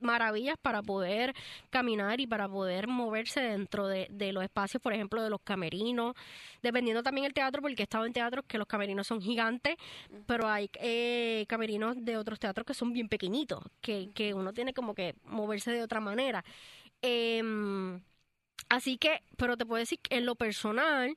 maravillas 0.00 0.56
para 0.60 0.82
poder 0.82 1.34
caminar 1.70 2.20
y 2.20 2.26
para 2.26 2.48
poder 2.48 2.88
moverse 2.88 3.40
dentro 3.40 3.86
de, 3.86 4.08
los 4.32 4.42
espacios, 4.44 4.82
por 4.82 4.92
ejemplo, 4.92 5.22
de 5.22 5.30
los 5.30 5.40
camerinos, 5.42 6.14
dependiendo 6.62 7.02
también 7.02 7.26
el 7.26 7.34
teatro, 7.34 7.62
porque 7.62 7.82
he 7.82 7.84
estado 7.84 8.06
en 8.06 8.12
teatros 8.12 8.44
que 8.46 8.58
los 8.58 8.66
camerinos 8.66 9.06
son 9.06 9.20
gigantes, 9.20 9.76
pero 10.26 10.48
hay 10.48 10.70
eh, 10.80 11.46
camerinos 11.48 11.96
de 12.04 12.16
otros 12.16 12.38
teatros 12.38 12.66
que 12.66 12.74
son 12.74 12.92
bien 12.92 13.08
pequeñitos, 13.08 13.62
que, 13.80 14.10
que 14.14 14.34
uno 14.34 14.52
tiene 14.52 14.72
como 14.72 14.94
que 14.94 15.14
moverse 15.24 15.72
de 15.72 15.82
otra 15.82 16.00
manera. 16.00 16.44
Em, 17.02 18.00
así 18.68 18.98
que, 18.98 19.22
pero 19.36 19.56
te 19.56 19.66
puedo 19.66 19.78
decir 19.78 19.98
que 20.00 20.16
en 20.16 20.26
lo 20.26 20.34
personal, 20.34 21.16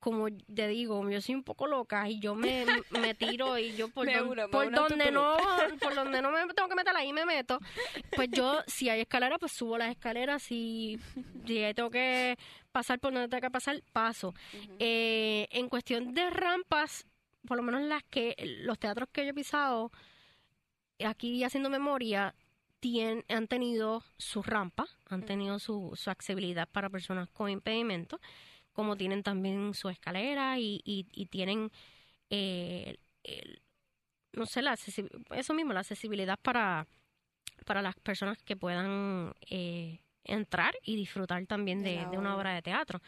como 0.00 0.28
te 0.30 0.68
digo, 0.68 1.08
yo 1.10 1.20
soy 1.20 1.34
un 1.34 1.42
poco 1.42 1.66
loca 1.66 2.08
y 2.08 2.20
yo 2.20 2.34
me, 2.34 2.64
me 2.90 3.14
tiro 3.14 3.58
y 3.58 3.74
yo 3.74 3.88
por, 3.94 4.06
por 4.50 4.70
donde 4.72 5.10
no 5.10 5.36
por 5.80 5.94
donde 5.94 6.22
no 6.22 6.30
me 6.30 6.46
tengo 6.54 6.68
que 6.68 6.74
meter 6.74 6.96
ahí 6.96 7.12
me 7.12 7.24
meto. 7.24 7.58
Pues 8.14 8.28
yo, 8.30 8.60
si 8.66 8.88
hay 8.88 9.00
escaleras, 9.00 9.38
pues 9.40 9.52
subo 9.52 9.76
las 9.76 9.90
escaleras. 9.90 10.42
Si, 10.42 10.98
si 11.46 11.62
tengo 11.74 11.90
que 11.90 12.38
pasar 12.70 13.00
por 13.00 13.12
donde 13.12 13.28
tengo 13.28 13.40
que 13.40 13.50
pasar, 13.50 13.82
paso. 13.92 14.34
eh, 14.78 15.48
en 15.50 15.68
cuestión 15.68 16.14
de 16.14 16.30
rampas, 16.30 17.06
por 17.46 17.56
lo 17.56 17.62
menos 17.62 17.82
las 17.82 18.04
que 18.04 18.36
los 18.62 18.78
teatros 18.78 19.08
que 19.10 19.24
yo 19.24 19.30
he 19.30 19.34
pisado, 19.34 19.90
aquí 21.04 21.42
haciendo 21.42 21.70
memoria, 21.70 22.34
tienen, 22.80 23.24
han 23.28 23.48
tenido 23.48 24.04
su 24.16 24.42
rampa, 24.42 24.86
han 25.08 25.24
tenido 25.24 25.58
su, 25.58 25.92
su 25.96 26.10
accesibilidad 26.10 26.68
para 26.70 26.88
personas 26.88 27.28
con 27.30 27.50
impedimento 27.50 28.20
como 28.78 28.96
tienen 28.96 29.24
también 29.24 29.74
su 29.74 29.88
escalera 29.88 30.56
y, 30.56 30.80
y, 30.84 31.26
tienen, 31.26 31.72
eh, 32.30 32.96
no 34.34 34.46
sé, 34.46 34.62
la 34.62 34.78
eso 35.34 35.52
mismo, 35.52 35.72
la 35.72 35.80
accesibilidad 35.80 36.38
para, 36.40 36.86
para 37.66 37.82
las 37.82 37.96
personas 37.96 38.38
que 38.44 38.54
puedan 38.54 39.34
eh, 39.50 39.98
entrar 40.22 40.76
y 40.84 40.94
disfrutar 40.94 41.44
también 41.46 41.82
de, 41.82 42.06
una 42.16 42.36
obra 42.36 42.54
de 42.54 42.62
teatro. 42.62 43.00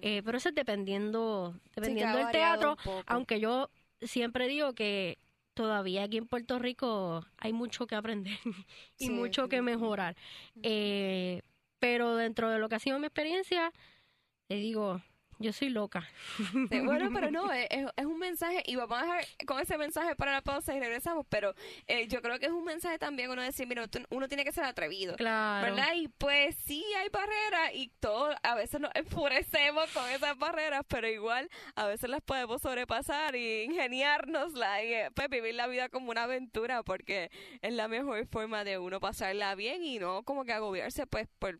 Eh, 0.00 0.22
pero 0.24 0.38
eso 0.38 0.48
es 0.48 0.54
dependiendo, 0.54 1.54
dependiendo 1.74 2.16
del 2.16 2.30
teatro, 2.30 2.78
aunque 3.04 3.40
yo 3.40 3.68
siempre 4.00 4.48
digo 4.48 4.72
que 4.72 5.18
todavía 5.52 6.04
aquí 6.04 6.16
en 6.16 6.28
Puerto 6.28 6.58
Rico 6.58 7.26
hay 7.36 7.52
mucho 7.52 7.86
que 7.86 7.94
aprender 7.94 8.38
y 8.98 9.10
mucho 9.10 9.50
que 9.50 9.60
mejorar. 9.60 10.16
pero 11.78 12.16
dentro 12.16 12.48
de 12.48 12.58
lo 12.58 12.70
que 12.70 12.76
ha 12.76 12.78
sido 12.78 12.98
mi 12.98 13.04
experiencia, 13.04 13.70
te 14.46 14.54
digo, 14.54 15.02
yo 15.40 15.54
soy 15.54 15.70
loca. 15.70 16.06
bueno, 16.70 17.10
pero 17.12 17.30
no, 17.30 17.50
es, 17.50 17.66
es, 17.70 18.06
un 18.06 18.18
mensaje, 18.18 18.62
y 18.66 18.76
vamos 18.76 18.98
a 18.98 19.02
dejar 19.02 19.24
con 19.46 19.58
ese 19.58 19.78
mensaje 19.78 20.14
para 20.14 20.32
la 20.32 20.42
pausa 20.42 20.76
y 20.76 20.80
regresamos, 20.80 21.26
pero 21.28 21.54
eh, 21.86 22.06
yo 22.08 22.20
creo 22.20 22.38
que 22.38 22.46
es 22.46 22.52
un 22.52 22.64
mensaje 22.64 22.98
también 22.98 23.30
uno 23.30 23.42
decir, 23.42 23.66
mira, 23.66 23.88
uno 24.10 24.28
tiene 24.28 24.44
que 24.44 24.52
ser 24.52 24.64
atrevido. 24.64 25.16
Claro. 25.16 25.74
¿Verdad? 25.74 25.94
Y 25.96 26.08
pues 26.08 26.56
sí 26.66 26.84
hay 26.98 27.08
barreras 27.08 27.70
y 27.74 27.88
todo, 28.00 28.34
a 28.42 28.54
veces 28.54 28.80
nos 28.80 28.94
enfurecemos 28.94 29.90
con 29.92 30.08
esas 30.10 30.36
barreras, 30.38 30.84
pero 30.86 31.08
igual 31.08 31.48
a 31.74 31.86
veces 31.86 32.10
las 32.10 32.20
podemos 32.20 32.60
sobrepasar 32.60 33.34
y 33.34 33.62
ingeniárnosla 33.62 34.84
y 34.84 34.92
eh, 34.92 35.10
pues 35.14 35.30
vivir 35.30 35.54
la 35.54 35.66
vida 35.66 35.88
como 35.88 36.10
una 36.10 36.24
aventura 36.24 36.82
porque 36.82 37.30
es 37.62 37.72
la 37.72 37.88
mejor 37.88 38.26
forma 38.26 38.62
de 38.64 38.78
uno 38.78 39.00
pasarla 39.00 39.54
bien 39.54 39.82
y 39.82 39.98
no 39.98 40.22
como 40.22 40.44
que 40.44 40.52
agobiarse 40.52 41.06
pues 41.06 41.28
por 41.38 41.58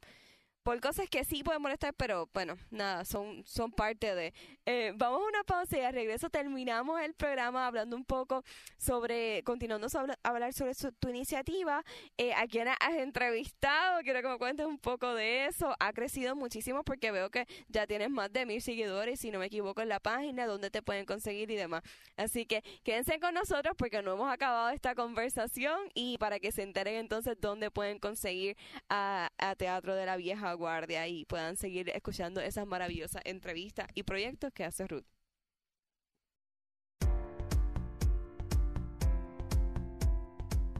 por 0.62 0.78
cosas 0.80 1.08
que 1.08 1.24
sí 1.24 1.42
pueden 1.42 1.62
molestar, 1.62 1.94
pero 1.94 2.28
bueno, 2.34 2.56
nada, 2.70 3.04
son, 3.04 3.42
son 3.46 3.72
parte 3.72 4.14
de. 4.14 4.34
Eh, 4.66 4.92
vamos 4.94 5.22
a 5.22 5.28
una 5.28 5.44
pausa 5.44 5.78
y 5.78 5.80
al 5.80 5.94
regreso 5.94 6.28
terminamos 6.28 7.00
el 7.00 7.14
programa 7.14 7.66
hablando 7.66 7.96
un 7.96 8.04
poco 8.04 8.44
sobre, 8.76 9.42
continuando 9.44 9.86
a 9.92 10.28
hablar 10.28 10.52
sobre 10.52 10.74
tu 10.74 11.08
iniciativa, 11.08 11.82
eh, 12.18 12.34
a 12.34 12.46
quién 12.46 12.68
has 12.68 12.94
entrevistado, 12.96 14.00
quiero 14.02 14.20
que 14.20 14.28
me 14.28 14.38
cuentes 14.38 14.66
un 14.66 14.78
poco 14.78 15.14
de 15.14 15.46
eso. 15.46 15.74
Ha 15.80 15.92
crecido 15.92 16.36
muchísimo 16.36 16.84
porque 16.84 17.10
veo 17.10 17.30
que 17.30 17.46
ya 17.68 17.86
tienes 17.86 18.10
más 18.10 18.32
de 18.32 18.44
mil 18.44 18.60
seguidores, 18.60 19.20
si 19.20 19.30
no 19.30 19.38
me 19.38 19.46
equivoco, 19.46 19.80
en 19.80 19.88
la 19.88 20.00
página, 20.00 20.46
donde 20.46 20.70
te 20.70 20.82
pueden 20.82 21.06
conseguir 21.06 21.50
y 21.50 21.56
demás. 21.56 21.82
Así 22.16 22.44
que 22.44 22.62
quédense 22.84 23.18
con 23.18 23.34
nosotros 23.34 23.74
porque 23.78 24.02
no 24.02 24.12
hemos 24.12 24.30
acabado 24.30 24.68
esta 24.70 24.94
conversación 24.94 25.78
y 25.94 26.18
para 26.18 26.38
que 26.38 26.52
se 26.52 26.62
enteren 26.62 26.96
entonces 26.96 27.36
dónde 27.40 27.70
pueden 27.70 27.98
conseguir 27.98 28.56
a, 28.88 29.30
a 29.38 29.54
Teatro 29.54 29.94
de 29.94 30.06
la 30.06 30.16
Vieja 30.16 30.49
guardia 30.54 31.06
y 31.08 31.24
puedan 31.24 31.56
seguir 31.56 31.90
escuchando 31.90 32.40
esas 32.40 32.66
maravillosas 32.66 33.22
entrevistas 33.24 33.88
y 33.94 34.02
proyectos 34.02 34.52
que 34.52 34.64
hace 34.64 34.86
Ruth. 34.86 35.04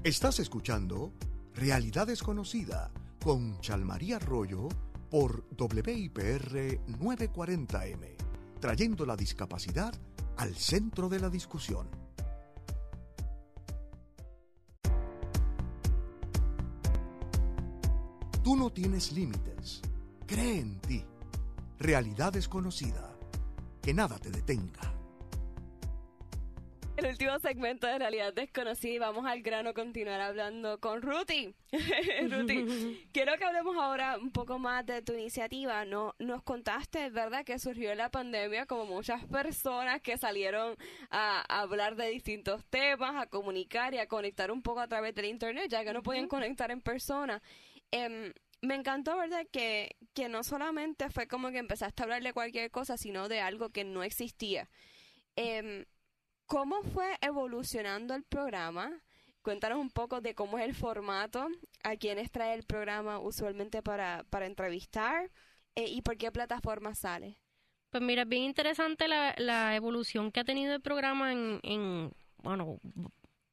Estás 0.03 0.39
escuchando 0.39 1.13
Realidad 1.55 2.07
Desconocida 2.07 2.91
con 3.23 3.61
Chalmaría 3.61 4.17
Arroyo 4.17 4.69
por 5.11 5.45
WIPR 5.59 6.81
940M, 6.87 8.17
trayendo 8.61 9.05
la 9.05 9.15
discapacidad 9.15 9.93
al 10.39 10.55
centro 10.55 11.11
de 11.11 11.21
la 11.21 11.29
discusión. 11.29 12.00
Tú 18.51 18.57
no 18.57 18.69
tienes 18.69 19.13
límites. 19.13 19.81
Cree 20.27 20.59
en 20.59 20.81
ti. 20.81 21.05
Realidad 21.79 22.33
desconocida. 22.33 23.17
Que 23.81 23.95
nada 23.95 24.19
te 24.19 24.29
detenga. 24.29 24.93
El 26.97 27.07
último 27.07 27.39
segmento 27.39 27.87
de 27.87 27.99
Realidad 27.99 28.35
Desconocida 28.35 28.93
y 28.93 28.99
vamos 28.99 29.25
al 29.25 29.41
grano 29.41 29.73
continuar 29.73 30.21
hablando 30.21 30.81
con 30.81 31.01
Ruti. 31.01 31.55
Ruti, 32.29 33.09
quiero 33.13 33.39
que 33.39 33.45
hablemos 33.45 33.77
ahora 33.77 34.19
un 34.19 34.33
poco 34.33 34.59
más 34.59 34.85
de 34.85 35.01
tu 35.01 35.13
iniciativa. 35.15 35.87
No, 35.87 36.15
nos 36.19 36.43
contaste, 36.43 37.09
¿verdad?, 37.09 37.45
que 37.45 37.59
surgió 37.59 37.95
la 37.95 38.11
pandemia 38.11 38.67
como 38.67 38.85
muchas 38.85 39.25
personas 39.27 40.03
que 40.03 40.19
salieron 40.19 40.77
a, 41.11 41.41
hablar 41.61 41.97
de 41.97 42.11
distintos 42.11 42.65
temas, 42.67 43.15
a 43.15 43.27
comunicar 43.29 43.95
y 43.95 43.99
a 43.99 44.09
conectar 44.09 44.51
un 44.51 44.61
poco 44.61 44.81
a 44.81 44.89
través 44.89 45.15
del 45.15 45.27
internet, 45.27 45.69
ya 45.71 45.85
que 45.85 45.93
no 45.93 46.03
podían 46.03 46.27
conectar 46.27 46.71
en 46.73 46.83
persona. 46.83 47.41
Em, 47.91 48.33
me 48.63 48.75
encantó, 48.75 49.17
¿verdad? 49.17 49.47
Que, 49.51 49.97
que 50.15 50.29
no 50.29 50.43
solamente 50.45 51.11
fue 51.11 51.27
como 51.27 51.51
que 51.51 51.59
empezaste 51.59 52.03
a 52.03 52.05
hablar 52.05 52.23
de 52.23 52.33
cualquier 52.33 52.71
cosa, 52.71 52.97
sino 52.97 53.29
de 53.29 53.41
algo 53.41 53.71
que 53.71 53.85
no 53.85 54.03
existía. 54.03 54.69
Eh, 55.37 55.87
¿Cómo 56.47 56.83
fue 56.83 57.17
evolucionando 57.21 58.15
el 58.15 58.25
programa? 58.25 58.91
Cuéntanos 59.43 59.79
un 59.79 59.91
poco 59.91 60.21
de 60.21 60.35
cómo 60.35 60.59
es 60.59 60.67
el 60.67 60.75
formato, 60.75 61.49
a 61.85 61.97
quiénes 61.97 62.31
trae 62.31 62.55
el 62.55 62.65
programa 62.65 63.21
usualmente 63.21 63.83
para, 63.83 64.25
para 64.31 64.47
entrevistar 64.47 65.31
eh, 65.77 65.87
y 65.87 66.03
por 66.03 66.19
qué 66.19 66.31
plataforma 66.33 66.95
sale. 66.95 67.39
Pues 67.91 68.03
mira, 68.03 68.23
es 68.23 68.29
bien 68.29 68.43
interesante 68.43 69.09
la, 69.09 69.35
la 69.39 69.75
evolución 69.77 70.31
que 70.31 70.41
ha 70.41 70.45
tenido 70.45 70.75
el 70.75 70.83
programa 70.83 71.33
en, 71.33 71.61
en 71.63 72.13
bueno, 72.39 72.81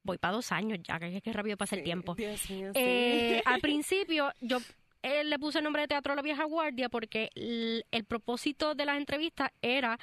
voy 0.08 0.18
para 0.18 0.34
dos 0.34 0.52
años 0.52 0.78
ya, 0.82 0.98
que, 0.98 1.20
que 1.20 1.32
rápido 1.32 1.56
pasa 1.56 1.76
el 1.76 1.82
tiempo. 1.82 2.14
Dios 2.14 2.50
mío, 2.50 2.72
eh, 2.74 3.42
al 3.44 3.60
principio 3.68 4.32
yo 4.40 4.58
él 5.02 5.30
le 5.30 5.38
puse 5.38 5.58
el 5.58 5.64
nombre 5.64 5.82
de 5.82 5.88
Teatro 5.88 6.14
La 6.14 6.22
Vieja 6.22 6.44
Guardia 6.44 6.88
porque 6.88 7.30
el, 7.34 7.84
propósito 8.06 8.74
de 8.74 8.84
las 8.84 8.96
entrevistas 8.96 9.50
era 9.62 9.98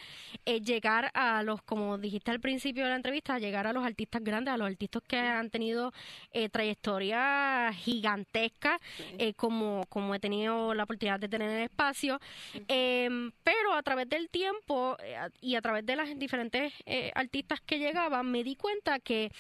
eh, 0.46 0.62
llegar 0.62 1.12
a 1.14 1.44
los, 1.44 1.62
como 1.64 1.98
dijiste 1.98 2.32
al 2.32 2.40
principio 2.40 2.84
de 2.84 2.90
la 2.90 2.96
entrevista, 2.96 3.40
llegar 3.40 3.68
a 3.68 3.74
los 3.74 3.84
artistas 3.84 4.24
grandes, 4.24 4.54
a 4.54 4.58
los 4.58 4.68
artistas 4.68 5.02
que 5.08 5.18
han 5.18 5.50
tenido 5.50 5.92
eh, 6.32 6.50
trayectoria 6.50 7.72
gigantesca, 7.74 8.80
eh, 9.18 9.34
como, 9.34 9.86
como 9.90 10.16
he 10.16 10.20
tenido 10.20 10.74
la 10.74 10.84
oportunidad 10.84 11.20
de 11.20 11.30
tener 11.30 11.50
en 11.50 11.58
el 11.58 11.64
espacio. 11.64 12.20
Em, 12.68 13.32
pero 13.44 13.74
a 13.74 13.84
través 13.84 14.08
del 14.10 14.30
tiempo 14.30 14.98
y 15.42 15.56
a 15.56 15.62
través 15.62 15.86
de 15.86 15.96
las 15.96 16.18
diferentes 16.18 16.74
artistas 17.16 17.60
que 17.62 17.80
llegaban, 17.80 18.30
me 18.32 18.44
di 18.44 18.56
cuenta 18.56 19.00
que 19.00 19.32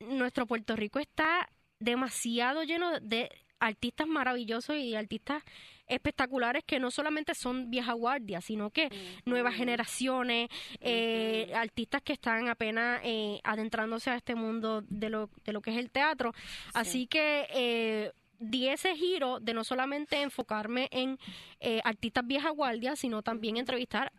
nuestro 0.00 0.46
Puerto 0.46 0.76
Rico 0.76 0.98
está 0.98 1.48
demasiado 1.80 2.62
lleno 2.64 3.00
de 3.00 3.30
artistas 3.60 4.06
maravillosos 4.06 4.76
y 4.76 4.94
artistas 4.94 5.42
espectaculares 5.86 6.62
que 6.64 6.78
no 6.78 6.90
solamente 6.90 7.34
son 7.34 7.70
vieja 7.70 7.92
guardia, 7.92 8.40
sino 8.40 8.70
que 8.70 8.88
nuevas 9.24 9.54
generaciones, 9.54 10.48
eh, 10.80 11.50
artistas 11.54 12.02
que 12.02 12.12
están 12.12 12.48
apenas 12.48 13.00
eh, 13.04 13.40
adentrándose 13.42 14.10
a 14.10 14.16
este 14.16 14.34
mundo 14.34 14.82
de 14.88 15.10
lo, 15.10 15.30
de 15.44 15.52
lo 15.52 15.60
que 15.60 15.72
es 15.72 15.78
el 15.78 15.90
teatro. 15.90 16.32
Así 16.74 17.06
que 17.06 17.48
eh, 17.52 18.12
di 18.38 18.68
ese 18.68 18.94
giro 18.94 19.40
de 19.40 19.54
no 19.54 19.64
solamente 19.64 20.22
enfocarme 20.22 20.88
en 20.92 21.18
eh, 21.60 21.80
artistas 21.84 22.26
vieja 22.26 22.50
guardia, 22.50 22.96
sino 22.96 23.22
también 23.22 23.56
entrevistar 23.56 24.12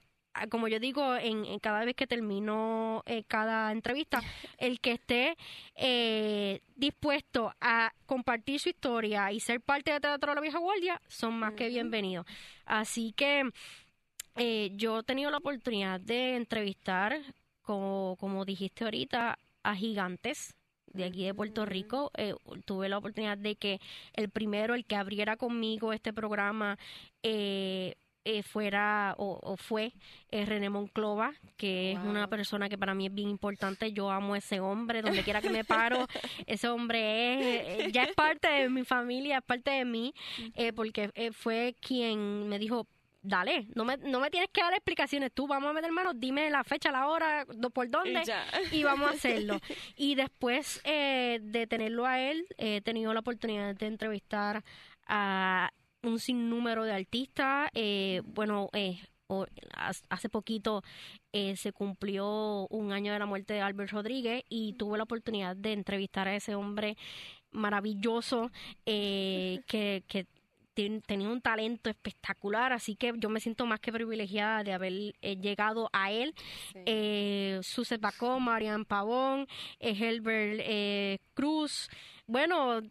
como 0.49 0.67
yo 0.67 0.79
digo, 0.79 1.15
en, 1.15 1.59
cada 1.59 1.85
vez 1.85 1.95
que 1.95 2.07
termino 2.07 3.03
eh, 3.05 3.23
cada 3.27 3.71
entrevista, 3.71 4.21
el 4.57 4.79
que 4.79 4.93
esté 4.93 5.37
eh, 5.75 6.61
dispuesto 6.75 7.53
a 7.59 7.93
compartir 8.05 8.59
su 8.59 8.69
historia 8.69 9.31
y 9.31 9.39
ser 9.39 9.61
parte 9.61 9.91
de 9.91 9.99
Teatro 9.99 10.31
de 10.31 10.35
la 10.35 10.41
Vieja 10.41 10.59
Guardia 10.59 11.01
son 11.07 11.37
más 11.37 11.53
que 11.53 11.69
bienvenidos. 11.69 12.25
Así 12.65 13.13
que 13.13 13.49
eh, 14.35 14.71
yo 14.75 14.99
he 14.99 15.03
tenido 15.03 15.31
la 15.31 15.37
oportunidad 15.37 15.99
de 15.99 16.35
entrevistar, 16.35 17.19
como, 17.61 18.15
como 18.19 18.45
dijiste 18.45 18.83
ahorita, 18.83 19.37
a 19.63 19.75
gigantes 19.75 20.55
de 20.93 21.03
aquí 21.05 21.25
de 21.25 21.33
Puerto 21.33 21.65
Rico. 21.65 22.11
tuve 22.65 22.89
la 22.89 22.97
oportunidad 22.97 23.37
de 23.37 23.55
que 23.55 23.79
el 24.13 24.29
primero, 24.29 24.73
el 24.73 24.85
que 24.85 24.95
abriera 24.95 25.37
conmigo 25.37 25.93
este 25.93 26.13
programa, 26.13 26.77
eh, 27.23 27.95
eh, 28.25 28.43
fuera 28.43 29.15
o, 29.17 29.55
fue 29.55 29.93
eh, 30.29 30.45
René 30.45 30.69
Monclova, 30.69 31.33
que 31.55 31.93
es 31.93 31.99
una 31.99 32.27
persona 32.27 32.67
que 32.67 32.77
para 32.77 32.93
mí 32.93 33.05
es 33.05 33.13
bien 33.13 33.29
importante. 33.29 33.93
Yo 33.93 34.11
amo 34.11 34.33
a 34.33 34.39
ese 34.39 34.59
hombre, 34.59 35.01
donde 35.01 35.23
quiera 35.23 35.41
que 35.41 35.49
me 35.49 35.63
paro, 35.63 36.05
ese 36.45 36.67
hombre 36.67 37.79
es, 37.79 37.87
eh, 37.87 37.91
ya 37.91 38.03
es 38.03 38.13
parte 38.15 38.49
de 38.49 38.69
mi 38.69 38.83
familia, 38.83 39.37
es 39.37 39.43
parte 39.43 39.71
de 39.71 39.85
mí, 39.85 40.13
porque 40.75 41.31
fue 41.33 41.75
quien 41.79 42.49
me 42.49 42.59
dijo, 42.59 42.87
dale, 43.21 43.67
no 43.73 43.85
me, 43.85 43.95
no 43.97 44.19
me 44.19 44.29
tienes 44.29 44.49
que 44.51 44.61
dar 44.61 44.73
explicaciones, 44.73 45.31
tú 45.33 45.47
vamos 45.47 45.69
a 45.69 45.73
meter 45.73 45.91
manos, 45.91 46.13
dime 46.17 46.49
la 46.49 46.65
fecha, 46.65 46.91
la 46.91 47.07
hora, 47.07 47.45
por 47.73 47.89
dónde, 47.89 48.21
y, 48.71 48.83
vamos 48.83 49.09
a 49.09 49.13
hacerlo. 49.13 49.59
Y 49.95 50.15
después 50.15 50.81
de 50.83 51.67
tenerlo 51.69 52.05
a 52.05 52.19
él, 52.19 52.45
he 52.57 52.81
tenido 52.81 53.13
la 53.13 53.21
oportunidad 53.21 53.75
de 53.75 53.87
entrevistar 53.87 54.63
a 55.07 55.71
un 56.03 56.19
sinnúmero 56.19 56.83
de 56.83 56.93
artistas. 56.93 57.69
Eh, 57.73 58.21
bueno, 58.25 58.69
eh, 58.73 58.99
hace 60.09 60.29
poquito 60.29 60.83
eh, 61.31 61.55
se 61.55 61.71
cumplió 61.71 62.67
un 62.69 62.91
año 62.91 63.13
de 63.13 63.19
la 63.19 63.25
muerte 63.25 63.53
de 63.53 63.61
Albert 63.61 63.91
Rodríguez 63.91 64.43
y 64.49 64.73
tuve 64.73 64.97
la 64.97 65.03
oportunidad 65.03 65.55
de 65.55 65.73
entrevistar 65.73 66.27
a 66.27 66.35
ese 66.35 66.55
hombre 66.55 66.97
maravilloso 67.51 68.51
que, 68.85 70.03
que 70.07 70.27
tenía 71.05 71.27
un 71.27 71.41
talento 71.41 71.89
espectacular, 71.89 72.71
así 72.71 72.95
que 72.95 73.11
yo 73.17 73.29
me 73.29 73.41
siento 73.41 73.65
más 73.65 73.81
que 73.81 73.91
privilegiada 73.91 74.63
de 74.63 74.71
haber 74.71 74.93
llegado 75.21 75.89
a 75.91 76.09
él. 76.09 76.33
Eh, 76.85 77.59
Suset 77.61 77.99
Bacó, 77.99 78.39
Marian 78.39 78.85
Pavón, 78.85 79.45
Helbert 79.79 81.21
Cruz, 81.33 81.89
bueno, 82.29 82.81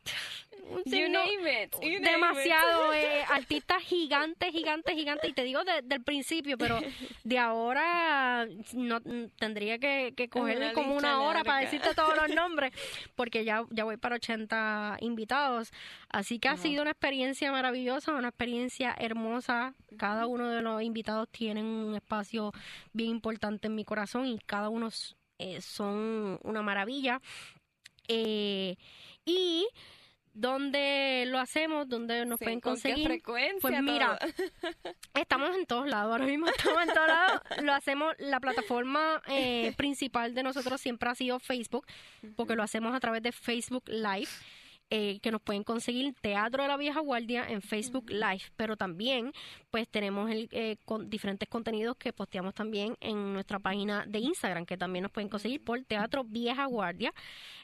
demasiado 2.00 2.92
eh, 2.94 3.24
artistas 3.30 3.82
gigantes, 3.82 4.50
gigantes, 4.52 4.94
gigantes. 4.94 5.30
Y 5.30 5.32
te 5.32 5.44
digo 5.44 5.62
desde 5.64 5.94
el 5.94 6.02
principio, 6.02 6.58
pero 6.58 6.80
de 7.24 7.38
ahora 7.38 8.48
no 8.74 9.00
tendría 9.38 9.78
que, 9.78 10.12
que 10.16 10.28
cogerle 10.28 10.72
como 10.72 10.96
una 10.96 11.20
hora 11.20 11.44
para 11.44 11.60
decirte 11.60 11.94
todos 11.94 12.16
los 12.16 12.34
nombres, 12.34 12.72
porque 13.14 13.44
ya, 13.44 13.64
ya 13.70 13.84
voy 13.84 13.96
para 13.96 14.16
80 14.16 14.98
invitados. 15.00 15.72
Así 16.08 16.38
que 16.38 16.48
ha 16.48 16.56
sido 16.56 16.82
una 16.82 16.90
experiencia 16.90 17.52
maravillosa, 17.52 18.12
una 18.12 18.28
experiencia 18.28 18.94
hermosa. 18.98 19.74
Cada 19.96 20.26
uno 20.26 20.48
de 20.48 20.62
los 20.62 20.82
invitados 20.82 21.28
tiene 21.30 21.62
un 21.62 21.94
espacio 21.94 22.52
bien 22.92 23.10
importante 23.10 23.68
en 23.68 23.74
mi 23.74 23.84
corazón 23.84 24.26
y 24.26 24.38
cada 24.38 24.68
uno 24.68 24.88
eh, 25.38 25.60
son 25.60 26.40
una 26.42 26.62
maravilla. 26.62 27.20
Eh, 28.08 28.76
y 29.28 29.66
¿Dónde 30.38 31.24
lo 31.26 31.40
hacemos? 31.40 31.88
¿Dónde 31.88 32.24
nos 32.24 32.38
pueden 32.38 32.60
conseguir? 32.60 32.94
¿con 32.96 33.02
qué 33.02 33.08
frecuencia? 33.08 33.60
Pues 33.60 33.82
mira, 33.82 34.16
estamos 35.14 35.56
en 35.56 35.66
todos 35.66 35.88
lados, 35.88 36.12
ahora 36.12 36.26
mismo 36.26 36.46
estamos 36.46 36.80
en 36.80 36.94
todos 36.94 37.08
lados. 37.08 37.40
Lo 37.64 37.72
hacemos, 37.72 38.14
la 38.20 38.38
plataforma 38.38 39.20
eh, 39.26 39.72
principal 39.76 40.34
de 40.34 40.44
nosotros 40.44 40.80
siempre 40.80 41.10
ha 41.10 41.16
sido 41.16 41.40
Facebook, 41.40 41.86
porque 42.36 42.54
lo 42.54 42.62
hacemos 42.62 42.94
a 42.94 43.00
través 43.00 43.20
de 43.22 43.32
Facebook 43.32 43.82
Live. 43.88 44.28
Eh, 44.90 45.18
que 45.20 45.30
nos 45.30 45.42
pueden 45.42 45.64
conseguir 45.64 46.14
Teatro 46.22 46.62
de 46.62 46.68
la 46.68 46.78
Vieja 46.78 47.00
Guardia 47.00 47.46
en 47.46 47.60
Facebook 47.60 48.08
Live, 48.08 48.44
pero 48.56 48.74
también 48.74 49.32
pues 49.70 49.86
tenemos 49.86 50.30
el, 50.30 50.48
eh, 50.50 50.76
con 50.86 51.10
diferentes 51.10 51.46
contenidos 51.46 51.98
que 51.98 52.14
posteamos 52.14 52.54
también 52.54 52.96
en 53.00 53.34
nuestra 53.34 53.58
página 53.58 54.06
de 54.06 54.20
Instagram, 54.20 54.64
que 54.64 54.78
también 54.78 55.02
nos 55.02 55.12
pueden 55.12 55.28
conseguir 55.28 55.62
por 55.62 55.84
Teatro 55.84 56.24
Vieja 56.24 56.64
Guardia. 56.64 57.12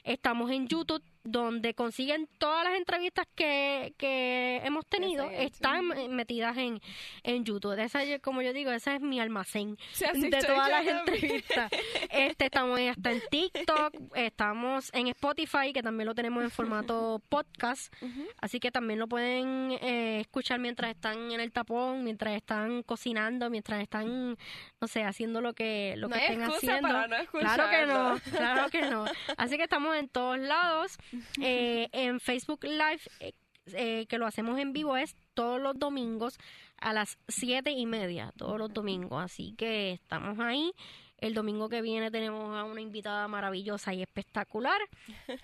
Estamos 0.03 0.51
en 0.51 0.67
YouTube 0.67 1.01
donde 1.25 1.73
consiguen 1.73 2.29
todas 2.37 2.63
las 2.63 2.75
entrevistas 2.75 3.27
que, 3.35 3.93
que 3.97 4.61
hemos 4.63 4.85
tenido, 4.85 5.29
están 5.31 5.87
metidas 6.15 6.55
en, 6.57 6.79
en 7.23 7.43
YouTube. 7.43 7.77
Esa, 7.79 8.01
como 8.19 8.43
yo 8.43 8.53
digo, 8.53 8.71
ese 8.71 8.95
es 8.95 9.01
mi 9.01 9.19
almacén 9.19 9.77
de 10.13 10.39
todas 10.41 10.69
las 10.69 10.87
entrevistas. 10.87 11.71
Este, 12.11 12.45
estamos 12.45 12.79
hasta 12.79 13.11
en 13.11 13.21
TikTok, 13.29 13.95
estamos 14.15 14.91
en 14.93 15.07
Spotify, 15.07 15.73
que 15.73 15.81
también 15.81 16.05
lo 16.05 16.15
tenemos 16.15 16.43
en 16.43 16.51
formato 16.51 17.21
podcast, 17.29 17.93
así 18.39 18.59
que 18.59 18.71
también 18.71 18.99
lo 18.99 19.07
pueden 19.07 19.71
eh, 19.81 20.19
escuchar 20.21 20.59
mientras 20.59 20.91
están 20.91 21.31
en 21.31 21.39
el 21.39 21.51
tapón, 21.51 22.03
mientras 22.03 22.35
están 22.35 22.83
cocinando, 22.83 23.49
mientras 23.49 23.81
están, 23.81 24.37
no 24.79 24.87
sé, 24.87 25.03
haciendo 25.03 25.41
lo 25.41 25.53
que, 25.53 25.95
lo 25.97 26.07
que 26.07 26.19
estén 26.19 26.43
haciendo. 26.43 26.87
Para 26.87 27.07
no 27.07 27.25
claro 27.31 27.69
que 27.69 27.85
no, 27.87 28.19
claro 28.31 28.69
que 28.69 28.81
no. 28.83 29.05
Así 29.37 29.57
que 29.57 29.63
estamos 29.63 29.95
en 29.95 30.07
todos 30.07 30.37
lados. 30.37 30.97
Eh, 31.41 31.87
en 31.91 32.19
Facebook 32.19 32.63
Live, 32.63 33.01
eh, 33.19 33.33
eh, 33.73 34.05
que 34.07 34.17
lo 34.17 34.25
hacemos 34.25 34.59
en 34.59 34.73
vivo, 34.73 34.97
es 34.97 35.15
todos 35.33 35.61
los 35.61 35.77
domingos 35.77 36.37
a 36.77 36.93
las 36.93 37.17
siete 37.27 37.71
y 37.71 37.85
media, 37.85 38.31
todos 38.37 38.59
los 38.59 38.73
domingos. 38.73 39.23
Así 39.23 39.53
que 39.57 39.93
estamos 39.93 40.39
ahí. 40.39 40.71
El 41.17 41.33
domingo 41.33 41.69
que 41.69 41.81
viene 41.81 42.11
tenemos 42.11 42.55
a 42.55 42.65
una 42.65 42.81
invitada 42.81 43.27
maravillosa 43.29 43.93
y 43.93 44.01
espectacular, 44.01 44.79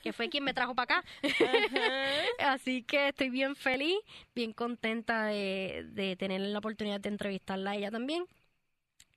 que 0.04 0.12
fue 0.12 0.30
quien 0.30 0.44
me 0.44 0.54
trajo 0.54 0.76
para 0.76 1.00
acá. 1.00 1.08
Así 2.40 2.84
que 2.84 3.08
estoy 3.08 3.30
bien 3.30 3.56
feliz, 3.56 3.96
bien 4.36 4.52
contenta 4.52 5.26
de, 5.26 5.86
de 5.94 6.18
tener 6.18 6.42
la 6.42 6.60
oportunidad 6.60 7.00
de 7.00 7.10
entrevistarla 7.10 7.72
a 7.72 7.76
ella 7.78 7.90
también 7.90 8.26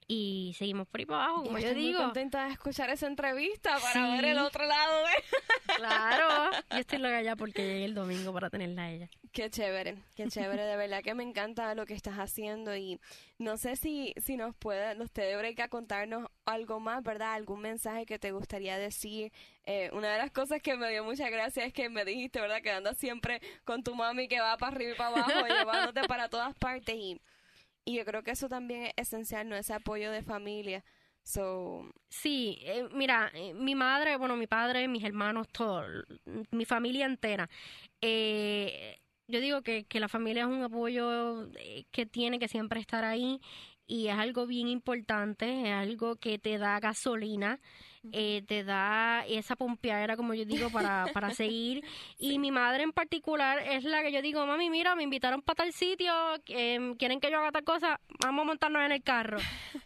y 0.06 0.54
seguimos 0.58 0.86
por 0.86 1.00
ahí 1.00 1.06
para 1.06 1.24
abajo, 1.24 1.44
como 1.44 1.58
yo 1.58 1.68
Estoy 1.68 1.82
digo. 1.82 1.98
Muy 1.98 2.04
contenta 2.06 2.44
de 2.46 2.52
escuchar 2.52 2.90
esa 2.90 3.06
entrevista 3.06 3.78
para 3.78 3.92
Sí. 3.92 4.00
ver 4.00 4.24
el 4.26 4.38
otro 4.38 4.66
lado 4.66 4.98
de... 5.06 5.12
Claro, 5.76 6.50
yo 6.70 6.78
estoy 6.78 6.98
loca 6.98 7.22
ya 7.22 7.36
porque 7.36 7.62
llegué 7.62 7.84
el 7.86 7.94
domingo 7.94 8.32
para 8.32 8.50
tenerla 8.50 8.82
a 8.82 8.90
ella. 8.90 9.08
Qué 9.32 9.50
chévere, 9.50 9.96
qué 10.14 10.28
chévere, 10.28 10.62
de 10.62 10.76
verdad 10.76 11.02
que 11.02 11.14
me 11.14 11.24
encanta 11.24 11.74
lo 11.74 11.86
que 11.86 11.94
estás 11.94 12.16
haciendo 12.18 12.76
y 12.76 13.00
no 13.38 13.56
sé 13.56 13.74
si, 13.76 14.14
si 14.22 14.36
nos 14.36 14.54
puede, 14.54 14.94
nos 14.94 15.10
te 15.10 15.22
debe 15.22 15.54
que 15.54 15.68
contarnos 15.68 16.28
algo 16.44 16.78
más, 16.80 17.02
¿verdad? 17.02 17.32
Algún 17.32 17.60
mensaje 17.60 18.06
que 18.06 18.18
te 18.18 18.30
gustaría 18.30 18.78
decir. 18.78 19.32
Eh, 19.64 19.90
una 19.92 20.12
de 20.12 20.18
las 20.18 20.30
cosas 20.30 20.60
que 20.62 20.76
me 20.76 20.90
dio 20.90 21.02
mucha 21.02 21.28
gracia 21.30 21.64
es 21.64 21.72
que 21.72 21.88
me 21.88 22.04
dijiste, 22.04 22.40
¿verdad? 22.40 22.60
Que 22.62 22.70
andas 22.70 22.96
siempre 22.98 23.40
con 23.64 23.82
tu 23.82 23.94
mami 23.94 24.28
que 24.28 24.40
va 24.40 24.56
para 24.58 24.76
arriba 24.76 24.92
y 24.92 24.96
para 24.96 25.10
abajo, 25.10 25.30
llevándote 25.92 26.02
para 26.06 26.28
todas 26.28 26.54
partes 26.54 26.94
y, 26.94 27.20
y 27.84 27.96
yo 27.96 28.04
creo 28.04 28.22
que 28.22 28.32
eso 28.32 28.48
también 28.48 28.84
es 28.86 28.92
esencial, 29.08 29.48
¿no? 29.48 29.56
Ese 29.56 29.74
apoyo 29.74 30.10
de 30.10 30.22
familia. 30.22 30.84
So, 31.22 31.90
Sí, 32.10 32.58
eh, 32.62 32.88
mira, 32.92 33.30
eh, 33.34 33.54
mi 33.54 33.74
madre, 33.74 34.16
bueno, 34.16 34.36
mi 34.36 34.46
padre, 34.46 34.88
mis 34.88 35.04
hermanos, 35.04 35.48
todo, 35.48 35.84
mi 36.50 36.64
familia 36.64 37.06
entera. 37.06 37.48
Eh, 38.00 38.98
yo 39.26 39.40
digo 39.40 39.62
que, 39.62 39.84
que 39.86 40.00
la 40.00 40.08
familia 40.08 40.42
es 40.42 40.48
un 40.48 40.62
apoyo 40.62 41.48
eh, 41.56 41.86
que 41.90 42.06
tiene 42.06 42.38
que 42.38 42.48
siempre 42.48 42.80
estar 42.80 43.04
ahí 43.04 43.40
y 43.86 44.08
es 44.08 44.14
algo 44.16 44.46
bien 44.46 44.68
importante, 44.68 45.62
es 45.68 45.72
algo 45.72 46.16
que 46.16 46.38
te 46.38 46.58
da 46.58 46.78
gasolina, 46.80 47.60
eh, 48.12 48.42
te 48.46 48.64
da 48.64 49.24
esa 49.26 49.56
pompeadera, 49.56 50.16
como 50.16 50.34
yo 50.34 50.44
digo, 50.44 50.70
para, 50.70 51.06
para 51.14 51.30
seguir. 51.30 51.84
Y 52.18 52.38
mi 52.38 52.50
madre 52.50 52.82
en 52.82 52.92
particular 52.92 53.58
es 53.58 53.84
la 53.84 54.02
que 54.02 54.12
yo 54.12 54.22
digo, 54.22 54.46
mami, 54.46 54.70
mira, 54.70 54.94
me 54.94 55.02
invitaron 55.02 55.42
para 55.42 55.56
tal 55.56 55.72
sitio, 55.72 56.12
em, 56.46 56.94
quieren 56.96 57.20
que 57.20 57.30
yo 57.30 57.38
haga 57.38 57.52
tal 57.52 57.64
cosa, 57.64 58.00
vamos 58.20 58.42
a 58.42 58.44
montarnos 58.44 58.82
en 58.82 58.92
el 58.92 59.02
carro, 59.02 59.38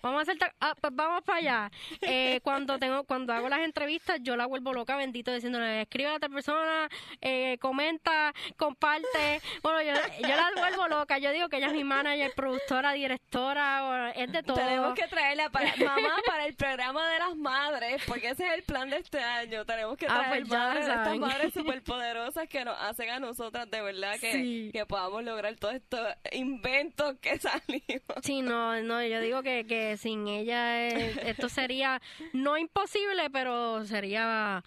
vamos 0.02 0.20
a 0.20 0.22
hacer 0.22 0.38
tal, 0.38 0.52
ah, 0.60 0.74
pues 0.80 0.94
vamos 0.94 1.22
para 1.22 1.38
allá. 1.38 1.70
Eh, 2.00 2.40
cuando 2.42 2.78
tengo, 2.78 3.04
cuando 3.04 3.32
hago 3.32 3.48
las 3.48 3.60
entrevistas, 3.60 4.20
yo 4.22 4.36
la 4.36 4.46
vuelvo 4.46 4.72
loca, 4.72 4.96
bendito, 4.96 5.32
diciéndole, 5.32 5.82
escribe 5.82 6.10
a 6.10 6.16
otra 6.16 6.28
persona, 6.28 6.88
eh, 7.20 7.58
comenta, 7.60 8.32
comparte. 8.56 9.40
Bueno, 9.62 9.82
yo, 9.82 9.92
yo 10.20 10.28
la 10.28 10.50
vuelvo 10.56 10.88
loca, 10.88 11.18
yo 11.18 11.30
digo 11.32 11.48
que 11.48 11.58
ella 11.58 11.68
es 11.68 11.74
mi 11.74 11.84
manager, 11.84 12.32
productora, 12.34 12.92
directora, 12.92 14.12
es 14.12 14.32
de 14.32 14.42
todo. 14.42 14.56
Tenemos 14.56 14.94
que 14.94 15.06
traerla 15.08 15.50
para 15.50 15.74
mamá 15.76 16.16
para 16.26 16.46
el 16.46 16.54
programa 16.54 17.08
de 17.08 17.18
las 17.18 17.36
madres, 17.36 18.02
porque 18.08 18.30
ese 18.30 18.46
es 18.46 18.54
el 18.54 18.62
plan 18.62 18.90
de 18.90 18.96
este 18.96 19.20
año. 19.20 19.64
Tenemos 19.64 19.96
que 19.96 20.06
Ah, 20.06 20.24
traer 20.26 20.40
pues 20.40 20.48
ya 20.50 20.58
madres, 20.58 20.86
estas 20.88 21.18
madres 21.18 21.54
superpoderosas 21.54 22.48
que 22.48 22.64
nos 22.64 22.76
hacen 22.80 23.10
a 23.10 23.20
nosotras 23.20 23.70
de 23.70 23.82
verdad 23.82 24.18
que, 24.20 24.32
Sí. 24.32 24.70
que 24.72 24.86
podamos 24.86 25.22
lograr 25.24 25.54
todos 25.56 25.74
estos 25.74 26.00
inventos 26.32 27.16
que 27.20 27.38
salimos. 27.38 28.18
Sí, 28.22 28.42
no, 28.42 28.80
no, 28.82 29.04
yo 29.04 29.20
digo 29.20 29.42
que, 29.42 29.66
que 29.66 29.96
sin 29.96 30.26
ella 30.28 30.88
eh, 30.88 31.14
esto 31.28 31.48
sería 31.48 32.00
no 32.32 32.56
imposible, 32.58 33.30
pero 33.30 33.84
sería 33.86 34.64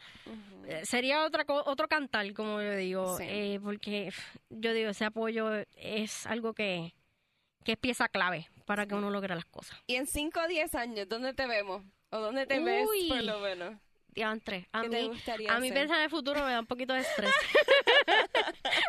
eh, 0.68 0.82
sería 0.86 1.26
otra 1.26 1.44
otro 1.48 1.88
cantar, 1.88 2.32
como 2.34 2.62
yo 2.62 2.76
digo, 2.76 3.18
Sí. 3.18 3.24
eh, 3.28 3.60
porque 3.64 4.12
yo 4.50 4.74
digo 4.74 4.92
ese 4.92 5.06
apoyo 5.06 5.52
es 5.76 6.26
algo 6.28 6.54
que 6.54 6.94
que 7.64 7.74
es 7.74 7.78
pieza 7.78 8.08
clave 8.08 8.48
para 8.66 8.88
que 8.88 8.96
uno 8.96 9.10
logre 9.12 9.36
las 9.36 9.46
cosas. 9.46 9.78
Y 9.86 9.96
en 9.96 10.08
5 10.08 10.40
o 10.44 10.48
10 10.48 10.74
años, 10.74 11.08
¿dónde 11.08 11.34
te 11.36 11.46
vemos? 11.46 11.84
¿O 12.12 12.20
dónde 12.20 12.46
te 12.46 12.60
ves, 12.60 12.88
Uy. 12.90 13.08
por 13.10 13.24
lo 13.24 13.40
menos? 13.40 13.76
Diantre, 14.10 14.68
a 14.74 14.82
¿Qué 14.82 14.90
te 14.90 15.02
mí 15.04 15.08
gustaría 15.08 15.54
a 15.56 15.60
mí 15.60 15.68
hacer? 15.68 15.80
pensar 15.80 15.98
en 16.00 16.04
el 16.04 16.10
futuro 16.10 16.44
me 16.44 16.52
da 16.52 16.60
un 16.60 16.68
poquito 16.68 16.94
de 16.94 17.00
estrés. 17.00 17.32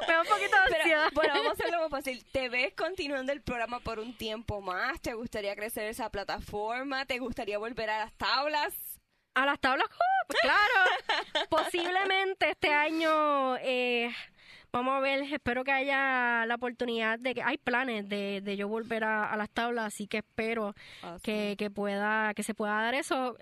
me 0.08 0.12
da 0.12 0.20
un 0.22 0.26
poquito 0.26 0.56
de 0.56 0.62
Pero, 0.68 0.76
ansiedad. 0.80 1.10
bueno, 1.14 1.34
vamos 1.34 1.50
a 1.50 1.52
hacerlo 1.52 1.80
más 1.80 1.90
fácil. 1.90 2.24
¿Te 2.32 2.48
ves 2.48 2.74
continuando 2.74 3.32
el 3.32 3.40
programa 3.40 3.78
por 3.80 4.00
un 4.00 4.16
tiempo 4.16 4.60
más? 4.60 5.00
¿Te 5.00 5.14
gustaría 5.14 5.54
crecer 5.54 5.86
esa 5.86 6.10
plataforma? 6.10 7.04
¿Te 7.06 7.18
gustaría 7.20 7.58
volver 7.58 7.90
a 7.90 8.00
las 8.00 8.12
tablas? 8.14 8.74
A 9.34 9.46
las 9.46 9.60
tablas, 9.60 9.86
¡oh! 9.88 10.26
pues 10.26 10.40
claro. 10.40 11.46
Posiblemente 11.50 12.50
este 12.50 12.72
año, 12.74 13.56
eh, 13.58 14.12
vamos 14.72 14.94
a 14.96 15.00
ver, 15.00 15.22
espero 15.32 15.64
que 15.64 15.70
haya 15.72 16.46
la 16.46 16.54
oportunidad 16.54 17.18
de 17.18 17.34
que 17.34 17.42
hay 17.42 17.58
planes 17.58 18.08
de, 18.08 18.40
de 18.42 18.56
yo 18.56 18.68
volver 18.68 19.04
a, 19.04 19.30
a 19.30 19.36
las 19.36 19.50
tablas, 19.50 19.84
así 19.86 20.06
que 20.06 20.18
espero 20.18 20.74
que, 21.22 21.56
que 21.58 21.70
pueda, 21.70 22.32
que 22.34 22.42
se 22.42 22.54
pueda 22.54 22.72
dar 22.80 22.94
eso. 22.94 23.36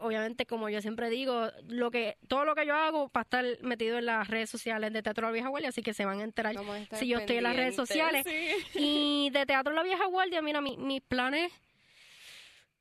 Obviamente, 0.00 0.44
como 0.44 0.68
yo 0.68 0.80
siempre 0.82 1.08
digo, 1.08 1.48
lo 1.68 1.90
que, 1.90 2.16
todo 2.28 2.44
lo 2.44 2.54
que 2.54 2.66
yo 2.66 2.74
hago 2.74 3.06
va 3.16 3.20
a 3.20 3.22
estar 3.22 3.44
metido 3.62 3.98
en 3.98 4.06
las 4.06 4.26
redes 4.28 4.50
sociales 4.50 4.92
de 4.92 5.02
Teatro 5.02 5.26
La 5.26 5.32
Vieja 5.32 5.48
Guardia, 5.48 5.68
así 5.68 5.82
que 5.82 5.94
se 5.94 6.04
van 6.04 6.20
a 6.20 6.24
enterar 6.24 6.54
si 6.98 7.06
yo 7.06 7.18
estoy 7.18 7.36
en 7.36 7.42
las 7.44 7.56
redes 7.56 7.76
sociales. 7.76 8.26
sí. 8.26 8.78
Y 8.78 9.30
de 9.30 9.46
Teatro 9.46 9.72
La 9.72 9.82
Vieja 9.84 10.06
Guardia, 10.06 10.42
mira, 10.42 10.60
mi- 10.60 10.76
mis 10.76 11.00
planes. 11.00 11.52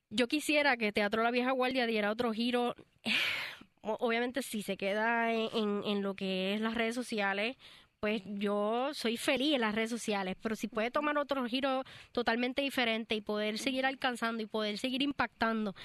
Yo 0.10 0.28
quisiera 0.28 0.76
que 0.76 0.92
Teatro 0.92 1.24
La 1.24 1.32
Vieja 1.32 1.52
Guardia 1.52 1.86
diera 1.86 2.12
otro 2.12 2.34
giro. 2.34 2.76
Obviamente, 3.84 4.44
si 4.44 4.62
se 4.62 4.78
queda 4.78 5.32
en, 5.34 5.50
en- 5.56 5.84
en 5.86 6.02
lo 6.04 6.14
que 6.16 6.54
es 6.54 6.62
las 6.62 6.76
redes 6.76 6.94
sociales, 6.94 7.58
pues 8.02 8.24
yo 8.26 8.90
soy 8.96 9.16
feliz 9.16 9.54
en 9.54 9.62
las 9.62 9.76
redes 9.76 9.92
sociales. 9.92 10.36
Pero 10.42 10.56
si 10.56 10.68
puede 10.68 10.90
tomar 10.90 11.18
otro 11.20 11.46
giro 11.46 11.84
totalmente 12.12 12.64
diferente 12.64 13.14
y 13.14 13.22
poder 13.22 13.60
seguir 13.60 13.86
alcanzando 13.86 14.42
y 14.42 14.48
poder 14.48 14.80
seguir 14.80 15.04
impactando 15.04 15.76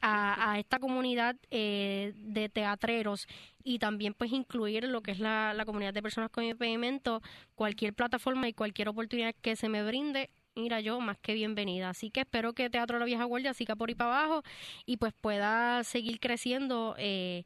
a, 0.00 0.58
esta 0.58 0.78
comunidad 0.78 1.36
eh, 1.50 2.14
de 2.16 2.48
teatreros 2.48 3.28
y 3.62 3.78
también 3.78 4.14
pues 4.14 4.32
incluir 4.32 4.84
lo 4.84 5.02
que 5.02 5.10
es 5.10 5.20
la, 5.20 5.52
la 5.52 5.66
comunidad 5.66 5.92
de 5.92 6.02
personas 6.02 6.30
con 6.30 6.44
impedimento, 6.44 7.20
cualquier 7.54 7.92
plataforma 7.92 8.48
y 8.48 8.54
cualquier 8.54 8.88
oportunidad 8.88 9.34
que 9.42 9.54
se 9.54 9.68
me 9.68 9.84
brinde, 9.84 10.30
mira 10.54 10.80
yo 10.80 10.98
más 11.00 11.18
que 11.18 11.34
bienvenida. 11.34 11.90
Así 11.90 12.10
que 12.10 12.20
espero 12.20 12.54
que 12.54 12.70
Teatro 12.70 12.98
La 12.98 13.04
Vieja 13.04 13.24
Guardia 13.24 13.52
siga 13.52 13.76
por 13.76 13.90
ahí 13.90 13.94
para 13.94 14.18
abajo 14.18 14.42
y 14.86 14.96
pues 14.96 15.12
pueda 15.12 15.84
seguir 15.84 16.20
creciendo 16.20 16.94
eh, 16.96 17.44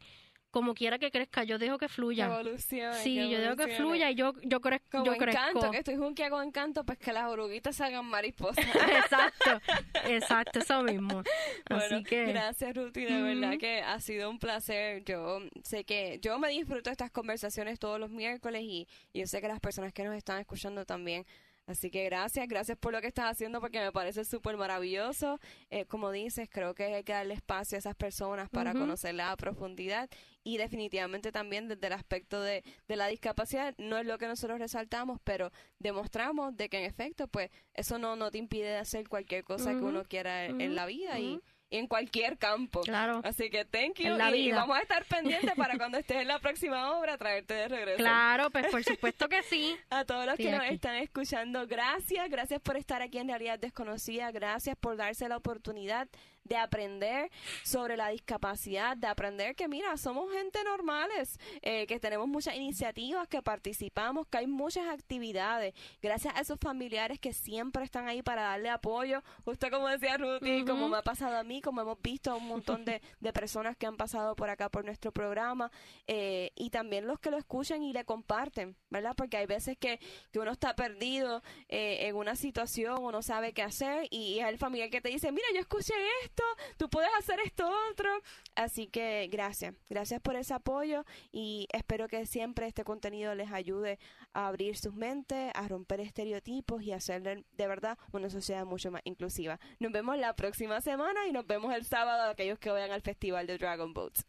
como 0.50 0.74
quiera 0.74 0.98
que 0.98 1.10
crezca. 1.10 1.44
Yo 1.44 1.58
dejo 1.58 1.78
que 1.78 1.88
fluya. 1.88 2.26
evolucione, 2.26 2.94
Sí, 3.02 3.14
que 3.16 3.30
yo 3.30 3.40
dejo 3.40 3.56
que 3.56 3.68
fluya 3.76 4.10
y 4.10 4.14
yo, 4.14 4.32
yo, 4.42 4.60
crez- 4.60 4.82
Como 4.90 5.04
yo 5.04 5.16
crezco. 5.16 5.40
encanto, 5.40 5.70
que 5.70 5.78
estoy 5.78 5.96
junquia 5.96 6.28
con 6.30 6.46
encanto, 6.46 6.84
pues 6.84 6.98
que 6.98 7.12
las 7.12 7.26
oruguitas 7.26 7.76
salgan 7.76 8.04
mariposas. 8.06 8.64
exacto, 9.04 9.60
exacto, 10.06 10.58
eso 10.60 10.82
mismo. 10.82 11.22
Bueno, 11.68 11.84
Así 11.96 12.04
que... 12.04 12.24
gracias 12.26 12.74
Ruti, 12.74 13.04
de 13.04 13.22
verdad 13.22 13.58
que 13.58 13.80
ha 13.82 14.00
sido 14.00 14.30
un 14.30 14.38
placer. 14.38 15.04
Yo 15.04 15.40
sé 15.62 15.84
que 15.84 16.18
yo 16.22 16.38
me 16.38 16.48
disfruto 16.48 16.90
estas 16.90 17.10
conversaciones 17.10 17.78
todos 17.78 17.98
los 18.00 18.10
miércoles 18.10 18.62
y, 18.62 18.88
y 19.12 19.20
yo 19.20 19.26
sé 19.26 19.40
que 19.40 19.48
las 19.48 19.60
personas 19.60 19.92
que 19.92 20.04
nos 20.04 20.14
están 20.16 20.40
escuchando 20.40 20.84
también. 20.84 21.26
Así 21.66 21.88
que 21.90 22.04
gracias, 22.04 22.48
gracias 22.48 22.76
por 22.78 22.92
lo 22.92 23.00
que 23.00 23.06
estás 23.06 23.30
haciendo 23.30 23.60
porque 23.60 23.78
me 23.78 23.92
parece 23.92 24.24
súper 24.24 24.56
maravilloso. 24.56 25.38
Eh, 25.70 25.84
como 25.86 26.10
dices, 26.10 26.48
creo 26.50 26.74
que 26.74 26.84
hay 26.94 27.04
que 27.04 27.12
darle 27.12 27.34
espacio 27.34 27.76
a 27.76 27.78
esas 27.78 27.94
personas 27.94 28.48
para 28.50 28.74
Ujú. 28.74 28.78
conocerlas 28.80 29.30
a 29.30 29.36
profundidad 29.36 30.10
y 30.42 30.56
definitivamente 30.56 31.30
también 31.30 31.68
desde 31.68 31.86
el 31.86 31.92
aspecto 31.92 32.42
de, 32.42 32.64
de 32.88 32.96
la 32.96 33.06
discapacidad 33.06 33.74
no 33.78 33.98
es 33.98 34.06
lo 34.06 34.18
que 34.18 34.26
nosotros 34.26 34.58
resaltamos, 34.58 35.20
pero 35.22 35.52
demostramos 35.78 36.56
de 36.56 36.68
que 36.68 36.78
en 36.78 36.84
efecto, 36.86 37.28
pues 37.28 37.50
eso 37.74 37.98
no, 37.98 38.16
no 38.16 38.30
te 38.32 38.38
impide 38.38 38.68
de 38.70 38.78
hacer 38.78 39.08
cualquier 39.08 39.44
cosa 39.44 39.76
que 39.76 39.84
uno 39.84 40.02
quiera 40.04 40.46
en 40.46 40.74
ujú, 40.74 40.74
la 40.74 40.86
vida 40.86 41.20
y 41.20 41.40
en 41.70 41.86
cualquier 41.86 42.36
campo. 42.36 42.80
Claro. 42.80 43.20
Así 43.24 43.48
que 43.50 43.64
thank 43.64 43.94
you 44.00 44.06
En 44.12 44.18
la 44.18 44.30
y, 44.34 44.46
vida. 44.46 44.56
vamos 44.56 44.76
a 44.76 44.80
estar 44.80 45.04
pendientes 45.04 45.52
para 45.54 45.76
cuando 45.78 45.98
estés 45.98 46.18
en 46.22 46.28
la 46.28 46.38
próxima 46.40 46.92
obra 46.98 47.16
traerte 47.16 47.54
de 47.54 47.68
regreso. 47.68 47.98
Claro, 47.98 48.50
pues 48.50 48.66
por 48.66 48.82
supuesto 48.84 49.28
que 49.28 49.42
sí. 49.44 49.76
A 49.90 50.04
todos 50.04 50.26
los 50.26 50.36
Sí, 50.36 50.44
que 50.44 50.50
nos 50.50 50.60
aquí. 50.62 50.74
están 50.74 50.96
escuchando, 50.96 51.66
gracias, 51.66 52.28
gracias 52.28 52.60
por 52.60 52.76
estar 52.76 53.02
aquí 53.02 53.18
en 53.18 53.28
Realidad 53.28 53.58
Desconocida, 53.58 54.30
gracias 54.32 54.76
por 54.76 54.96
darse 54.96 55.28
la 55.28 55.36
oportunidad 55.36 56.08
de 56.44 56.56
aprender 56.56 57.30
sobre 57.64 57.96
la 57.96 58.08
discapacidad, 58.08 58.96
de 58.96 59.06
aprender 59.06 59.54
que 59.54 59.68
mira, 59.68 59.96
somos 59.96 60.32
gente 60.32 60.62
normales, 60.64 61.38
eh, 61.62 61.86
que 61.86 62.00
tenemos 62.00 62.26
muchas 62.28 62.56
iniciativas, 62.56 63.28
que 63.28 63.42
participamos, 63.42 64.26
que 64.26 64.38
hay 64.38 64.46
muchas 64.46 64.86
actividades, 64.88 65.74
gracias 66.02 66.34
a 66.34 66.40
esos 66.40 66.58
familiares 66.58 67.18
que 67.20 67.32
siempre 67.32 67.84
están 67.84 68.08
ahí 68.08 68.22
para 68.22 68.42
darle 68.42 68.68
apoyo, 68.70 69.22
justo 69.44 69.70
como 69.70 69.88
decía 69.88 70.16
Ruthie, 70.16 70.62
Ujú. 70.62 70.66
como 70.72 70.88
me 70.88 70.96
ha 70.96 71.02
pasado 71.02 71.36
a 71.36 71.44
mí, 71.44 71.60
como 71.60 71.82
hemos 71.82 72.00
visto 72.02 72.32
a 72.32 72.36
un 72.36 72.48
montón 72.48 72.84
de, 72.84 73.00
de 73.20 73.32
personas 73.32 73.76
que 73.76 73.86
han 73.86 73.96
pasado 73.96 74.34
por 74.34 74.50
acá 74.50 74.68
por 74.68 74.84
nuestro 74.84 75.12
programa, 75.12 75.70
eh, 76.06 76.50
y 76.56 76.70
también 76.70 77.06
los 77.06 77.20
que 77.20 77.30
lo 77.30 77.36
escuchan 77.38 77.82
y 77.82 77.92
le 77.92 78.04
comparten, 78.04 78.76
¿verdad? 78.88 79.14
Porque 79.16 79.36
hay 79.36 79.46
veces 79.46 79.76
que, 79.78 80.00
que 80.32 80.38
uno 80.38 80.50
está 80.52 80.74
perdido 80.74 81.42
eh, 81.68 82.08
en 82.08 82.16
una 82.16 82.34
situación 82.34 82.96
o 83.00 83.12
no 83.12 83.22
sabe 83.22 83.52
qué 83.52 83.62
hacer 83.62 84.08
y 84.10 84.38
es 84.40 84.46
el 84.48 84.58
familiar 84.58 84.90
que 84.90 85.00
te 85.00 85.10
dice, 85.10 85.30
mira, 85.32 85.46
yo 85.54 85.60
escuché 85.60 85.94
esto 86.24 86.29
tú 86.76 86.88
puedes 86.90 87.10
hacer 87.18 87.40
esto 87.44 87.70
otro. 87.90 88.10
Así 88.54 88.86
que 88.86 89.28
gracias, 89.30 89.74
gracias 89.88 90.20
por 90.20 90.36
ese 90.36 90.54
apoyo 90.54 91.04
y 91.32 91.66
espero 91.72 92.08
que 92.08 92.26
siempre 92.26 92.66
este 92.66 92.84
contenido 92.84 93.34
les 93.34 93.52
ayude 93.52 93.98
a 94.32 94.48
abrir 94.48 94.76
sus 94.76 94.94
mentes, 94.94 95.52
a 95.54 95.68
romper 95.68 96.00
estereotipos 96.00 96.82
y 96.82 96.92
hacer 96.92 97.22
de 97.22 97.66
verdad 97.66 97.98
una 98.12 98.30
sociedad 98.30 98.64
mucho 98.64 98.90
más 98.90 99.02
inclusiva. 99.04 99.58
Nos 99.78 99.92
vemos 99.92 100.18
la 100.18 100.34
próxima 100.34 100.80
semana 100.80 101.26
y 101.26 101.32
nos 101.32 101.46
vemos 101.46 101.74
el 101.74 101.84
sábado 101.84 102.30
aquellos 102.30 102.58
que 102.58 102.70
vayan 102.70 102.90
al 102.90 103.02
festival 103.02 103.46
de 103.46 103.58
Dragon 103.58 103.92
Boats. 103.92 104.26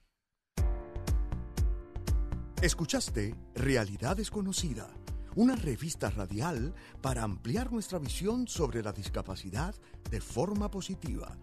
Escuchaste 2.62 3.34
Realidad 3.56 4.16
Desconocida, 4.16 4.88
una 5.36 5.56
revista 5.56 6.12
radial 6.12 6.76
para 7.02 7.24
ampliar 7.24 7.72
nuestra 7.72 7.98
visión 7.98 8.48
sobre 8.48 8.84
la 8.84 8.92
discapacidad 8.92 9.74
de 10.12 10.22
forma 10.22 10.70
positiva, 10.70 11.36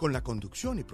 con 0.00 0.14
la 0.14 0.22
conducción 0.22 0.78
y 0.78 0.82
producción 0.82 0.90